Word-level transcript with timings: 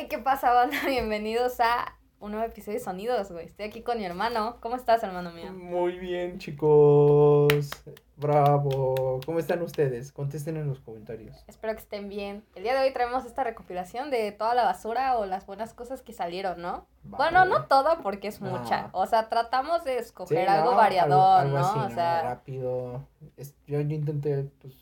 Hey, 0.00 0.06
¿qué 0.08 0.18
pasa, 0.18 0.52
banda? 0.52 0.76
Bienvenidos 0.86 1.58
a 1.58 1.96
un 2.20 2.30
nuevo 2.30 2.46
episodio 2.46 2.78
de 2.78 2.84
Sonidos, 2.84 3.32
güey. 3.32 3.46
Estoy 3.46 3.66
aquí 3.66 3.82
con 3.82 3.98
mi 3.98 4.04
hermano. 4.04 4.58
¿Cómo 4.60 4.76
estás, 4.76 5.02
hermano 5.02 5.32
mío? 5.32 5.52
Muy 5.52 5.98
bien, 5.98 6.38
chicos. 6.38 7.68
Bravo. 8.16 9.18
¿Cómo 9.26 9.40
están 9.40 9.60
ustedes? 9.62 10.12
Contesten 10.12 10.56
en 10.56 10.68
los 10.68 10.78
comentarios. 10.80 11.36
Espero 11.48 11.74
que 11.74 11.80
estén 11.80 12.08
bien. 12.08 12.44
El 12.54 12.62
día 12.62 12.74
de 12.74 12.86
hoy 12.86 12.92
traemos 12.92 13.24
esta 13.24 13.42
recopilación 13.42 14.10
de 14.10 14.30
toda 14.30 14.54
la 14.54 14.62
basura 14.64 15.18
o 15.18 15.26
las 15.26 15.46
buenas 15.46 15.74
cosas 15.74 16.02
que 16.02 16.12
salieron, 16.12 16.60
¿no? 16.62 16.86
Bueno, 17.02 17.44
no 17.44 17.64
todo 17.66 18.00
porque 18.02 18.28
es 18.28 18.40
No. 18.40 18.50
mucha. 18.56 18.90
O 18.92 19.06
sea, 19.06 19.28
tratamos 19.28 19.82
de 19.84 19.94
Sí, 19.94 19.98
escoger 19.98 20.46
no, 20.46 20.52
algo 20.54 20.80
algo 20.80 21.58
¿no? 21.58 21.58
así, 21.58 21.78
o 21.78 21.90
sea, 21.94 22.22
Rápido. 22.22 23.04
Es- 23.36 23.56
yo, 23.66 23.80
yo 23.80 23.94
intenté, 23.96 24.44
pues, 24.60 24.74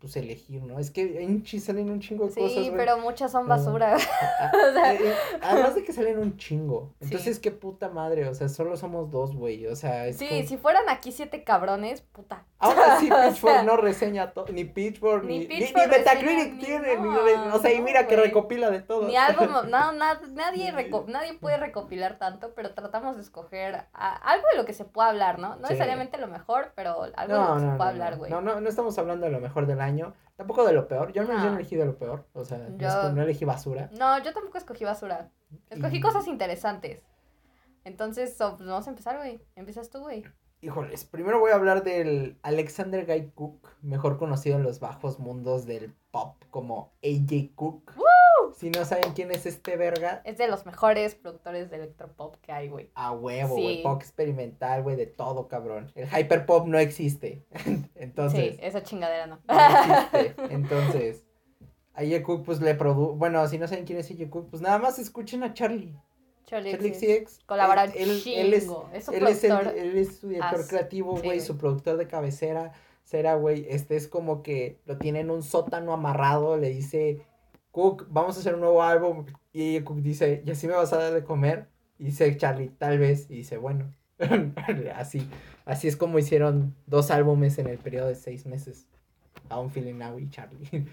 pues, 0.00 0.16
elegir, 0.16 0.62
¿no? 0.62 0.78
Es 0.78 0.90
que 0.90 1.22
en 1.22 1.42
chi 1.44 1.60
salen 1.60 1.90
un 1.90 2.00
chingo 2.00 2.26
de 2.26 2.32
sí, 2.32 2.40
cosas, 2.40 2.56
güey. 2.64 2.76
pero 2.76 2.98
muchas 2.98 3.30
son 3.30 3.46
basura. 3.46 3.94
O 3.96 4.72
sea- 4.72 4.94
eh, 4.94 4.98
eh, 5.04 5.14
Además 5.42 5.74
de 5.74 5.84
que 5.84 5.92
salen 5.92 6.18
un 6.18 6.36
chingo. 6.36 6.92
Sí. 7.00 7.06
Entonces, 7.06 7.38
qué 7.38 7.50
puta 7.50 7.88
madre. 7.90 8.26
O 8.28 8.34
sea, 8.34 8.48
solo 8.48 8.76
somos 8.76 9.10
dos, 9.10 9.34
güey. 9.36 9.66
O 9.66 9.76
sea, 9.76 10.06
es 10.06 10.16
Sí, 10.16 10.26
como- 10.28 10.42
si 10.46 10.56
fueran 10.56 10.88
aquí 10.88 11.12
siete 11.12 11.44
cabrones, 11.44 12.00
puta. 12.00 12.46
Ahora 12.62 13.00
sí, 13.00 13.08
Pitchfork 13.24 13.64
no 13.64 13.76
reseña 13.78 14.32
todo, 14.32 14.44
ni 14.52 14.64
Pitchfork, 14.64 15.24
Ni 15.24 15.38
ni, 15.40 15.46
ni, 15.46 15.56
Pitchfork 15.56 15.86
ni 15.90 15.96
Metacritic 15.98 16.58
tiene, 16.60 16.96
ni 16.98 17.08
no, 17.08 17.54
o 17.56 17.58
sea, 17.58 17.72
y 17.72 17.78
no, 17.78 17.84
mira 17.84 18.06
que 18.06 18.16
recopila 18.16 18.70
de 18.70 18.80
todo. 18.82 19.06
Ni 19.08 19.16
algo, 19.16 19.46
no, 19.64 19.92
na- 19.92 20.20
nadie, 20.32 20.70
reco- 20.72 21.06
nadie 21.06 21.34
puede 21.38 21.56
recopilar 21.56 22.18
tanto, 22.18 22.52
pero 22.54 22.74
tratamos 22.74 23.16
de 23.16 23.22
escoger 23.22 23.86
a- 23.94 24.14
algo 24.30 24.46
de 24.52 24.58
lo 24.58 24.66
que 24.66 24.74
se 24.74 24.84
pueda 24.84 25.08
hablar, 25.08 25.38
¿no? 25.38 25.50
No 25.56 25.66
Sí. 25.68 25.72
necesariamente 25.72 26.18
lo 26.18 26.28
mejor, 26.28 26.72
pero 26.76 27.02
algo 27.16 27.34
de 27.34 27.40
lo 27.40 27.54
que 27.54 27.60
se 27.60 27.76
pueda 27.76 27.88
hablar, 27.90 28.16
güey. 28.18 28.30
no, 28.30 28.40
no, 28.42 28.60
no 28.60 28.68
estamos 28.68 28.98
hablando 28.98 29.24
de 29.26 29.32
lo 29.32 29.40
mejor 29.40 29.66
del 29.66 29.80
año, 29.80 30.12
tampoco 30.36 30.66
de 30.66 30.72
lo 30.74 30.86
peor. 30.86 31.12
Yo 31.12 31.24
no, 31.24 31.42
yo 31.42 31.54
elegí 31.54 31.76
de 31.76 31.86
lo 31.86 31.96
peor, 31.96 32.26
o 32.34 32.44
sea, 32.44 32.58
no, 32.58 32.76
Yo- 32.76 32.88
es- 33.08 33.14
no 33.14 33.22
elegí 33.22 33.46
basura. 33.46 33.88
No, 33.92 34.18
yo 34.22 34.34
tampoco 34.34 34.58
escogí 34.58 34.84
basura. 34.84 35.30
Escogí 35.70 35.96
Y- 35.96 36.00
cosas 36.00 36.26
interesantes. 36.26 37.02
Entonces, 37.84 38.36
so, 38.36 38.56
pues 38.56 38.68
vamos 38.68 38.86
a 38.86 38.90
empezar, 38.90 39.16
güey. 39.16 39.40
Empiezas 39.56 39.88
tú, 39.88 40.00
güey. 40.00 40.24
Híjoles, 40.62 41.06
primero 41.06 41.40
voy 41.40 41.52
a 41.52 41.54
hablar 41.54 41.82
del 41.84 42.36
Alexander 42.42 43.06
Guy 43.06 43.30
Cook, 43.34 43.66
mejor 43.80 44.18
conocido 44.18 44.56
en 44.56 44.62
los 44.62 44.78
bajos 44.78 45.18
mundos 45.18 45.64
del 45.64 45.94
pop 46.10 46.36
como 46.50 46.92
AJ 47.02 47.54
Cook. 47.54 47.92
Si 48.56 48.68
no 48.68 48.84
saben 48.84 49.12
quién 49.14 49.30
es 49.30 49.46
este 49.46 49.76
verga, 49.76 50.20
Es 50.24 50.36
de 50.36 50.48
los 50.48 50.66
mejores 50.66 51.14
productores 51.14 51.70
de 51.70 51.76
electropop 51.76 52.36
que 52.42 52.52
hay, 52.52 52.68
güey. 52.68 52.90
a 52.94 53.12
huevo, 53.12 53.54
güey, 53.54 53.76
Sí. 53.76 53.82
pop 53.82 54.00
experimental, 54.02 54.82
güey, 54.82 54.96
de 54.96 55.06
todo, 55.06 55.48
cabrón. 55.48 55.90
El 55.94 56.08
hyperpop 56.08 56.66
no 56.66 56.78
existe. 56.78 57.46
Entonces, 57.94 58.56
Sí, 58.56 58.60
esa 58.62 58.82
chingadera 58.82 59.26
no. 59.28 59.38
no 59.48 59.54
existe. 59.54 60.34
Entonces, 60.54 61.24
a 61.94 62.00
AJ 62.02 62.22
Cook 62.22 62.44
pues 62.44 62.60
le 62.60 62.74
produjo, 62.74 63.14
bueno, 63.14 63.46
si 63.48 63.56
no 63.56 63.66
saben 63.66 63.86
quién 63.86 63.98
es 63.98 64.10
AJ 64.10 64.28
Cook, 64.28 64.50
pues 64.50 64.60
nada 64.60 64.78
más 64.78 64.98
escuchen 64.98 65.42
a 65.42 65.54
Charlie. 65.54 65.96
Charlie 66.50 66.72
Charlie. 66.72 66.92
XCX. 66.94 67.38
Colabora 67.46 67.84
Él- 67.84 67.92
él, 67.96 68.10
es- 68.10 68.66
su 68.66 68.84
Él 68.92 69.26
es, 69.26 69.44
el- 69.44 69.50
productor. 69.50 69.74
él 69.78 69.96
es 69.96 70.16
su 70.16 70.28
director 70.28 70.60
as- 70.60 70.68
creativo, 70.68 71.16
güey, 71.22 71.40
su 71.40 71.56
productor 71.56 71.96
de 71.96 72.06
cabecera. 72.08 72.72
Será, 73.04 73.34
güey, 73.36 73.66
este 73.68 73.96
es 73.96 74.06
como 74.08 74.42
que 74.42 74.78
lo 74.84 74.98
tiene 74.98 75.20
en 75.20 75.30
un 75.30 75.42
sótano 75.42 75.92
amarrado, 75.92 76.56
le 76.56 76.68
dice, 76.70 77.22
Cook, 77.70 78.06
vamos 78.10 78.36
a 78.36 78.40
hacer 78.40 78.54
un 78.54 78.60
nuevo 78.60 78.82
álbum. 78.82 79.26
Y 79.52 79.80
Cook 79.80 80.02
dice, 80.02 80.42
¿y 80.44 80.50
así 80.50 80.66
me 80.66 80.74
vas 80.74 80.92
a 80.92 80.98
dar 80.98 81.12
de 81.14 81.24
comer? 81.24 81.68
Y 81.98 82.04
dice 82.04 82.36
Charlie, 82.36 82.68
tal 82.78 82.98
vez. 82.98 83.30
Y 83.30 83.34
dice, 83.36 83.56
bueno, 83.56 83.92
así, 84.94 85.26
así 85.64 85.88
es 85.88 85.96
como 85.96 86.18
hicieron 86.18 86.74
dos 86.86 87.10
álbumes 87.10 87.58
en 87.58 87.68
el 87.68 87.78
periodo 87.78 88.08
de 88.08 88.14
seis 88.16 88.46
meses. 88.46 88.86
How 89.50 89.62
I'm 89.62 89.70
Feeling 89.70 89.98
Now 89.98 90.18
y 90.18 90.28
Charlie. 90.30 90.86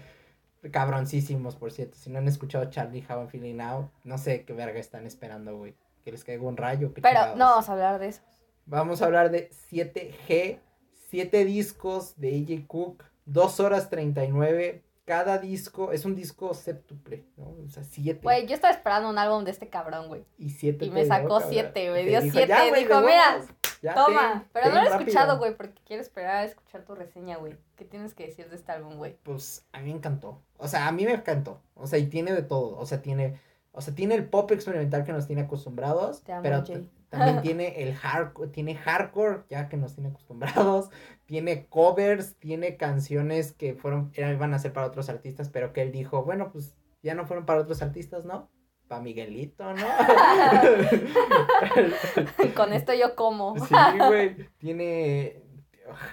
Cabroncísimos, 0.72 1.56
por 1.56 1.72
cierto. 1.72 1.96
Si 1.96 2.10
no 2.10 2.18
han 2.18 2.28
escuchado 2.28 2.68
Charlie, 2.70 3.04
How 3.08 3.20
I'm 3.20 3.28
Feeling 3.28 3.56
Now, 3.56 3.90
no 4.04 4.18
sé 4.18 4.44
qué 4.44 4.52
verga 4.52 4.78
están 4.78 5.06
esperando, 5.06 5.56
güey. 5.56 5.74
Que 6.04 6.12
les 6.12 6.24
caiga 6.24 6.42
un 6.42 6.56
rayo. 6.56 6.92
Pero 6.94 7.08
chingados. 7.08 7.36
no 7.36 7.44
vamos 7.46 7.68
a 7.68 7.72
hablar 7.72 7.98
de 7.98 8.08
eso. 8.08 8.22
Vamos 8.66 9.00
a 9.00 9.06
hablar 9.06 9.30
de 9.30 9.50
7G, 9.70 10.58
7 11.10 11.44
discos 11.44 12.20
de 12.20 12.36
AJ 12.36 12.66
Cook, 12.66 13.04
2 13.26 13.60
horas 13.60 13.88
39. 13.88 14.82
Cada 15.08 15.38
disco 15.38 15.90
es 15.90 16.04
un 16.04 16.14
disco 16.14 16.52
séptuple, 16.52 17.24
¿no? 17.38 17.46
O 17.64 17.68
sea, 17.70 17.82
7. 17.82 18.20
Güey, 18.22 18.46
yo 18.46 18.54
estaba 18.54 18.74
esperando 18.74 19.08
un 19.08 19.16
álbum 19.16 19.42
de 19.42 19.52
este 19.52 19.70
cabrón, 19.70 20.08
güey. 20.08 20.26
Y 20.36 20.50
7 20.50 20.84
y 20.84 20.90
me 20.90 21.06
sacó 21.06 21.40
siete, 21.40 21.90
me 21.90 22.04
dio 22.04 22.20
siete, 22.20 22.40
dijo, 22.40 22.48
"Ya, 22.48 22.70
mira, 22.70 23.00
huevos, 23.00 23.48
ya 23.80 23.94
Toma. 23.94 24.32
ten, 24.32 24.48
Pero 24.52 24.64
ten 24.66 24.74
no 24.74 24.80
lo 24.82 24.86
he 24.86 24.90
rápido". 24.90 25.08
escuchado, 25.08 25.38
güey, 25.38 25.56
porque 25.56 25.80
quiero 25.86 26.02
esperar 26.02 26.36
a 26.36 26.44
escuchar 26.44 26.82
tu 26.84 26.94
reseña, 26.94 27.38
güey. 27.38 27.56
¿Qué 27.76 27.86
tienes 27.86 28.12
que 28.12 28.26
decir 28.26 28.50
de 28.50 28.56
este 28.56 28.70
álbum, 28.70 28.98
güey? 28.98 29.16
Pues 29.22 29.64
a 29.72 29.78
mí 29.80 29.86
me 29.86 29.96
encantó. 29.96 30.42
O 30.58 30.68
sea, 30.68 30.86
a 30.88 30.92
mí 30.92 31.06
me 31.06 31.12
encantó. 31.12 31.62
O 31.74 31.86
sea, 31.86 31.98
y 31.98 32.06
tiene 32.08 32.32
de 32.34 32.42
todo. 32.42 32.76
O 32.76 32.84
sea, 32.84 33.00
tiene, 33.00 33.40
o 33.72 33.80
sea, 33.80 33.94
tiene 33.94 34.14
el 34.14 34.26
pop 34.28 34.52
experimental 34.52 35.04
que 35.04 35.12
nos 35.12 35.26
tiene 35.26 35.40
acostumbrados. 35.40 36.22
Te 36.22 36.32
amo, 36.32 36.42
pero 36.42 36.62
Jay. 36.66 36.90
También 37.10 37.40
tiene 37.42 37.82
el 37.82 37.94
hardcore, 37.94 38.50
tiene 38.50 38.74
hardcore, 38.76 39.42
ya 39.48 39.68
que 39.68 39.76
nos 39.76 39.94
tiene 39.94 40.10
acostumbrados. 40.10 40.90
Tiene 41.28 41.66
covers, 41.66 42.36
tiene 42.36 42.78
canciones 42.78 43.52
que 43.52 43.74
fueron, 43.74 44.10
eran- 44.14 44.32
iban 44.32 44.54
a 44.54 44.58
ser 44.58 44.72
para 44.72 44.86
otros 44.86 45.10
artistas, 45.10 45.50
pero 45.50 45.74
que 45.74 45.82
él 45.82 45.92
dijo, 45.92 46.24
bueno, 46.24 46.50
pues 46.50 46.74
ya 47.02 47.14
no 47.14 47.26
fueron 47.26 47.44
para 47.44 47.60
otros 47.60 47.82
artistas, 47.82 48.24
¿no? 48.24 48.48
Para 48.88 49.02
Miguelito, 49.02 49.74
¿no? 49.74 49.86
Con 52.54 52.72
esto 52.72 52.92
yo 52.94 53.14
como. 53.14 53.56
Sí, 53.66 53.74
güey. 53.98 54.48
Tiene 54.58 55.42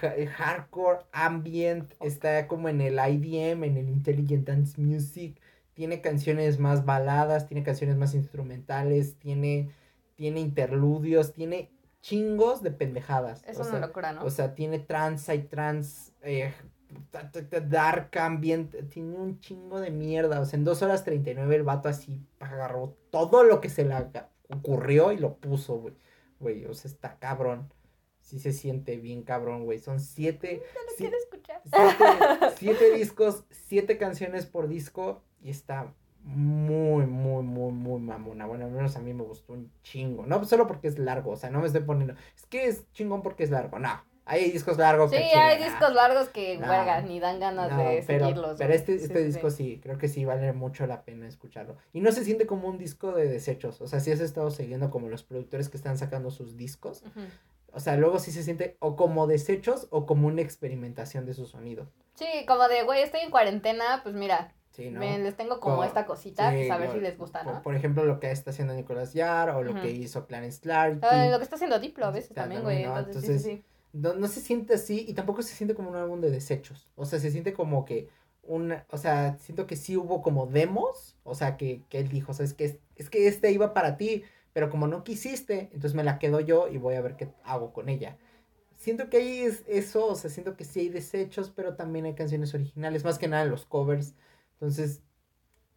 eh, 0.02 0.26
hardcore, 0.36 1.00
ambient, 1.12 1.92
está 2.00 2.46
como 2.46 2.68
en 2.68 2.80
el 2.80 2.94
IDM, 2.98 3.64
en 3.64 3.76
el 3.76 3.88
Intelligent 3.88 4.46
Dance 4.46 4.80
Music. 4.80 5.40
Tiene 5.74 6.00
canciones 6.00 6.58
más 6.58 6.84
baladas, 6.84 7.46
tiene 7.46 7.62
canciones 7.62 7.96
más 7.96 8.14
instrumentales, 8.14 9.18
tiene, 9.18 9.70
tiene 10.16 10.40
interludios, 10.40 11.32
tiene 11.32 11.70
chingos 12.00 12.62
de 12.62 12.72
pendejadas. 12.72 13.44
Es 13.46 13.58
o 13.58 13.62
una 13.62 13.70
sea, 13.70 13.80
locura, 13.80 14.12
¿no? 14.12 14.24
o 14.24 14.30
sea, 14.30 14.54
tiene 14.54 14.78
trance, 14.78 15.30
hay 15.30 15.42
trance, 15.42 16.12
eh, 16.22 16.52
dark 17.68 18.16
ambient, 18.18 18.88
tiene 18.88 19.16
un 19.16 19.40
chingo 19.40 19.80
de 19.80 19.90
mierda. 19.90 20.40
O 20.40 20.44
sea, 20.44 20.58
en 20.58 20.64
2 20.64 20.82
horas 20.82 21.04
39 21.04 21.56
el 21.56 21.62
vato 21.62 21.88
así 21.88 22.26
agarró 22.40 22.96
todo 23.10 23.44
lo 23.44 23.60
que 23.60 23.68
se 23.68 23.84
le 23.84 23.94
ocurrió 24.48 25.12
y 25.12 25.18
lo 25.18 25.36
puso, 25.36 25.78
güey. 25.78 25.94
Güey, 26.38 26.64
o 26.66 26.74
sea, 26.74 26.90
está 26.90 27.18
cabrón. 27.18 27.72
Sí 28.20 28.40
se 28.40 28.52
siente 28.52 28.96
bien 28.96 29.22
cabrón, 29.22 29.64
güey. 29.64 29.78
Son 29.78 30.00
siete, 30.00 30.62
no 30.74 30.80
lo 30.82 30.96
quiero 30.96 31.16
escuchar. 31.16 31.62
siete, 31.64 32.54
siete 32.58 32.94
discos, 32.96 33.44
siete 33.50 33.98
canciones 33.98 34.46
por 34.46 34.68
disco 34.68 35.22
y 35.40 35.50
está 35.50 35.94
muy, 36.26 37.06
muy, 37.06 37.44
muy, 37.44 37.72
muy 37.72 38.00
mamona. 38.00 38.46
Bueno, 38.46 38.64
al 38.64 38.72
menos 38.72 38.96
a 38.96 39.00
mí 39.00 39.14
me 39.14 39.22
gustó 39.22 39.52
un 39.52 39.70
chingo. 39.82 40.26
No 40.26 40.44
solo 40.44 40.66
porque 40.66 40.88
es 40.88 40.98
largo, 40.98 41.30
o 41.30 41.36
sea, 41.36 41.50
no 41.50 41.60
me 41.60 41.68
estoy 41.68 41.82
poniendo. 41.82 42.14
Es 42.34 42.46
que 42.46 42.66
es 42.66 42.90
chingón 42.92 43.22
porque 43.22 43.44
es 43.44 43.50
largo. 43.50 43.78
No, 43.78 44.02
hay 44.24 44.50
discos 44.50 44.76
largos. 44.76 45.12
Sí, 45.12 45.18
que 45.18 45.22
hay 45.22 45.56
chingan, 45.58 45.70
discos 45.72 45.94
largos 45.94 46.28
que, 46.30 46.58
No. 46.58 46.68
verga, 46.68 47.00
ni 47.02 47.20
dan 47.20 47.38
ganas 47.38 47.70
no, 47.70 47.78
de 47.78 48.02
pero, 48.04 48.26
seguirlos. 48.26 48.58
pero 48.58 48.74
este, 48.74 48.96
este 48.96 49.18
sí, 49.20 49.24
disco 49.24 49.50
sí. 49.50 49.56
sí. 49.56 49.80
creo 49.80 49.98
que 49.98 50.08
sí 50.08 50.24
vale 50.24 50.52
mucho 50.52 50.84
la 50.88 51.04
pena 51.04 51.28
escucharlo. 51.28 51.76
Y 51.92 52.00
no 52.00 52.10
se 52.10 52.24
siente 52.24 52.44
como 52.44 52.68
un 52.68 52.76
disco 52.76 53.12
de 53.12 53.28
desechos. 53.28 53.80
O 53.80 53.86
sea, 53.86 54.00
si 54.00 54.10
has 54.10 54.18
estado 54.20 54.50
siguiendo 54.50 54.90
como 54.90 55.08
los 55.08 55.22
productores 55.22 55.68
que 55.68 55.76
están 55.76 55.96
sacando 55.96 56.32
sus 56.32 56.56
discos. 56.56 57.04
O 57.72 57.78
sea, 57.78 57.96
luego 57.96 58.18
sí 58.18 58.32
se 58.32 58.42
siente 58.42 58.76
o 58.80 58.96
como 58.96 59.28
desechos 59.28 59.86
o 59.90 60.06
como 60.06 60.26
una 60.26 60.42
experimentación 60.42 61.24
de 61.24 61.34
su 61.34 61.46
sonido. 61.46 61.86
Sí, 62.14 62.26
como 62.48 62.66
de, 62.66 62.82
güey, 62.82 63.02
estoy 63.02 63.20
en 63.20 63.30
cuarentena, 63.30 64.00
pues 64.02 64.14
mira, 64.16 64.54
Sí, 64.76 64.90
¿no? 64.90 65.00
me- 65.00 65.18
les 65.18 65.34
tengo 65.36 65.58
como 65.58 65.76
Co- 65.76 65.84
esta 65.84 66.04
cosita, 66.04 66.50
Sí, 66.50 66.56
pues 66.58 66.70
a 66.70 66.76
ver 66.76 66.88
lo- 66.88 66.94
si 66.94 67.00
les 67.00 67.16
gusta, 67.16 67.42
Por, 67.42 67.54
¿no? 67.54 67.62
por 67.62 67.74
ejemplo, 67.74 68.04
lo 68.04 68.20
que 68.20 68.30
está 68.30 68.50
haciendo 68.50 68.74
Nicolás 68.74 69.14
Yar 69.14 69.50
o 69.50 69.62
lo 69.62 69.74
que 69.74 69.90
hizo 69.90 70.26
Clarence. 70.26 70.60
Ah, 70.70 71.28
lo 71.30 71.38
que 71.38 71.44
está 71.44 71.56
haciendo 71.56 71.78
Diplo 71.78 72.04
a 72.06 72.10
veces 72.10 72.30
Está 72.30 72.42
también, 72.42 72.62
güey. 72.62 72.84
¿no? 72.84 72.98
Entonces, 72.98 73.42
sí. 73.42 73.64
No, 73.92 74.14
no 74.14 74.28
se 74.28 74.40
siente 74.40 74.74
así 74.74 75.06
y 75.08 75.14
tampoco 75.14 75.42
se 75.42 75.54
siente 75.54 75.74
como 75.74 75.88
un 75.88 75.96
álbum 75.96 76.20
de 76.20 76.30
desechos. 76.30 76.86
O 76.96 77.06
sea, 77.06 77.18
se 77.18 77.30
siente 77.30 77.54
como 77.54 77.86
que 77.86 78.08
una, 78.42 78.84
o 78.90 78.98
sea, 78.98 79.38
siento 79.38 79.66
que 79.66 79.76
sí 79.76 79.96
hubo 79.96 80.20
como 80.20 80.46
demos, 80.46 81.16
o 81.24 81.34
sea, 81.34 81.56
que, 81.56 81.82
que 81.88 81.98
él 82.00 82.08
dijo, 82.08 82.34
sabes 82.34 82.52
que 82.52 82.66
es, 82.66 82.78
es 82.96 83.08
que 83.08 83.26
este 83.26 83.50
iba 83.52 83.72
para 83.72 83.96
ti, 83.96 84.24
pero 84.52 84.68
como 84.68 84.86
no 84.86 85.02
quisiste, 85.02 85.70
entonces 85.72 85.94
me 85.94 86.04
la 86.04 86.18
quedo 86.18 86.40
yo 86.40 86.68
y 86.68 86.76
voy 86.76 86.94
a 86.96 87.00
ver 87.00 87.16
qué 87.16 87.30
hago 87.44 87.72
con 87.72 87.88
ella. 87.88 88.18
Siento 88.76 89.08
que 89.08 89.16
ahí 89.18 89.38
es 89.40 89.64
eso, 89.66 90.06
o 90.06 90.14
sea, 90.14 90.30
siento 90.30 90.56
que 90.56 90.64
sí 90.64 90.80
hay 90.80 90.88
desechos, 90.90 91.50
pero 91.54 91.74
también 91.76 92.04
hay 92.04 92.14
canciones 92.14 92.54
originales, 92.54 93.04
más 93.04 93.18
que 93.18 93.28
nada 93.28 93.44
en 93.44 93.50
los 93.50 93.64
covers. 93.64 94.14
Entonces, 94.56 95.02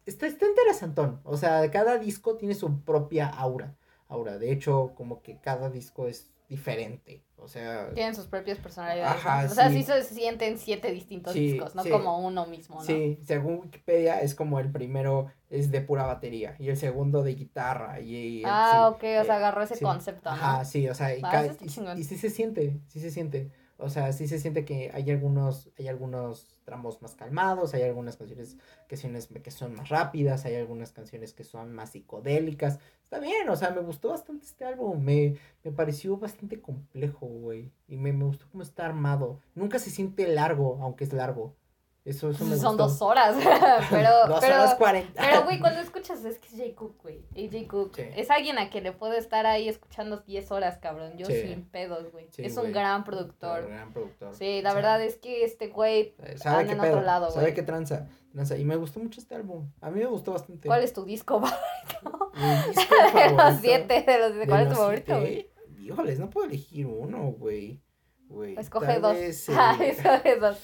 está, 0.06 0.26
está 0.26 0.46
interesantón. 0.46 1.20
O 1.24 1.36
sea, 1.36 1.70
cada 1.70 1.98
disco 1.98 2.36
tiene 2.36 2.54
su 2.54 2.80
propia 2.82 3.28
aura. 3.28 3.76
Aura, 4.08 4.38
de 4.38 4.50
hecho, 4.52 4.92
como 4.96 5.22
que 5.22 5.38
cada 5.40 5.70
disco 5.70 6.06
es 6.06 6.30
diferente. 6.48 7.22
O 7.36 7.46
sea, 7.48 7.90
Tienen 7.94 8.14
sus 8.14 8.26
propias 8.26 8.58
personalidades. 8.58 9.24
Ajá. 9.24 9.46
O 9.50 9.54
sea, 9.54 9.68
sí. 9.70 9.76
sí 9.78 9.82
se 9.84 10.02
sienten 10.02 10.58
siete 10.58 10.90
distintos 10.90 11.32
Sí, 11.32 11.52
discos, 11.52 11.74
no 11.74 11.82
sí. 11.84 11.90
como 11.90 12.18
uno 12.26 12.44
mismo, 12.46 12.76
¿no? 12.76 12.82
sí, 12.82 13.18
según 13.24 13.60
Wikipedia 13.60 14.20
es 14.20 14.34
como 14.34 14.58
el 14.58 14.70
primero 14.70 15.30
es 15.48 15.70
de 15.70 15.80
pura 15.80 16.04
batería 16.06 16.56
y 16.58 16.68
el 16.68 16.76
segundo 16.76 17.22
de 17.22 17.34
guitarra. 17.34 18.00
Y, 18.00 18.40
el- 18.42 18.50
Ah, 18.50 18.88
sí, 18.90 18.94
ok, 18.96 19.20
o 19.22 19.24
sea, 19.24 19.34
eh, 19.34 19.38
agarró 19.38 19.62
ese 19.62 19.78
concepto, 19.80 20.28
¿no? 20.28 20.36
Ajá, 20.36 20.64
sí, 20.64 20.88
o 20.88 20.94
sea, 20.94 21.16
y, 21.16 21.20
Ah, 21.22 21.46
y- 21.60 22.00
y 22.00 22.04
sí 22.04 22.18
se 22.18 22.30
siente, 22.30 22.80
sí 22.88 23.00
se 23.00 23.10
siente. 23.10 23.52
O 23.78 23.88
sea, 23.88 24.12
sí 24.12 24.26
se 24.28 24.38
siente 24.38 24.64
que 24.66 24.90
hay 24.92 25.08
algunos, 25.10 25.70
hay 25.78 25.88
algunos 25.88 26.54
tramos 26.70 27.02
más 27.02 27.16
calmados, 27.16 27.74
hay 27.74 27.82
algunas 27.82 28.16
canciones 28.16 28.56
que, 28.86 28.96
que 29.42 29.50
son 29.50 29.74
más 29.74 29.88
rápidas, 29.88 30.44
hay 30.44 30.54
algunas 30.54 30.92
canciones 30.92 31.34
que 31.34 31.42
son 31.42 31.72
más 31.72 31.90
psicodélicas. 31.90 32.78
Está 33.02 33.18
bien, 33.18 33.48
o 33.48 33.56
sea, 33.56 33.70
me 33.70 33.80
gustó 33.80 34.10
bastante 34.10 34.46
este 34.46 34.64
álbum, 34.64 35.02
me, 35.02 35.36
me 35.64 35.72
pareció 35.72 36.16
bastante 36.16 36.60
complejo, 36.60 37.26
güey. 37.26 37.72
Y 37.88 37.96
me, 37.96 38.12
me 38.12 38.24
gustó 38.24 38.46
cómo 38.52 38.62
está 38.62 38.86
armado. 38.86 39.40
Nunca 39.56 39.80
se 39.80 39.90
siente 39.90 40.28
largo, 40.28 40.78
aunque 40.80 41.02
es 41.02 41.12
largo. 41.12 41.56
Eso, 42.02 42.30
eso 42.30 42.44
me 42.46 42.56
Son 42.56 42.76
gustó. 42.78 42.84
dos 42.88 43.02
horas, 43.02 43.36
pero... 43.90 44.08
Dos 44.26 44.40
pero, 44.40 44.54
horas 44.54 44.74
cuarenta. 44.76 45.20
Pero, 45.22 45.44
güey, 45.44 45.60
cuando 45.60 45.80
escuchas 45.80 46.24
es 46.24 46.38
que 46.38 46.48
es 46.48 46.54
J. 46.54 46.74
Cook, 46.74 47.02
güey. 47.02 47.22
Es 47.34 47.52
J. 47.52 47.68
Cook. 47.68 47.94
Sí. 47.96 48.02
Es 48.16 48.30
alguien 48.30 48.58
a 48.58 48.70
quien 48.70 48.84
le 48.84 48.92
puedo 48.92 49.12
estar 49.12 49.44
ahí 49.44 49.68
escuchando 49.68 50.16
10 50.18 50.50
horas, 50.50 50.78
cabrón. 50.78 51.12
Yo 51.18 51.26
Sí. 51.26 51.42
sin 51.42 51.64
pedos, 51.66 52.10
güey. 52.10 52.26
Sí, 52.30 52.42
es 52.42 52.54
güey. 52.54 52.66
un 52.68 52.72
gran 52.72 53.04
productor. 53.04 53.68
Gran 53.68 53.92
productor. 53.92 54.34
Sí, 54.34 54.62
la 54.62 54.72
verdad 54.72 55.02
es 55.02 55.16
que 55.18 55.44
este 55.44 55.68
güey... 55.68 56.14
Sabe 56.36 56.60
anda 56.62 56.64
qué 56.64 56.72
en 56.72 56.80
otro 56.92 57.02
lado, 57.02 57.30
sabe 57.30 57.42
güey. 57.46 57.54
qué 57.54 57.62
tranza, 57.62 58.08
tranza. 58.32 58.56
Y 58.56 58.64
me 58.64 58.76
gustó 58.76 58.98
mucho 59.00 59.20
este 59.20 59.34
álbum. 59.34 59.70
A 59.82 59.90
mí 59.90 60.00
me 60.00 60.06
gustó 60.06 60.32
bastante. 60.32 60.68
¿Cuál 60.68 60.82
es 60.82 60.94
tu 60.94 61.04
disco 61.04 61.40
Mi 62.34 62.72
disco 62.72 62.94
de 63.14 63.30
los 63.36 63.60
siete? 63.60 64.04
De 64.06 64.18
los, 64.18 64.34
de 64.36 64.46
¿Cuál 64.46 64.60
es 64.62 64.68
los 64.68 64.74
tu 64.74 64.80
favorito, 64.80 65.20
güey? 65.20 65.50
Híjoles, 65.78 66.18
no 66.18 66.30
puedo 66.30 66.46
elegir 66.46 66.86
uno, 66.86 67.32
güey. 67.32 67.82
Güey. 68.28 68.56
Escoge 68.56 69.00
dos. 69.00 69.12
vez, 69.12 69.48
Ah, 69.50 69.76
eh, 69.80 69.88
escoge 69.90 70.36
dos. 70.36 70.56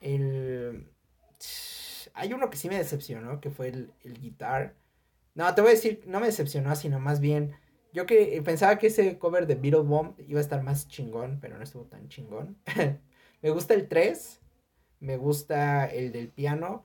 El... 0.00 0.90
Hay 2.14 2.32
uno 2.32 2.50
que 2.50 2.56
sí 2.56 2.68
me 2.68 2.76
decepcionó, 2.76 3.40
que 3.40 3.50
fue 3.50 3.68
el, 3.68 3.92
el 4.02 4.20
guitar. 4.20 4.74
No, 5.34 5.54
te 5.54 5.60
voy 5.60 5.70
a 5.70 5.74
decir, 5.74 6.02
no 6.06 6.20
me 6.20 6.26
decepcionó, 6.26 6.74
sino 6.76 6.98
más 6.98 7.20
bien... 7.20 7.54
Yo 7.92 8.06
que 8.06 8.40
pensaba 8.44 8.78
que 8.78 8.86
ese 8.86 9.18
cover 9.18 9.48
de 9.48 9.56
Beatle 9.56 9.82
Bomb 9.82 10.14
iba 10.28 10.38
a 10.38 10.42
estar 10.42 10.62
más 10.62 10.86
chingón, 10.86 11.38
pero 11.40 11.56
no 11.56 11.64
estuvo 11.64 11.84
tan 11.86 12.08
chingón. 12.08 12.56
me 13.42 13.50
gusta 13.50 13.74
el 13.74 13.88
3, 13.88 14.40
me 15.00 15.16
gusta 15.16 15.86
el 15.86 16.12
del 16.12 16.28
piano, 16.28 16.84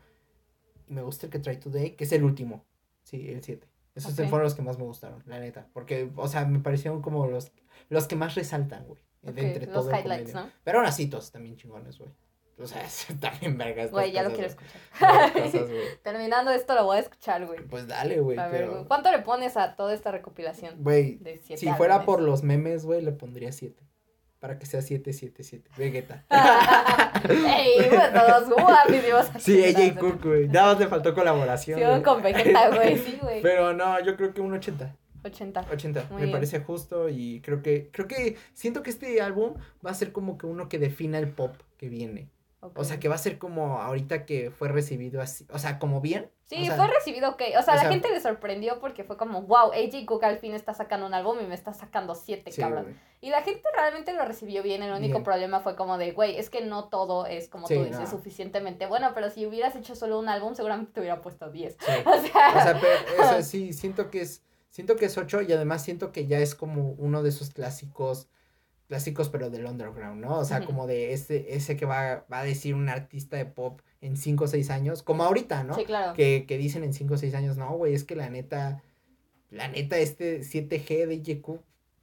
y 0.87 0.93
me 0.93 1.03
gusta 1.03 1.27
el 1.27 1.31
que 1.31 1.39
Try 1.39 1.57
Today, 1.57 1.91
que 1.91 2.05
es 2.05 2.11
el 2.11 2.23
último. 2.23 2.65
Sí, 3.03 3.29
el 3.29 3.43
7. 3.43 3.67
Esos 3.95 4.13
fueron 4.15 4.43
los 4.43 4.55
que 4.55 4.61
más 4.61 4.77
me 4.77 4.83
gustaron, 4.83 5.23
la 5.25 5.39
neta. 5.39 5.67
Porque, 5.73 6.11
o 6.15 6.27
sea, 6.27 6.45
me 6.45 6.59
parecieron 6.59 7.01
como 7.01 7.27
los, 7.27 7.51
los 7.89 8.07
que 8.07 8.15
más 8.15 8.35
resaltan, 8.35 8.85
güey. 8.85 8.99
de 9.21 9.47
entre 9.47 9.67
los 9.67 9.73
todo 9.73 9.91
el 9.91 9.99
highlights, 9.99 10.31
convenio. 10.31 10.53
¿no? 10.53 10.61
Pero 10.63 10.79
aún 10.79 10.87
así, 10.87 11.07
todos 11.07 11.31
también 11.31 11.55
chingones, 11.55 11.97
güey. 11.97 12.09
O 12.57 12.65
sea, 12.67 12.85
también 13.19 13.57
vergas. 13.57 13.91
Güey, 13.91 14.11
ya 14.11 14.23
lo 14.23 14.31
quiero 14.31 14.47
escuchar. 14.47 14.81
Cosas. 15.33 15.69
Terminando 16.03 16.51
esto 16.51 16.73
lo 16.75 16.85
voy 16.85 16.97
a 16.97 16.99
escuchar, 17.01 17.45
güey. 17.45 17.59
Pues 17.67 17.87
dale, 17.87 18.19
güey. 18.21 18.37
Pero- 18.51 18.85
¿cuánto 18.87 19.11
le 19.11 19.19
pones 19.19 19.57
a 19.57 19.75
toda 19.75 19.93
esta 19.93 20.11
recopilación 20.11 20.75
Güey, 20.79 21.19
si 21.55 21.67
fuera 21.73 22.05
por 22.05 22.21
los 22.21 22.43
memes, 22.43 22.85
güey, 22.85 23.01
le 23.01 23.11
pondría 23.11 23.51
7. 23.51 23.83
Para 24.39 24.59
que 24.59 24.65
sea 24.67 24.81
7, 24.81 25.11
7, 25.11 25.43
7. 25.43 25.71
Vegeta. 25.75 26.23
Ey, 27.29 27.89
pues 27.89 28.13
todos 28.13 28.49
guapísimos. 28.49 29.25
sí, 29.39 29.63
AJ 29.63 29.97
Cook, 29.97 30.23
güey. 30.23 30.47
Nada 30.47 30.73
más 30.73 30.79
le 30.79 30.87
faltó 30.87 31.15
colaboración. 31.15 31.79
Sí, 31.79 32.03
con 32.03 32.21
Vegeta, 32.21 32.69
güey, 32.75 32.97
sí, 32.97 33.17
güey. 33.21 33.41
Pero 33.41 33.73
no, 33.73 33.99
yo 34.03 34.15
creo 34.15 34.33
que 34.33 34.41
un 34.41 34.53
80. 34.53 34.95
80. 35.23 35.65
80. 35.71 36.03
Muy 36.11 36.15
me 36.17 36.21
bien. 36.23 36.31
parece 36.33 36.59
justo 36.59 37.09
y 37.09 37.41
creo 37.41 37.63
que 37.63 37.89
creo 37.91 38.07
que 38.07 38.37
siento 38.53 38.83
que 38.83 38.91
este 38.91 39.21
álbum 39.21 39.55
va 39.83 39.89
a 39.89 39.95
ser 39.95 40.11
como 40.11 40.37
que 40.37 40.45
uno 40.45 40.69
que 40.69 40.77
defina 40.77 41.17
el 41.17 41.29
pop 41.29 41.55
que 41.77 41.89
viene. 41.89 42.29
O 42.75 42.83
sea, 42.83 42.99
que 42.99 43.07
va 43.07 43.15
a 43.15 43.19
ser 43.19 43.37
como 43.37 43.81
ahorita 43.81 44.25
que 44.25 44.51
fue 44.51 44.67
recibido 44.69 45.21
así, 45.21 45.45
o 45.51 45.59
sea, 45.59 45.77
como 45.79 46.01
bien. 46.01 46.29
Sí, 46.45 46.61
o 46.61 46.65
sea, 46.65 46.75
fue 46.75 46.87
recibido 46.87 47.29
ok. 47.31 47.41
O 47.59 47.61
sea, 47.63 47.73
o 47.73 47.75
la 47.77 47.81
sea- 47.81 47.89
gente 47.91 48.09
le 48.11 48.19
sorprendió 48.21 48.79
porque 48.79 49.03
fue 49.03 49.17
como, 49.17 49.41
wow, 49.43 49.71
AJ 49.73 50.05
Cook 50.05 50.23
al 50.23 50.37
fin 50.37 50.53
está 50.53 50.73
sacando 50.73 51.05
un 51.07 51.13
álbum 51.13 51.37
y 51.41 51.45
me 51.47 51.55
está 51.55 51.73
sacando 51.73 52.13
siete, 52.15 52.51
sí, 52.51 52.61
cabrón. 52.61 52.99
Y 53.21 53.29
la 53.31 53.41
gente 53.41 53.63
realmente 53.75 54.13
lo 54.13 54.23
recibió 54.25 54.61
bien. 54.61 54.83
El 54.83 54.91
único 54.91 55.13
Bien. 55.13 55.23
problema 55.23 55.59
fue 55.59 55.75
como 55.75 55.97
de, 55.97 56.11
güey, 56.11 56.37
es 56.37 56.49
que 56.51 56.61
no 56.63 56.89
todo 56.89 57.25
es 57.25 57.49
como 57.49 57.67
Sí, 57.67 57.75
tú 57.75 57.83
dices, 57.85 57.99
no. 58.01 58.07
suficientemente 58.07 58.85
bueno, 58.85 59.11
pero 59.15 59.29
si 59.31 59.45
hubieras 59.47 59.75
hecho 59.75 59.95
solo 59.95 60.19
un 60.19 60.29
álbum, 60.29 60.53
seguramente 60.53 60.91
te 60.91 60.99
hubiera 60.99 61.21
puesto 61.21 61.49
10. 61.49 61.77
Sí. 61.79 61.85
O 62.05 62.21
sea, 62.21 62.49
O 62.55 62.61
sea, 62.61 62.79
pero, 63.17 63.41
sí, 63.41 63.73
siento 63.73 64.11
que 64.11 64.21
es, 64.21 64.43
siento 64.69 64.95
que 64.97 65.05
es 65.05 65.17
8 65.17 65.41
y 65.41 65.53
además 65.53 65.81
siento 65.83 66.11
que 66.11 66.27
ya 66.27 66.37
es 66.37 66.53
como 66.53 66.91
uno 66.99 67.23
de 67.23 67.29
esos 67.29 67.49
clásicos, 67.49 68.27
clásicos 68.87 69.29
pero 69.29 69.49
del 69.49 69.65
underground, 69.65 70.21
¿no? 70.21 70.37
O 70.37 70.45
sea, 70.45 70.65
como 70.65 70.87
de 70.87 71.13
ese, 71.13 71.55
ese 71.55 71.75
que 71.75 71.85
va, 71.85 72.25
va 72.31 72.39
a 72.39 72.43
decir 72.43 72.75
un 72.75 72.89
artista 72.89 73.37
de 73.37 73.45
pop 73.45 73.81
en 74.01 74.17
5 74.17 74.43
o 74.43 74.47
6 74.47 74.69
años, 74.69 75.03
como 75.03 75.23
ahorita, 75.23 75.63
¿no? 75.63 75.75
sí, 75.75 75.85
claro. 75.85 76.13
Que, 76.13 76.45
que 76.47 76.57
dicen 76.57 76.83
en 76.83 76.93
5 76.93 77.13
o 77.13 77.17
6 77.17 77.33
años, 77.35 77.57
no, 77.57 77.71
güey, 77.71 77.93
es 77.93 78.03
que 78.03 78.15
la 78.15 78.29
neta, 78.29 78.83
la 79.49 79.67
neta, 79.67 79.97
este 79.97 80.41
7G 80.41 81.07
de 81.07 81.21
YQ, 81.21 81.59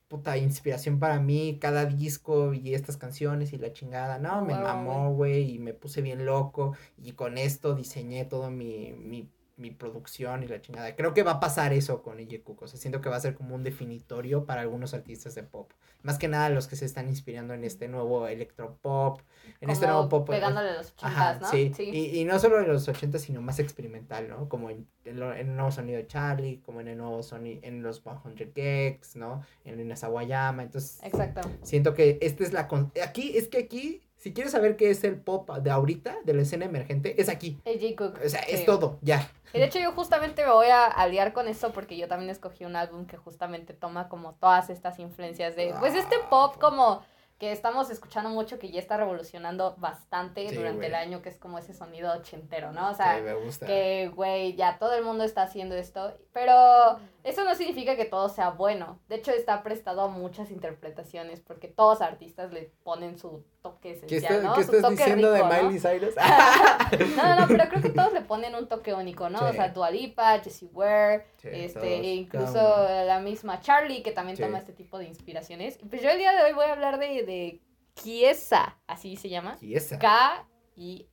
puta 0.08 0.37
inspiración 0.37 0.99
para 0.99 1.20
mí, 1.20 1.58
cada 1.61 1.87
disco 1.87 2.52
y 2.52 2.75
estas 2.75 2.96
canciones 2.96 3.52
y 3.52 3.58
la 3.58 3.73
chingada, 3.73 4.19
no, 4.19 4.44
me 4.44 4.55
mamó, 4.55 5.14
güey, 5.14 5.55
y 5.55 5.58
me 5.58 5.73
puse 5.73 6.02
bien 6.02 6.26
loco, 6.26 6.76
y 6.99 7.12
con 7.12 7.38
esto 7.38 7.75
diseñé 7.75 8.25
todo 8.25 8.50
mi, 8.50 8.93
mi, 8.93 9.31
mi 9.62 9.70
producción 9.70 10.43
y 10.43 10.49
la 10.49 10.61
chingada. 10.61 10.94
Creo 10.97 11.14
que 11.14 11.23
va 11.23 11.32
a 11.32 11.41
pasar 11.41 11.73
eso 11.73 12.03
con 12.03 12.19
YQ, 12.19 12.61
o 12.62 12.67
sea, 12.67 12.79
siento 12.79 13.00
que 13.00 13.09
va 13.09 13.17
a 13.17 13.20
ser 13.20 13.35
como 13.35 13.55
un 13.55 13.62
definitorio 13.64 14.44
para 14.44 14.61
algunos 14.61 14.93
artistas 14.93 15.35
de 15.35 15.43
pop. 15.44 15.70
Más 16.03 16.19
que 16.19 16.26
nada 16.29 16.50
los 16.50 16.67
que 16.67 16.75
se 16.76 16.85
están 16.85 17.09
inspirando 17.09 17.55
en 17.55 17.62
este 17.64 17.87
nuevo 17.88 18.26
electropop, 18.26 19.20
en 19.61 19.70
este 19.70 19.87
nuevo 19.87 20.09
pop. 20.09 20.29
Pegándole 20.29 20.70
a 20.70 20.75
los 20.79 20.93
Ajá, 21.00 21.31
ochentas, 21.38 21.43
¿no? 21.55 21.75
sí. 21.76 21.91
Y, 21.93 22.19
y 22.20 22.25
no 22.25 22.38
solo 22.41 22.61
en 22.61 22.69
los 22.69 22.88
80, 22.88 23.19
sino 23.20 23.41
más 23.41 23.59
experimental, 23.61 24.29
¿no? 24.29 24.49
Como 24.49 24.70
en, 24.70 24.87
en, 25.05 25.20
lo- 25.20 25.32
en 25.32 25.50
el 25.50 25.55
nuevo 25.56 25.70
sonido 25.70 25.99
de 25.99 26.06
Charlie, 26.08 26.58
como 26.67 26.81
en 26.81 26.88
el 26.88 26.99
nuevo 26.99 27.23
sonido, 27.23 27.61
en 27.62 27.82
los 27.82 28.03
100 28.03 28.53
Gex, 28.55 29.15
¿no? 29.17 29.43
En 29.65 29.79
el 29.79 29.97
Sawayama. 29.97 30.65
Entonces, 30.65 30.99
Exacto. 31.05 31.43
siento 31.62 31.94
que 31.94 32.19
esta 32.20 32.43
es 32.43 32.53
la... 32.53 32.67
con- 32.67 32.91
Aquí, 33.06 33.37
es 33.38 33.47
que 33.49 33.58
aquí, 33.58 34.03
si 34.22 34.32
quieres 34.32 34.52
saber 34.52 34.76
qué 34.76 34.88
es 34.90 35.02
el 35.02 35.16
pop 35.20 35.50
de 35.50 35.70
ahorita, 35.72 36.19
de 36.24 36.32
la 36.32 36.42
escena 36.42 36.64
emergente, 36.64 37.20
es 37.20 37.28
aquí. 37.28 37.60
AJ 37.66 37.96
Cook. 37.96 38.20
O 38.24 38.28
sea, 38.28 38.40
es 38.42 38.60
sí. 38.60 38.66
todo, 38.66 38.98
ya. 39.02 39.28
Y 39.52 39.58
de 39.58 39.64
hecho 39.64 39.80
yo 39.80 39.90
justamente 39.90 40.44
me 40.44 40.52
voy 40.52 40.69
a 40.69 40.86
aliar 40.86 41.32
con 41.32 41.48
eso 41.48 41.72
porque 41.72 41.96
yo 41.96 42.06
también 42.06 42.30
escogí 42.30 42.64
un 42.64 42.76
álbum 42.76 43.06
que 43.06 43.16
justamente 43.16 43.74
toma 43.74 44.08
como 44.08 44.34
todas 44.34 44.70
estas 44.70 45.00
influencias 45.00 45.56
de, 45.56 45.74
pues 45.80 45.96
este 45.96 46.16
pop 46.30 46.56
como 46.60 47.02
que 47.38 47.50
estamos 47.50 47.90
escuchando 47.90 48.30
mucho 48.30 48.60
que 48.60 48.70
ya 48.70 48.78
está 48.78 48.96
revolucionando 48.96 49.74
bastante 49.78 50.48
Sí, 50.48 50.54
durante 50.54 50.86
el 50.86 50.94
año, 50.94 51.20
que 51.22 51.28
es 51.28 51.38
como 51.38 51.58
ese 51.58 51.74
sonido 51.74 52.12
ochentero, 52.12 52.70
¿no? 52.70 52.90
O 52.90 52.94
sea, 52.94 53.16
Sí, 53.16 53.22
me 53.22 53.34
gusta. 53.34 53.66
que, 53.66 54.12
güey, 54.14 54.54
ya 54.54 54.78
todo 54.78 54.94
el 54.94 55.02
mundo 55.02 55.24
está 55.24 55.42
haciendo 55.42 55.74
esto, 55.74 56.16
pero 56.32 57.00
eso 57.24 57.44
no 57.44 57.54
significa 57.54 57.96
que 57.96 58.04
todo 58.04 58.28
sea 58.28 58.50
bueno. 58.50 58.98
De 59.08 59.14
hecho, 59.16 59.30
está 59.32 59.62
prestado 59.62 60.02
a 60.02 60.08
muchas 60.08 60.50
interpretaciones 60.50 61.40
porque 61.40 61.69
todos 61.69 62.00
artistas 62.02 62.52
le 62.52 62.72
ponen 62.82 63.19
su 63.19 63.44
toque 63.62 63.90
¿Qué, 64.06 64.16
esencial, 64.16 64.34
está- 64.36 64.48
¿no? 64.48 64.54
qué 64.54 64.64
Su 64.64 64.72
estás 64.76 64.82
toque 64.90 64.96
diciendo 64.96 65.32
rico, 65.34 65.46
de 65.48 65.54
¿no? 65.62 65.62
Miley 65.69 65.80
Cyrus? 65.80 66.14
No, 67.16 67.22
no, 67.28 67.40
no, 67.40 67.46
pero 67.48 67.69
creo 67.70 67.82
que 67.82 67.88
todos 68.00 68.12
le 68.12 68.20
ponen 68.22 68.54
un 68.54 68.66
toque 68.69 68.92
único, 68.92 69.30
¿no? 69.30 69.38
O 69.48 69.52
sea, 69.52 69.69
Dua 69.70 69.90
Lipa, 69.90 70.38
Jessie 70.40 70.69
Ware, 70.72 71.26
Sí, 71.38 71.48
este, 71.52 71.94
e 72.00 72.14
incluso 72.14 72.58
la 73.06 73.19
misma 73.20 73.60
Charlie, 73.60 74.02
que 74.02 74.12
también 74.12 74.36
Sí. 74.36 74.43
toma 74.43 74.58
este 74.58 74.72
tipo 74.72 74.98
de 74.98 75.05
inspiraciones. 75.06 75.79
Pues 75.88 76.02
yo 76.02 76.10
el 76.10 76.19
día 76.19 76.32
de 76.32 76.43
hoy 76.43 76.52
voy 76.52 76.67
a 76.67 76.72
hablar 76.72 76.98
de, 76.98 77.22
de 77.24 77.60
Kiesa, 77.94 78.79
así 78.86 79.17
se 79.17 79.29
llama. 79.29 79.56
Y 79.60 79.74
esa. 79.74 79.98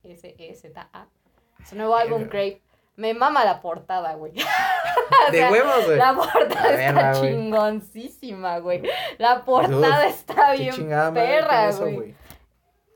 K-I-S-E-Z-A. 0.04 1.08
Su 1.68 1.76
nuevo 1.76 1.94
álbum. 1.94 2.22
Grape. 2.24 2.62
Me 3.00 3.14
mama 3.14 3.46
la 3.46 3.62
portada, 3.62 4.12
güey. 4.12 4.32
De 5.32 5.38
sea, 5.38 5.50
huevos, 5.50 5.86
güey. 5.86 5.96
La 5.96 6.14
portada 6.14 6.68
está 6.68 6.92
verla, 6.92 7.12
chingoncísima, 7.14 8.58
güey. 8.58 8.82
La 9.16 9.42
portada 9.42 10.06
está 10.06 10.52
bien 10.52 10.74
chingada 10.74 11.10
perra, 11.14 11.70
güey. 11.72 12.14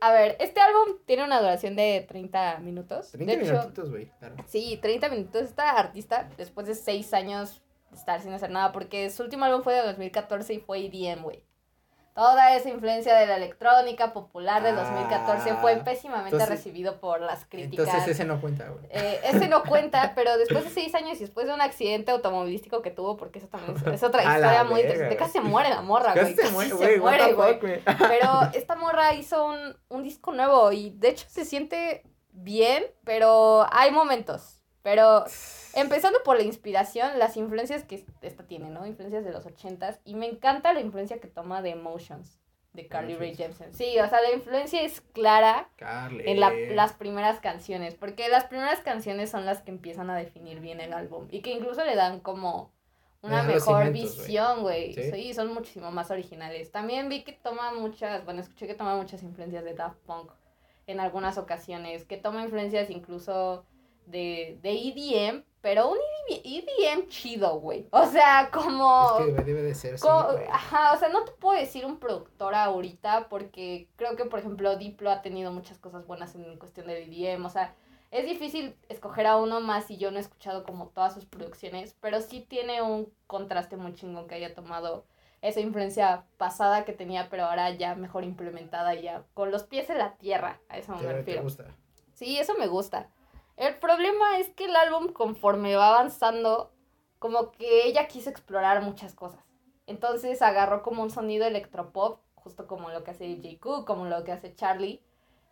A 0.03 0.13
ver, 0.13 0.37
este 0.41 0.61
álbum 0.61 0.99
tiene 1.07 1.25
una 1.25 1.41
duración 1.41 1.75
de 1.75 2.05
30 2.07 2.59
minutos. 2.59 3.13
30 3.13 3.33
de 3.33 3.39
minutitos, 3.39 3.91
güey. 3.91 4.11
Claro. 4.19 4.37
Sí, 4.47 4.79
30 4.83 5.09
minutos. 5.09 5.43
Esta 5.43 5.71
artista, 5.71 6.29
después 6.37 6.67
de 6.67 6.75
6 6.75 7.15
años 7.15 7.63
de 7.91 7.97
estar 7.97 8.21
sin 8.21 8.35
hacer 8.35 8.51
nada, 8.51 8.73
porque 8.73 9.09
su 9.09 9.23
último 9.23 9.47
álbum 9.47 9.63
fue 9.63 9.73
de 9.73 9.85
2014 9.85 10.53
y 10.53 10.61
fue 10.61 10.85
EDM, 10.85 11.23
güey. 11.23 11.43
Toda 12.15 12.55
esa 12.55 12.69
influencia 12.69 13.17
de 13.17 13.27
la 13.27 13.37
electrónica 13.37 14.13
popular 14.13 14.63
del 14.63 14.77
2014 14.77 15.55
fue 15.55 15.73
Ah, 15.73 15.85
pésimamente 15.85 16.29
entonces- 16.37 16.49
recibido 16.49 17.01
por 17.01 17.21
las 17.21 17.45
críticas. 17.45 17.89
Entonces 17.89 18.13
ese 18.13 18.25
no 18.25 18.41
cuenta, 18.41 18.69
güey. 18.69 18.85
Eh, 18.91 19.21
ese 19.25 19.49
no 19.49 19.65
cuenta, 19.65 20.13
pero 20.15 20.37
después 20.39 20.63
de 20.63 20.71
seis 20.71 20.95
años 20.95 21.17
y 21.17 21.21
después 21.21 21.49
de 21.49 21.55
un 21.55 21.61
accidente 21.61 22.13
automovilístico 22.13 22.83
que 22.83 22.93
tuvo, 22.93 23.17
porque 23.17 23.41
eso 23.41 23.49
también 23.49 23.77
es, 23.77 23.95
es 23.95 24.03
otra 24.05 24.23
historia 24.35 24.63
muy 24.63 24.83
güey. 24.85 25.17
Casi 25.17 25.33
se 25.33 25.41
muere 25.41 25.71
la 25.71 25.83
morra, 25.83 26.13
güey. 26.15 26.35
Casi 26.35 26.47
se 26.49 26.53
muere, 26.53 26.71
güey. 26.73 26.95
se 26.95 27.01
muere, 27.01 27.33
güey. 27.33 27.59
Pero 27.85 28.31
esta 28.55 28.77
morra 28.77 29.13
hizo 29.15 29.47
un, 29.47 29.77
un 29.89 30.03
disco 30.05 30.31
nuevo 30.33 30.71
y 30.71 30.91
de 30.91 31.09
hecho 31.09 31.27
se 31.29 31.45
siente 31.45 32.05
bien, 32.31 32.85
pero 33.05 33.67
hay 33.73 33.91
momentos. 33.91 34.61
Pero 34.83 35.25
empezando 35.75 36.19
por 36.25 36.37
la 36.37 36.43
inspiración, 36.43 37.19
las 37.19 37.37
influencias 37.37 37.85
que 37.85 38.05
esta 38.23 38.45
tiene, 38.45 38.71
¿no? 38.71 38.87
Influencias 38.87 39.25
de 39.25 39.33
los 39.33 39.47
ochentas. 39.47 40.01
Y 40.05 40.15
me 40.15 40.27
encanta 40.27 40.73
la 40.73 40.81
influencia 40.81 41.19
que 41.21 41.29
toma 41.29 41.63
de 41.63 41.71
Emotions, 41.71 42.39
de 42.73 42.87
Carly 42.89 43.15
Rae. 43.17 43.35
Jepsen. 43.35 43.73
Sí, 43.73 43.99
o 44.01 44.09
sea, 44.09 44.21
la 44.21 44.33
influencia 44.33 44.83
es 44.83 45.01
clara 45.01 45.69
Carly. 45.77 46.25
en 46.27 46.41
la- 46.41 46.51
las 46.51 46.93
primeras 46.93 47.39
canciones, 47.41 47.95
porque 47.95 48.29
las 48.29 48.45
primeras 48.45 48.81
canciones 48.81 49.31
son 49.31 49.47
las 49.47 49.63
que 49.63 49.71
empiezan 49.71 50.11
a 50.11 50.17
definir 50.17 50.61
bien 50.61 50.81
el 50.81 50.93
álbum 50.93 51.29
y 51.31 51.41
que 51.41 51.51
incluso 51.51 51.85
le 51.85 51.95
dan 51.95 52.21
como 52.21 52.73
una 53.23 53.43
mejor 53.43 53.91
visión, 53.91 54.63
güey. 54.63 54.93
Sí. 54.93 55.11
Sí. 55.11 55.35
son 55.35 55.55
muchísimo 55.55 55.91
más 55.91 56.11
originales. 56.11 56.71
También 56.73 57.09
vi 57.09 57.23
que 57.25 57.33
toma 57.33 57.73
muchas, 57.73 58.25
bueno, 58.25 58.41
escuché 58.43 58.67
que 58.67 58.75
toma 58.75 58.97
muchas 58.97 59.23
influencias 59.23 59.65
de 59.65 59.73
Daft 59.75 59.99
Punk 60.07 60.31
en 60.87 61.01
algunas 61.01 61.39
ocasiones, 61.39 62.05
que 62.05 62.19
toma 62.19 62.43
influencias 62.43 62.91
incluso 62.91 63.65
de, 64.05 64.59
de 64.63 64.73
EDM, 64.73 65.45
pero 65.65 65.89
un 65.89 65.97
EDM, 66.29 66.43
EDM 66.45 67.09
chido, 67.09 67.59
güey. 67.59 67.89
O 67.91 68.05
sea, 68.05 68.51
como... 68.53 69.17
Es 69.19 69.35
que 69.35 69.45
debe 69.45 69.63
de 69.63 69.75
ser 69.75 69.95
así. 69.95 70.07
Ajá, 70.53 70.93
o 70.93 70.99
sea, 70.99 71.09
no 71.09 71.25
te 71.25 71.33
puedo 71.33 71.59
decir 71.59 71.87
un 71.87 71.99
productor 71.99 72.55
ahorita 72.55 73.31
porque 73.31 73.89
creo 73.97 74.15
que, 74.15 74.27
por 74.27 74.41
ejemplo, 74.41 74.77
Diplo 74.77 75.11
ha 75.11 75.23
tenido 75.23 75.53
muchas 75.53 75.79
cosas 75.79 76.07
buenas 76.07 76.35
en 76.35 76.59
cuestión 76.59 76.87
de 76.87 77.05
EDM, 77.05 77.47
o 77.47 77.49
sea, 77.49 77.75
es 78.11 78.27
difícil 78.27 78.77
escoger 78.91 79.27
a 79.27 79.39
uno 79.39 79.63
más 79.63 79.91
y 79.91 79.97
yo 79.97 80.11
no 80.11 80.19
he 80.19 80.21
escuchado 80.21 80.65
como 80.65 80.89
todas 80.89 81.15
sus 81.15 81.25
producciones, 81.25 81.97
pero 81.99 82.21
sí 82.21 82.45
tiene 82.47 82.83
un 82.83 83.11
contraste 83.27 83.79
muy 83.79 83.95
chingón 83.95 84.29
que 84.29 84.35
haya 84.35 84.55
tomado 84.55 85.07
esa 85.41 85.61
influencia 85.61 86.27
pasada 86.37 86.85
que 86.85 86.93
tenía, 86.93 87.31
pero 87.31 87.47
ahora 87.47 87.71
ya 87.71 87.95
mejor 87.95 88.25
implementada 88.25 88.95
y 88.97 89.05
ya 89.05 89.25
con 89.33 89.51
los 89.51 89.65
pies 89.65 89.89
en 89.89 89.97
la 89.97 90.13
tierra, 90.17 90.61
a 90.69 90.77
eso 90.77 90.95
me 90.95 91.01
te 91.01 91.13
refiero. 91.15 91.43
gusta. 91.43 91.65
Sí, 92.13 92.39
eso 92.39 92.53
me 92.59 92.67
gusta. 92.67 93.09
El 93.57 93.77
problema 93.77 94.39
es 94.39 94.49
que 94.51 94.65
el 94.65 94.77
álbum, 94.77 95.13
conforme 95.13 95.77
va 95.77 95.89
avanzando, 95.89 96.73
como 97.19 97.53
que 97.53 97.87
ella 97.87 98.09
quiso 98.09 98.31
explorar 98.31 98.83
muchas 98.83 99.15
cosas. 99.15 99.41
Entonces 99.87 100.43
agarró 100.43 100.83
como 100.83 101.03
un 101.03 101.11
sonido 101.11 101.47
electropop, 101.47 102.21
justo 102.35 102.67
como 102.67 102.91
lo 102.91 103.05
que 103.05 103.13
hace 103.13 103.37
J. 103.37 103.59
Cook, 103.61 103.87
como 103.87 104.07
lo 104.07 104.25
que 104.25 104.33
hace 104.33 104.55
Charlie. 104.55 105.03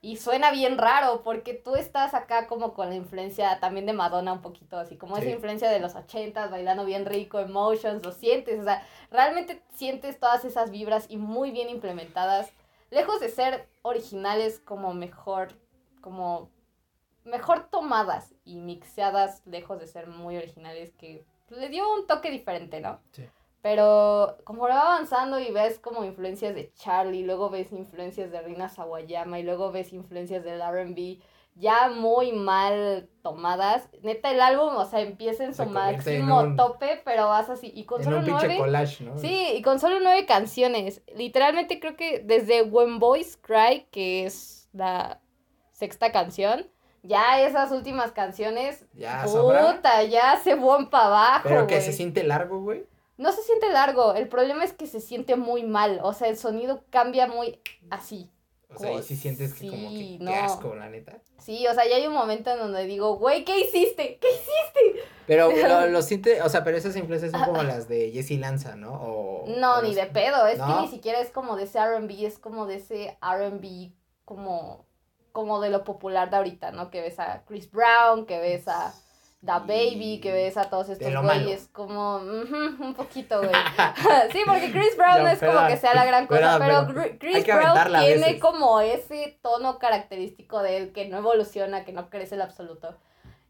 Y 0.05 0.17
suena 0.17 0.51
bien 0.51 0.79
raro, 0.79 1.23
porque 1.23 1.55
tú 1.55 1.77
estás 1.77 2.13
acá 2.13 2.49
como 2.49 2.75
con 2.75 2.89
la 2.89 2.97
influencia 2.97 3.61
también 3.61 3.87
de 3.87 3.93
Madonna 3.93 4.33
un 4.33 4.43
poquito, 4.43 4.77
así 4.77 4.97
como 4.97 5.17
esa 5.17 5.31
influencia 5.31 5.71
de 5.71 5.79
los 5.79 5.95
ochentas, 5.95 6.51
bailando 6.51 6.85
bien 6.85 7.07
rico, 7.07 7.39
emotions, 7.39 8.05
lo 8.05 8.11
sientes, 8.11 8.59
o 8.59 8.65
sea, 8.65 8.85
realmente 9.13 9.63
sientes 9.75 10.19
todas 10.19 10.45
esas 10.45 10.73
vibras 10.73 11.07
y 11.09 11.19
muy 11.19 11.53
bien 11.53 11.69
implementadas. 11.69 12.51
Lejos 12.91 13.21
de 13.21 13.29
ser 13.29 13.69
originales 13.83 14.59
como 14.59 14.93
mejor, 14.93 15.53
como 16.01 16.51
mejor 17.25 17.69
tomadas 17.71 18.35
y 18.45 18.57
mixeadas, 18.57 19.43
lejos 19.47 19.79
de 19.81 19.87
ser 19.87 20.07
muy 20.09 20.37
originales, 20.37 20.93
que 20.93 21.25
le 21.51 21.69
dio 21.69 21.85
un 21.95 22.07
toque 22.07 22.31
diferente, 22.31 22.81
¿no? 22.81 23.01
Sí. 23.13 23.25
Pero 23.61 24.39
como 24.45 24.63
va 24.63 24.81
avanzando 24.95 25.39
y 25.39 25.53
ves 25.53 25.79
como 25.79 26.05
influencias 26.05 26.55
de 26.55 26.73
Charlie, 26.75 27.23
luego 27.25 27.49
ves 27.49 27.71
influencias 27.73 28.33
de 28.33 28.41
Rina 28.43 28.69
Sawayama 28.69 29.39
y 29.39 29.45
luego 29.45 29.71
ves 29.71 29.93
influencias 29.93 30.43
del 30.43 30.61
R&B 30.61 31.21
ya 31.55 31.91
muy 31.91 32.33
mal 32.33 33.09
tomadas. 33.23 33.89
Neta, 34.03 34.31
el 34.31 34.41
álbum, 34.41 34.75
o 34.75 34.85
sea, 34.87 35.01
empieza 35.01 35.45
en 35.45 35.55
su 35.55 35.63
en 35.65 35.73
máximo 35.73 36.41
un- 36.41 36.57
tope, 36.57 37.03
pero 37.05 37.29
vas 37.29 37.51
así. 37.51 37.71
Y 37.75 37.85
con 37.85 38.01
En 38.01 38.05
solo 38.07 38.19
un 38.21 38.27
nueve... 38.27 38.57
collage, 38.57 39.05
¿no? 39.05 39.19
Sí, 39.19 39.49
y 39.55 39.63
con 39.63 39.79
solo 39.79 40.01
nueve 40.01 40.25
canciones. 40.27 41.03
Literalmente 41.15 41.79
creo 41.79 41.95
que 41.95 42.21
desde 42.21 42.63
When 42.63 42.99
Boys 42.99 43.37
Cry, 43.37 43.87
que 43.91 44.25
es 44.25 44.71
la 44.73 45.21
sexta 45.73 46.11
canción, 46.11 46.67
ya 47.03 47.41
esas 47.41 47.71
últimas 47.73 48.13
canciones, 48.13 48.85
Ya, 48.95 49.27
sobra. 49.27 49.75
puta, 49.75 50.03
ya 50.05 50.41
se 50.43 50.55
van 50.55 50.89
para 50.91 51.07
abajo. 51.07 51.49
Pero 51.49 51.67
que 51.67 51.81
se 51.81 51.93
siente 51.93 52.23
largo, 52.23 52.61
güey. 52.61 52.87
No 53.19 53.31
se 53.33 53.43
siente 53.43 53.71
largo, 53.71 54.15
el 54.15 54.29
problema 54.29 54.65
es 54.65 54.73
que 54.73 54.87
se 54.87 55.01
siente 55.01 55.37
muy 55.37 55.63
mal, 55.65 56.01
o 56.03 56.13
sea, 56.13 56.29
el 56.29 56.37
sonido 56.37 56.85
cambia 56.91 57.27
muy 57.27 57.61
así. 57.91 58.31
O 58.75 58.79
sea, 58.79 58.91
y 58.93 58.97
Oh, 58.97 59.03
sí 59.03 59.17
sientes 59.17 59.53
que 59.53 59.69
como 59.69 59.91
que 59.91 60.19
qué 60.19 60.35
asco, 60.35 60.75
la 60.75 60.89
neta. 60.89 61.19
Sí, 61.39 61.67
o 61.67 61.75
sea, 61.75 61.87
ya 61.87 61.97
hay 61.97 62.07
un 62.07 62.15
momento 62.15 62.51
en 62.51 62.59
donde 62.59 62.87
digo, 62.87 63.17
güey, 63.19 63.45
¿qué 63.45 63.61
hiciste? 63.61 64.19
¿Qué 64.19 64.29
hiciste? 64.31 65.03
Pero 65.27 65.51
lo, 65.69 65.89
lo 65.89 66.01
siente, 66.03 66.41
o 66.41 66.49
sea, 66.49 66.65
pero 66.65 66.79
esas 66.79 66.97
influencias 66.97 67.33
son 67.33 67.45
como 67.45 67.63
las 67.63 67.87
de 67.87 68.11
Jessie 68.13 68.39
Lanza, 68.39 68.75
¿no? 68.77 68.95
O, 68.95 69.45
No, 69.59 69.77
o 69.77 69.83
ni 69.83 69.95
de 69.95 70.07
pedo, 70.07 70.47
es 70.47 70.59
que 70.59 70.81
ni 70.81 70.89
siquiera 70.89 71.21
es 71.21 71.31
como 71.31 71.57
de 71.57 71.65
ese 71.65 71.79
R&B, 71.81 72.25
es 72.27 72.39
como 72.39 72.67
de 72.67 72.77
ese 72.77 73.19
R&B 73.21 73.93
como, 74.25 74.87
como 75.33 75.61
de 75.61 75.71
lo 75.71 75.85
popular 75.85 76.31
de 76.31 76.37
ahorita, 76.37 76.71
¿no? 76.71 76.91
Que 76.91 77.01
ves 77.01 77.19
a 77.19 77.43
Chris 77.47 77.71
Brown, 77.71 78.27
que 78.27 78.39
ves 78.39 78.69
a 78.69 78.93
Da 79.43 79.59
Baby, 79.59 80.21
que 80.23 80.33
ves 80.33 80.57
a 80.57 80.71
todos 80.71 80.89
estos 80.89 81.13
güeyes, 81.21 81.69
como, 81.73 82.19
un 82.19 82.95
poquito, 82.97 83.39
güey. 83.39 83.51
sí, 84.33 84.41
porque 84.47 84.71
Chris 84.71 84.97
Brown 84.97 85.25
No, 85.25 85.29
es 85.29 85.41
como 85.41 85.67
que 85.67 85.77
sea 85.77 85.95
la 85.95 86.05
gran 86.05 86.29
cosa, 86.29 86.59
pero 86.59 87.19
Chris 87.19 87.45
Brown 87.45 87.77
tiene 87.99 88.39
como 88.39 88.81
ese 88.81 89.39
tono 89.43 89.79
característico 89.79 90.63
de 90.63 90.77
él 90.77 90.93
que 90.93 91.09
no 91.09 91.19
evoluciona, 91.19 91.85
que 91.85 91.93
no 91.93 92.09
crece 92.09 92.37
el 92.37 92.43
absoluto. 92.43 92.97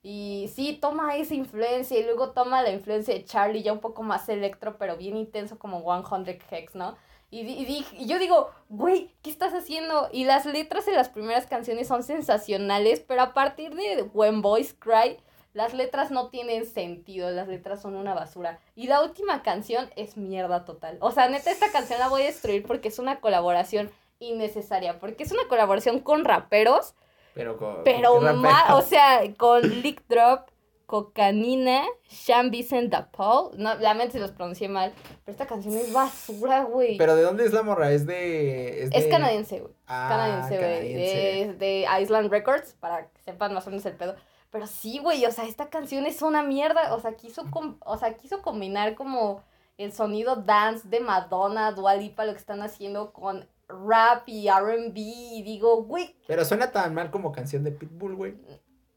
Y 0.03 0.51
sí, 0.53 0.79
toma 0.81 1.17
esa 1.17 1.35
influencia 1.35 1.97
y 1.99 2.05
luego 2.05 2.31
toma 2.31 2.63
la 2.63 2.71
influencia 2.71 3.15
de 3.15 3.25
Charlie, 3.25 3.63
ya 3.63 3.73
un 3.73 3.81
poco 3.81 4.03
más 4.03 4.29
electro, 4.29 4.77
pero 4.79 4.97
bien 4.97 5.17
intenso 5.17 5.59
como 5.59 5.83
100 5.83 6.41
Hex, 6.51 6.75
¿no? 6.75 6.97
Y, 7.33 7.41
y, 7.41 7.65
di- 7.65 7.87
y 7.99 8.07
yo 8.07 8.19
digo, 8.19 8.51
güey, 8.69 9.11
¿qué 9.23 9.31
estás 9.31 9.55
haciendo? 9.55 10.09
Y 10.13 10.25
las 10.25 10.45
letras 10.45 10.85
de 10.85 10.93
las 10.93 11.09
primeras 11.09 11.47
canciones 11.47 11.89
son 11.89 12.03
sensacionales, 12.03 13.01
pero 13.01 13.23
a 13.23 13.33
partir 13.33 13.75
de 13.75 14.03
When 14.13 14.43
Boys 14.43 14.75
Cry, 14.79 15.17
las 15.55 15.73
letras 15.73 16.11
no 16.11 16.29
tienen 16.29 16.67
sentido, 16.67 17.31
las 17.31 17.49
letras 17.49 17.81
son 17.81 17.97
una 17.97 18.13
basura. 18.13 18.59
Y 18.77 18.87
la 18.87 19.03
última 19.03 19.43
canción 19.43 19.91
es 19.97 20.19
mierda 20.19 20.67
total. 20.67 20.99
O 21.01 21.11
sea, 21.11 21.29
neta, 21.29 21.51
esta 21.51 21.73
canción 21.73 21.99
la 22.01 22.09
voy 22.09 22.21
a 22.23 22.27
destruir 22.27 22.67
porque 22.67 22.89
es 22.89 22.99
una 22.99 23.19
colaboración 23.21 23.91
innecesaria, 24.19 25.01
porque 25.01 25.25
es 25.25 25.33
una 25.33 25.49
colaboración 25.49 26.01
con 26.01 26.25
raperos 26.25 26.95
Pero, 27.35 27.57
con, 27.57 27.83
pero 27.83 28.17
con 28.17 28.45
o 28.47 28.83
sea, 28.83 29.21
con 29.39 29.63
Lick 29.83 30.03
Drop, 30.07 30.49
Cocanina, 30.93 31.87
Sean 32.07 32.51
Vincent 32.51 32.95
Paul. 33.17 33.53
No, 33.57 33.77
lamento 33.77 34.13
si 34.13 34.19
los 34.19 34.31
pronuncié 34.31 34.69
mal. 34.69 34.93
Pero 35.25 35.33
esta 35.33 35.47
canción 35.47 35.75
es 35.75 35.91
basura, 35.91 36.65
güey. 36.65 36.99
Pero 36.99 37.17
¿de 37.17 37.23
dónde 37.23 37.47
es 37.47 37.55
la 37.55 37.63
morra? 37.63 37.91
Es 37.93 38.05
de... 38.07 38.83
Es, 38.93 39.07
canadiense, 39.07 39.61
güey. 39.61 39.73
Ah, 39.87 40.09
canadiense, 40.11 40.59
güey. 40.59 41.03
Es 41.41 41.59
de 41.59 41.87
Island 41.99 42.31
Records, 42.31 42.75
para 42.75 43.09
que 43.09 43.23
sepan 43.23 43.55
más 43.55 43.67
o 43.67 43.71
menos 43.71 43.87
el 43.87 43.95
pedo. 43.95 44.17
Pero 44.51 44.67
sí, 44.67 44.99
güey, 44.99 45.25
o 45.25 45.33
sea, 45.33 45.47
esta 45.47 45.71
canción 45.71 46.05
es 46.05 46.21
una 46.21 46.43
mierda. 46.43 46.95
O 46.95 47.01
sea, 47.01 47.15
quiso, 47.15 47.51
com- 47.51 47.79
o 47.87 47.97
sea, 47.97 48.13
quiso 48.19 48.43
combinar 48.43 48.95
como 48.95 49.43
el 49.79 49.95
sonido 49.95 50.37
dance 50.37 50.87
de 50.87 51.01
Madonna, 51.01 51.73
Dua 51.73 51.95
Lipa, 51.95 52.27
lo 52.27 52.33
que 52.33 52.39
están 52.39 52.61
haciendo 52.61 53.15
con 53.15 53.49
rap 53.67 54.29
y 54.29 54.49
R&B. 54.49 55.01
Y 55.01 55.43
digo, 55.43 55.85
güey, 55.85 56.15
Pero 56.27 56.45
suena 56.45 56.71
tan 56.71 56.93
mal 56.93 57.11
como 57.11 57.33
canción 57.33 57.65
de 57.65 57.73
Pitbull, 57.73 58.15
güey. 58.15 58.35